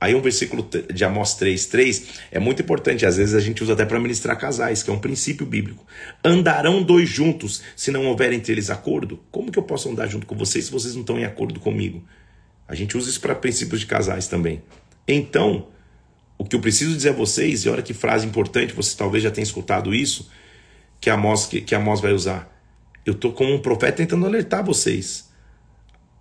Aí 0.03 0.17
um 0.17 0.21
versículo 0.21 0.69
de 0.93 1.05
Amós 1.05 1.35
3, 1.35 1.67
3 1.67 2.09
é 2.33 2.41
muito 2.41 2.61
importante, 2.61 3.07
às 3.07 3.19
vezes 3.19 3.37
a 3.37 3.41
gente 3.41 3.63
usa 3.63 3.75
até 3.75 3.85
para 3.85 4.01
ministrar 4.01 4.37
casais, 4.37 4.83
que 4.83 4.91
é 4.91 4.93
um 4.93 4.99
princípio 4.99 5.47
bíblico. 5.47 5.87
Andarão 6.25 6.83
dois 6.83 7.09
juntos 7.09 7.63
se 7.77 7.93
não 7.93 8.07
houver 8.07 8.33
entre 8.33 8.51
eles 8.51 8.69
acordo? 8.69 9.21
Como 9.31 9.53
que 9.53 9.61
eu 9.61 9.63
posso 9.63 9.89
andar 9.89 10.09
junto 10.09 10.27
com 10.27 10.35
vocês 10.35 10.65
se 10.65 10.73
vocês 10.73 10.95
não 10.95 11.03
estão 11.03 11.21
em 11.21 11.25
acordo 11.25 11.61
comigo? 11.61 12.03
A 12.67 12.75
gente 12.75 12.97
usa 12.97 13.11
isso 13.11 13.21
para 13.21 13.33
princípios 13.33 13.79
de 13.79 13.87
casais 13.87 14.27
também. 14.27 14.61
Então, 15.07 15.69
o 16.39 16.45
que 16.45 16.57
eu 16.57 16.61
preciso 16.61 16.95
dizer 16.95 17.11
a 17.11 17.13
vocês, 17.13 17.65
e 17.65 17.69
olha 17.69 17.83
que 17.83 17.95
frase 17.95 18.27
importante, 18.27 18.75
você 18.75 18.97
talvez 18.97 19.23
já 19.23 19.31
tenha 19.31 19.45
escutado 19.45 19.95
isso, 19.95 20.31
que 21.01 21.11
a 21.11 21.15
Amós, 21.15 21.47
que, 21.47 21.61
que 21.61 21.75
Amós 21.75 22.01
vai 22.01 22.13
usar. 22.13 22.51
Eu 23.05 23.13
estou 23.13 23.33
como 23.33 23.55
um 23.55 23.61
profeta 23.61 23.99
tentando 23.99 24.27
alertar 24.27 24.65
vocês. 24.65 25.31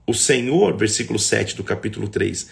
O 0.06 0.14
Senhor, 0.14 0.76
versículo 0.76 1.20
7 1.20 1.56
do 1.56 1.64
capítulo 1.64 2.08
3, 2.08 2.50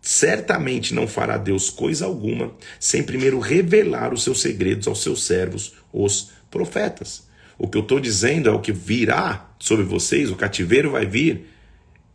certamente 0.00 0.92
não 0.94 1.06
fará 1.06 1.36
Deus 1.36 1.70
coisa 1.70 2.04
alguma 2.04 2.52
sem 2.78 3.02
primeiro 3.02 3.38
revelar 3.38 4.12
os 4.12 4.22
seus 4.22 4.40
segredos 4.40 4.88
aos 4.88 5.02
seus 5.02 5.24
servos, 5.24 5.74
os 5.92 6.30
profetas. 6.50 7.26
O 7.56 7.68
que 7.68 7.76
eu 7.76 7.82
estou 7.82 7.98
dizendo 7.98 8.48
é 8.48 8.52
o 8.52 8.60
que 8.60 8.72
virá 8.72 9.50
sobre 9.58 9.84
vocês, 9.84 10.30
o 10.30 10.36
cativeiro 10.36 10.92
vai 10.92 11.06
vir. 11.06 11.46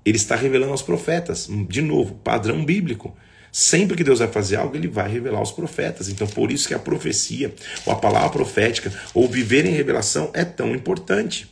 Ele 0.05 0.17
está 0.17 0.35
revelando 0.35 0.71
aos 0.71 0.81
profetas, 0.81 1.49
de 1.69 1.81
novo, 1.81 2.15
padrão 2.15 2.63
bíblico. 2.65 3.15
Sempre 3.55 3.95
que 3.95 4.03
Deus 4.03 4.17
vai 4.17 4.27
fazer 4.27 4.55
algo, 4.55 4.75
ele 4.75 4.87
vai 4.87 5.07
revelar 5.07 5.37
aos 5.37 5.51
profetas. 5.51 6.09
Então, 6.09 6.25
por 6.25 6.51
isso 6.51 6.67
que 6.67 6.73
a 6.73 6.79
profecia, 6.79 7.53
ou 7.85 7.93
a 7.93 7.95
palavra 7.95 8.29
profética, 8.29 8.91
ou 9.13 9.27
viver 9.27 9.63
em 9.63 9.69
revelação 9.69 10.31
é 10.33 10.43
tão 10.43 10.73
importante. 10.73 11.47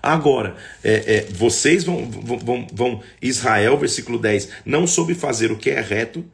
Agora, 0.00 0.54
é, 0.84 0.92
é, 0.92 1.26
vocês 1.32 1.82
vão, 1.82 2.08
vão, 2.08 2.68
vão, 2.72 3.02
Israel, 3.20 3.76
versículo 3.76 4.16
10, 4.16 4.48
não 4.64 4.86
soube 4.86 5.12
fazer 5.12 5.50
o 5.50 5.56
que 5.56 5.70
é 5.70 5.80
reto, 5.80 6.24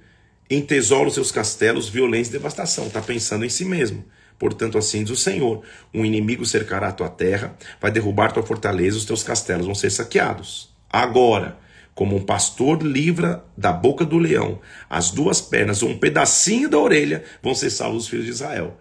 em 0.51 0.61
tesouro 0.61 1.11
seus 1.11 1.33
castelos, 1.33 1.89
violência 1.89 2.31
e 2.31 2.33
devastação. 2.35 2.89
Está 2.89 3.01
pensando 3.01 3.47
em 3.47 3.49
si 3.49 3.65
mesmo. 3.65 4.05
Portanto, 4.39 4.77
assim 4.77 5.03
diz 5.03 5.13
o 5.13 5.17
Senhor: 5.17 5.63
um 5.95 6.05
inimigo 6.05 6.45
cercará 6.45 6.89
a 6.89 6.93
tua 6.93 7.09
terra, 7.09 7.57
vai 7.81 7.91
derrubar 7.91 8.33
tua 8.33 8.43
fortaleza, 8.43 8.99
os 8.99 9.07
teus 9.07 9.23
castelos 9.23 9.65
vão 9.65 9.75
ser 9.75 9.91
saqueados. 9.91 10.69
Agora, 10.91 11.57
como 11.99 12.15
um 12.15 12.23
pastor 12.23 12.81
livra 12.81 13.45
da 13.57 13.73
boca 13.73 14.05
do 14.05 14.19
leão 14.19 14.61
as 14.89 15.11
duas 15.11 15.41
pernas, 15.41 15.83
um 15.83 15.99
pedacinho 15.99 16.69
da 16.69 16.79
orelha, 16.79 17.25
vão 17.43 17.57
ser 17.57 17.71
salvos 17.71 18.05
os 18.05 18.09
filhos 18.09 18.25
de 18.25 18.31
Israel. 18.31 18.79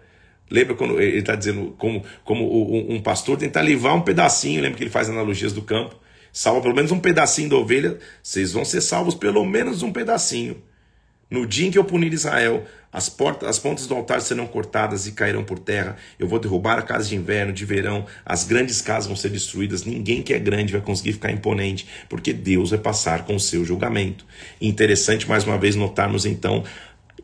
Lembra 0.48 0.76
quando 0.76 1.00
ele 1.00 1.18
está 1.18 1.34
dizendo 1.34 1.74
como, 1.76 2.04
como 2.22 2.88
um 2.88 3.02
pastor 3.02 3.36
tentar 3.36 3.62
livrar 3.62 3.96
um 3.96 4.02
pedacinho, 4.02 4.62
lembra 4.62 4.78
que 4.78 4.84
ele 4.84 4.90
faz 4.90 5.10
analogias 5.10 5.52
do 5.52 5.62
campo? 5.62 5.96
Salva 6.32 6.60
pelo 6.60 6.76
menos 6.76 6.92
um 6.92 7.00
pedacinho 7.00 7.50
da 7.50 7.56
ovelha, 7.56 7.98
vocês 8.22 8.52
vão 8.52 8.64
ser 8.64 8.80
salvos 8.82 9.16
pelo 9.16 9.44
menos 9.44 9.82
um 9.82 9.90
pedacinho. 9.90 10.62
No 11.30 11.46
dia 11.46 11.68
em 11.68 11.70
que 11.70 11.78
eu 11.78 11.84
punir 11.84 12.12
Israel, 12.12 12.64
as, 12.90 13.08
portas, 13.10 13.48
as 13.48 13.58
pontas 13.58 13.86
do 13.86 13.94
altar 13.94 14.20
serão 14.22 14.46
cortadas 14.46 15.06
e 15.06 15.12
cairão 15.12 15.44
por 15.44 15.58
terra. 15.58 15.96
Eu 16.18 16.26
vou 16.26 16.38
derrubar 16.38 16.78
a 16.78 16.82
casa 16.82 17.08
de 17.08 17.16
inverno, 17.16 17.52
de 17.52 17.64
verão. 17.66 18.06
As 18.24 18.44
grandes 18.44 18.80
casas 18.80 19.06
vão 19.06 19.16
ser 19.16 19.28
destruídas. 19.28 19.84
Ninguém 19.84 20.22
que 20.22 20.32
é 20.32 20.38
grande 20.38 20.72
vai 20.72 20.80
conseguir 20.80 21.12
ficar 21.12 21.30
imponente, 21.30 21.86
porque 22.08 22.32
Deus 22.32 22.70
vai 22.70 22.78
passar 22.78 23.26
com 23.26 23.36
o 23.36 23.40
seu 23.40 23.62
julgamento. 23.62 24.24
Interessante 24.58 25.28
mais 25.28 25.44
uma 25.44 25.58
vez 25.58 25.76
notarmos 25.76 26.24
então 26.24 26.64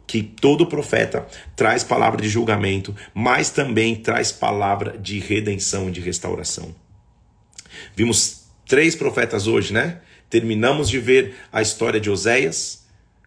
que 0.07 0.23
todo 0.23 0.67
profeta 0.67 1.27
traz 1.57 1.83
palavra 1.83 2.21
de 2.21 2.29
julgamento, 2.29 2.95
mas 3.15 3.49
também 3.49 3.97
traz 3.97 4.31
palavra 4.31 4.99
de 4.99 5.19
redenção 5.19 5.89
e 5.89 5.93
de 5.93 6.01
restauração. 6.01 6.75
Vimos 7.97 8.43
três 8.67 8.95
profetas 8.95 9.47
hoje, 9.47 9.73
né? 9.73 10.01
Terminamos 10.29 10.91
de 10.91 10.99
ver 10.99 11.35
a 11.51 11.63
história 11.63 11.99
de 11.99 12.11
Oséias 12.11 12.84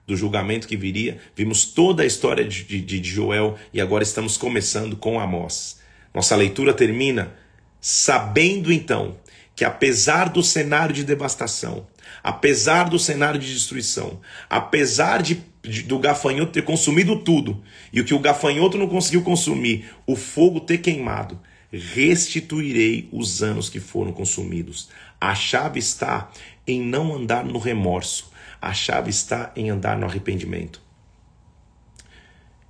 do 0.08 0.16
julgamento 0.16 0.68
que 0.68 0.78
viria, 0.78 1.20
vimos 1.36 1.66
toda 1.66 2.02
a 2.02 2.06
história 2.06 2.46
de, 2.46 2.64
de, 2.64 2.82
de 2.82 3.10
Joel 3.10 3.58
e 3.74 3.82
agora 3.82 4.04
estamos 4.04 4.38
começando 4.38 4.96
com 4.96 5.20
Amós. 5.20 5.80
Nossa 6.14 6.36
leitura 6.36 6.74
termina 6.74 7.36
sabendo 7.82 8.72
então 8.72 9.18
que 9.54 9.66
apesar 9.66 10.30
do 10.30 10.42
cenário 10.42 10.96
de 10.96 11.04
devastação, 11.04 11.88
apesar 12.24 12.90
do 12.90 12.98
cenário 12.98 13.40
de 13.40 13.52
destruição, 13.52 14.22
apesar 14.50 15.22
de, 15.22 15.44
de, 15.62 15.84
do 15.84 16.00
gafanhoto 16.00 16.54
ter 16.54 16.64
consumido 16.64 17.20
tudo 17.20 17.62
e 17.92 18.00
o 18.00 18.06
que 18.06 18.14
o 18.14 18.20
gafanhoto 18.20 18.78
não 18.78 18.88
conseguiu 18.88 19.24
consumir, 19.24 19.90
o 20.06 20.16
fogo 20.16 20.62
ter 20.62 20.78
queimado, 20.78 21.40
restituirei 21.72 23.10
os 23.12 23.44
anos 23.44 23.70
que 23.70 23.80
foram 23.80 24.14
consumidos. 24.14 24.90
A 25.20 25.36
chave 25.36 25.80
está 25.80 26.32
em 26.66 26.80
não 26.80 27.16
andar 27.16 27.44
no 27.44 27.60
remorso, 27.60 28.32
a 28.68 28.74
chave 28.74 29.10
está 29.10 29.52
em 29.56 29.70
andar 29.70 29.98
no 29.98 30.06
arrependimento. 30.06 30.82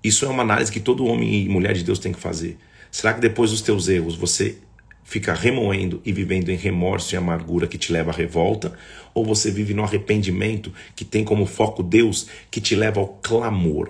Isso 0.04 0.26
é 0.26 0.28
uma 0.30 0.44
análise 0.44 0.72
que 0.72 0.80
todo 0.80 1.06
homem 1.06 1.44
e 1.44 1.50
mulher 1.50 1.74
de 1.74 1.84
Deus 1.84 1.98
tem 1.98 2.14
que 2.14 2.20
fazer. 2.20 2.58
Será 2.92 3.14
que 3.16 3.20
depois 3.20 3.50
dos 3.50 3.62
teus 3.62 3.88
erros 3.88 4.16
você 4.16 4.60
fica 5.04 5.34
remoendo 5.34 6.00
e 6.06 6.14
vivendo 6.14 6.50
em 6.50 6.56
remorso 6.56 7.16
e 7.16 7.18
amargura 7.18 7.66
que 7.66 7.80
te 7.80 7.92
leva 7.92 8.12
à 8.12 8.14
revolta? 8.14 8.78
Ou 9.12 9.26
você 9.26 9.50
vive 9.50 9.74
no 9.74 9.84
arrependimento 9.84 10.72
que 10.96 11.04
tem 11.04 11.24
como 11.24 11.48
foco 11.48 11.82
Deus 11.82 12.28
que 12.52 12.62
te 12.62 12.76
leva 12.76 13.00
ao 13.00 13.08
clamor? 13.08 13.90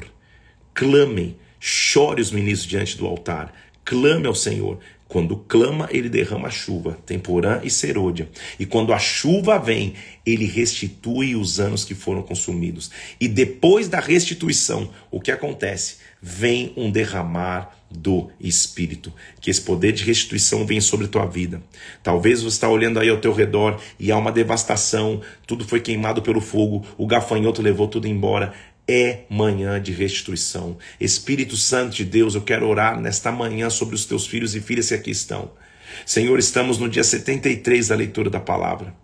Clame, 0.74 1.36
chore 1.60 2.22
os 2.22 2.32
ministros 2.32 2.70
diante 2.70 2.98
do 2.98 3.06
altar, 3.06 3.54
clame 3.84 4.28
ao 4.28 4.36
Senhor, 4.36 4.80
quando 5.08 5.38
clama, 5.38 5.88
ele 5.92 6.10
derrama 6.10 6.50
chuva, 6.50 6.98
temporã 7.06 7.62
e 7.64 7.70
serôdia. 7.70 8.30
E 8.60 8.66
quando 8.66 8.94
a 8.94 9.00
chuva 9.00 9.58
vem, 9.58 9.94
ele 10.26 10.46
restitui 10.46 11.36
os 11.36 11.60
anos 11.60 11.86
que 11.86 11.96
foram 11.96 12.22
consumidos. 12.22 12.92
E 13.20 13.28
depois 13.28 13.88
da 13.88 14.00
restituição, 14.00 14.90
o 15.10 15.22
que 15.22 15.32
acontece? 15.32 15.98
Vem 16.22 16.74
um 16.76 16.92
derramar 16.92 17.78
do 17.90 18.30
Espírito. 18.40 19.14
Que 19.40 19.50
esse 19.50 19.62
poder 19.62 19.94
de 19.94 20.04
restituição 20.04 20.66
venha 20.66 20.82
sobre 20.82 21.06
a 21.06 21.10
tua 21.10 21.26
vida. 21.26 21.62
Talvez 22.04 22.42
você 22.42 22.56
está 22.56 22.68
olhando 22.68 23.00
aí 23.00 23.10
ao 23.10 23.22
teu 23.22 23.32
redor 23.32 23.80
e 23.98 24.12
há 24.12 24.18
uma 24.18 24.32
devastação, 24.32 25.22
tudo 25.46 25.66
foi 25.66 25.80
queimado 25.80 26.22
pelo 26.22 26.42
fogo, 26.42 26.86
o 26.98 27.08
gafanhoto 27.08 27.62
levou 27.62 27.88
tudo 27.88 28.08
embora 28.08 28.54
é 28.88 29.22
manhã 29.30 29.82
de 29.82 29.92
restituição. 29.92 30.78
Espírito 31.00 31.58
Santo 31.58 31.96
de 31.96 32.06
Deus, 32.06 32.36
eu 32.36 32.42
quero 32.42 32.68
orar 32.68 33.00
nesta 33.00 33.32
manhã 33.32 33.70
sobre 33.70 33.96
os 33.96 34.06
teus 34.06 34.26
filhos 34.26 34.56
e 34.56 34.62
filhas 34.62 34.88
que 34.88 34.94
aqui 34.94 35.12
estão. 35.12 35.52
Senhor, 36.06 36.40
estamos 36.40 36.78
no 36.78 36.88
dia 36.88 37.04
73 37.04 37.90
da 37.90 37.96
leitura 37.96 38.30
da 38.30 38.40
palavra. 38.40 38.96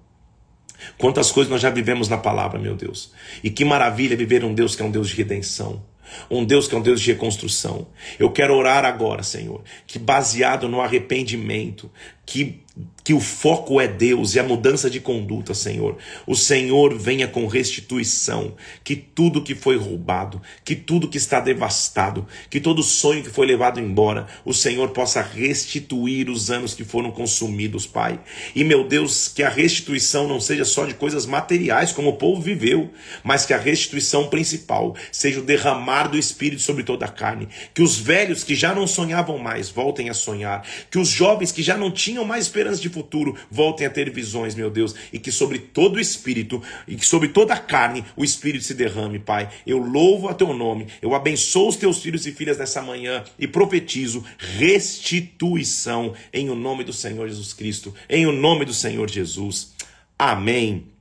Quantas 0.97 1.31
coisas 1.31 1.51
nós 1.51 1.61
já 1.61 1.69
vivemos 1.69 2.07
na 2.07 2.17
palavra, 2.17 2.59
meu 2.59 2.75
Deus. 2.75 3.11
E 3.43 3.49
que 3.49 3.65
maravilha 3.65 4.15
viver 4.15 4.43
um 4.43 4.53
Deus 4.53 4.75
que 4.75 4.81
é 4.81 4.85
um 4.85 4.91
Deus 4.91 5.09
de 5.09 5.15
redenção. 5.15 5.83
Um 6.29 6.45
Deus 6.45 6.67
que 6.67 6.75
é 6.75 6.77
um 6.77 6.81
Deus 6.81 7.01
de 7.01 7.11
reconstrução. 7.11 7.87
Eu 8.19 8.31
quero 8.31 8.55
orar 8.55 8.85
agora, 8.85 9.23
Senhor, 9.23 9.63
que 9.87 9.97
baseado 9.97 10.67
no 10.67 10.81
arrependimento, 10.81 11.89
que 12.25 12.61
que 13.03 13.13
o 13.13 13.19
foco 13.19 13.81
é 13.81 13.87
Deus 13.87 14.35
e 14.35 14.39
a 14.39 14.43
mudança 14.43 14.89
de 14.89 14.99
conduta, 14.99 15.53
Senhor. 15.53 15.97
O 16.25 16.35
Senhor 16.35 16.97
venha 16.97 17.27
com 17.27 17.47
restituição, 17.47 18.55
que 18.83 18.95
tudo 18.95 19.43
que 19.43 19.53
foi 19.53 19.77
roubado, 19.77 20.41
que 20.63 20.75
tudo 20.75 21.07
que 21.07 21.17
está 21.17 21.39
devastado, 21.39 22.25
que 22.49 22.59
todo 22.59 22.81
sonho 22.81 23.23
que 23.23 23.29
foi 23.29 23.45
levado 23.45 23.79
embora, 23.79 24.27
o 24.45 24.53
Senhor 24.53 24.89
possa 24.89 25.21
restituir 25.21 26.29
os 26.29 26.49
anos 26.49 26.73
que 26.73 26.83
foram 26.83 27.11
consumidos, 27.11 27.85
Pai. 27.85 28.19
E 28.55 28.63
meu 28.63 28.87
Deus, 28.87 29.27
que 29.27 29.43
a 29.43 29.49
restituição 29.49 30.27
não 30.27 30.39
seja 30.39 30.63
só 30.63 30.85
de 30.85 30.93
coisas 30.93 31.25
materiais, 31.25 31.91
como 31.91 32.09
o 32.09 32.17
povo 32.17 32.41
viveu, 32.41 32.89
mas 33.23 33.45
que 33.45 33.53
a 33.53 33.57
restituição 33.57 34.29
principal 34.29 34.95
seja 35.11 35.39
o 35.39 35.43
derramar 35.43 36.07
do 36.07 36.17
Espírito 36.17 36.61
sobre 36.61 36.83
toda 36.83 37.05
a 37.05 37.09
carne. 37.09 37.49
Que 37.73 37.81
os 37.81 37.97
velhos 37.97 38.43
que 38.43 38.55
já 38.55 38.73
não 38.73 38.87
sonhavam 38.87 39.37
mais 39.37 39.69
voltem 39.69 40.09
a 40.09 40.13
sonhar, 40.13 40.65
que 40.89 40.97
os 40.97 41.09
jovens 41.09 41.51
que 41.51 41.61
já 41.61 41.77
não 41.77 41.91
tinham 41.91 42.23
mais 42.23 42.45
esperança 42.45 42.81
de 42.81 42.89
futuro 42.93 43.35
voltem 43.49 43.85
a 43.85 43.89
ter 43.89 44.09
visões, 44.11 44.55
meu 44.55 44.69
Deus, 44.69 44.95
e 45.11 45.19
que 45.19 45.31
sobre 45.31 45.59
todo 45.59 45.95
o 45.95 45.99
espírito 45.99 46.61
e 46.87 46.95
que 46.95 47.05
sobre 47.05 47.29
toda 47.29 47.53
a 47.53 47.59
carne 47.59 48.05
o 48.15 48.23
espírito 48.23 48.63
se 48.63 48.73
derrame, 48.73 49.19
Pai. 49.19 49.49
Eu 49.65 49.77
louvo 49.77 50.29
a 50.29 50.33
teu 50.33 50.53
nome, 50.53 50.87
eu 51.01 51.13
abençoo 51.13 51.67
os 51.67 51.75
teus 51.75 52.01
filhos 52.01 52.25
e 52.25 52.31
filhas 52.31 52.57
nessa 52.57 52.81
manhã 52.81 53.23
e 53.37 53.47
profetizo 53.47 54.23
restituição 54.37 56.13
em 56.31 56.49
o 56.49 56.55
nome 56.55 56.83
do 56.83 56.93
Senhor 56.93 57.27
Jesus 57.27 57.53
Cristo, 57.53 57.93
em 58.09 58.25
o 58.25 58.31
nome 58.31 58.65
do 58.65 58.73
Senhor 58.73 59.09
Jesus. 59.09 59.73
Amém 60.17 60.92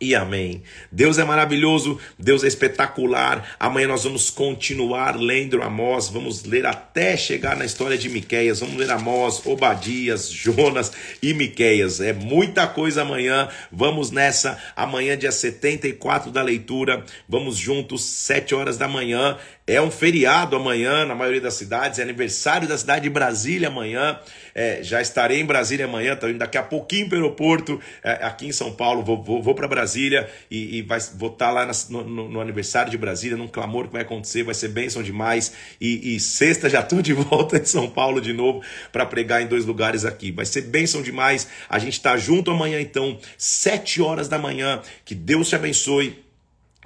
e 0.00 0.14
amém. 0.14 0.62
Deus 0.90 1.18
é 1.18 1.24
maravilhoso, 1.24 1.98
Deus 2.18 2.44
é 2.44 2.48
espetacular. 2.48 3.56
Amanhã 3.58 3.88
nós 3.88 4.04
vamos 4.04 4.30
continuar 4.30 5.16
lendo 5.16 5.62
Amós, 5.62 6.08
vamos 6.08 6.44
ler 6.44 6.66
até 6.66 7.16
chegar 7.16 7.56
na 7.56 7.64
história 7.64 7.98
de 7.98 8.08
Miqueias. 8.08 8.60
Vamos 8.60 8.76
ler 8.76 8.90
Amós, 8.90 9.42
Obadias, 9.44 10.30
Jonas 10.30 10.92
e 11.22 11.34
Miqueias. 11.34 12.00
É 12.00 12.12
muita 12.12 12.66
coisa 12.66 13.02
amanhã. 13.02 13.48
Vamos 13.70 14.10
nessa. 14.10 14.58
Amanhã 14.76 15.16
dia 15.16 15.32
74 15.32 16.30
da 16.30 16.42
leitura. 16.42 17.04
Vamos 17.28 17.56
juntos, 17.56 18.04
7 18.04 18.54
horas 18.54 18.76
da 18.76 18.88
manhã. 18.88 19.36
É 19.68 19.82
um 19.82 19.90
feriado 19.90 20.56
amanhã 20.56 21.04
na 21.04 21.14
maioria 21.14 21.42
das 21.42 21.52
cidades, 21.52 21.98
é 21.98 22.02
aniversário 22.02 22.66
da 22.66 22.78
cidade 22.78 23.02
de 23.02 23.10
Brasília 23.10 23.68
amanhã. 23.68 24.18
É, 24.54 24.82
já 24.82 25.02
estarei 25.02 25.40
em 25.40 25.44
Brasília 25.44 25.84
amanhã, 25.84 26.14
estou 26.14 26.30
indo 26.30 26.38
daqui 26.38 26.56
a 26.56 26.62
pouquinho 26.62 27.06
para 27.06 27.18
o 27.18 27.20
aeroporto, 27.20 27.78
é, 28.02 28.12
aqui 28.24 28.46
em 28.46 28.52
São 28.52 28.72
Paulo. 28.72 29.02
Vou, 29.04 29.22
vou, 29.22 29.42
vou 29.42 29.54
para 29.54 29.68
Brasília 29.68 30.26
e, 30.50 30.78
e 30.78 30.82
vai, 30.82 30.98
vou 31.14 31.28
estar 31.28 31.48
tá 31.48 31.52
lá 31.52 31.70
no, 31.90 32.02
no, 32.02 32.28
no, 32.30 32.40
aniversário 32.40 32.90
de 32.90 32.96
Brasília, 32.96 33.36
num 33.36 33.46
clamor 33.46 33.88
que 33.88 33.92
vai 33.92 34.00
acontecer, 34.00 34.42
vai 34.42 34.54
ser 34.54 34.68
bênção 34.68 35.02
demais. 35.02 35.52
E, 35.78 36.16
e 36.16 36.18
sexta 36.18 36.70
já 36.70 36.80
estou 36.80 37.02
de 37.02 37.12
volta 37.12 37.58
em 37.58 37.64
São 37.66 37.90
Paulo 37.90 38.22
de 38.22 38.32
novo 38.32 38.62
para 38.90 39.04
pregar 39.04 39.42
em 39.42 39.46
dois 39.46 39.66
lugares 39.66 40.06
aqui. 40.06 40.32
Vai 40.32 40.46
ser 40.46 40.62
bênção 40.62 41.02
demais. 41.02 41.46
A 41.68 41.78
gente 41.78 41.92
está 41.92 42.16
junto 42.16 42.50
amanhã, 42.50 42.80
então, 42.80 43.18
sete 43.36 44.00
horas 44.00 44.28
da 44.28 44.38
manhã. 44.38 44.80
Que 45.04 45.14
Deus 45.14 45.50
te 45.50 45.56
abençoe. 45.56 46.27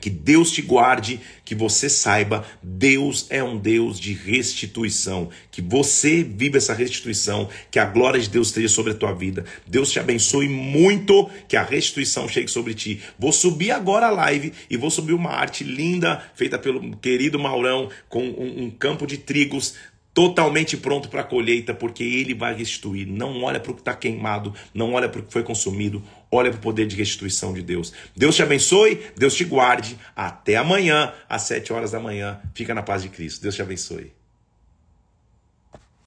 Que 0.03 0.11
Deus 0.11 0.51
te 0.51 0.61
guarde, 0.61 1.21
que 1.45 1.55
você 1.55 1.89
saiba, 1.89 2.45
Deus 2.61 3.27
é 3.31 3.41
um 3.41 3.57
Deus 3.57 4.01
de 4.01 4.13
restituição. 4.13 5.31
Que 5.49 5.63
você 5.63 6.25
viva 6.25 6.57
essa 6.59 6.75
restituição, 6.75 7.49
que 7.71 7.79
a 7.79 7.85
glória 7.85 8.19
de 8.21 8.29
Deus 8.29 8.49
esteja 8.49 8.67
sobre 8.67 8.91
a 8.91 8.97
tua 8.97 9.13
vida. 9.13 9.45
Deus 9.65 9.93
te 9.93 10.01
abençoe 10.01 10.49
muito, 10.49 11.31
que 11.47 11.57
a 11.57 11.63
restituição 11.63 12.29
chegue 12.29 12.49
sobre 12.49 12.75
ti. 12.75 13.01
Vou 13.17 13.31
subir 13.31 13.71
agora 13.71 14.09
a 14.09 14.11
live 14.11 14.53
e 14.69 14.77
vou 14.77 14.91
subir 14.91 15.13
uma 15.13 15.31
arte 15.31 15.63
linda, 15.63 16.21
feita 16.35 16.59
pelo 16.59 16.97
querido 16.97 17.39
Maurão, 17.39 17.89
com 18.09 18.25
um, 18.25 18.65
um 18.65 18.71
campo 18.71 19.07
de 19.07 19.19
trigos 19.19 19.77
totalmente 20.13 20.77
pronto 20.77 21.09
para 21.09 21.23
colheita, 21.23 21.73
porque 21.73 22.03
ele 22.03 22.35
vai 22.35 22.55
restituir. 22.55 23.07
Não 23.07 23.43
olha 23.45 23.61
para 23.61 23.71
o 23.71 23.75
que 23.75 23.81
está 23.81 23.95
queimado, 23.95 24.53
não 24.75 24.95
olha 24.95 25.09
para 25.09 25.21
o 25.21 25.23
que 25.23 25.33
foi 25.33 25.43
consumido, 25.43 26.03
olha 26.33 26.51
para 26.51 26.59
o 26.59 26.63
poder 26.63 26.87
de 26.87 26.97
restituição 26.97 27.53
de 27.53 27.63
Deus. 27.63 27.93
Deus 28.17 28.35
te 28.35 28.43
abençoe, 28.43 29.03
Deus 29.15 29.35
te 29.35 29.45
guarde. 29.45 29.99
Até 30.17 30.57
amanhã, 30.57 31.13
às 31.29 31.43
sete 31.43 31.73
horas 31.73 31.91
da 31.91 32.01
manhã. 32.01 32.41
Fica 32.55 32.75
na 32.75 32.83
paz 32.83 33.03
de 33.03 33.11
Cristo. 33.11 33.43
Deus 33.43 33.55
te 33.55 33.61
abençoe. 33.61 34.22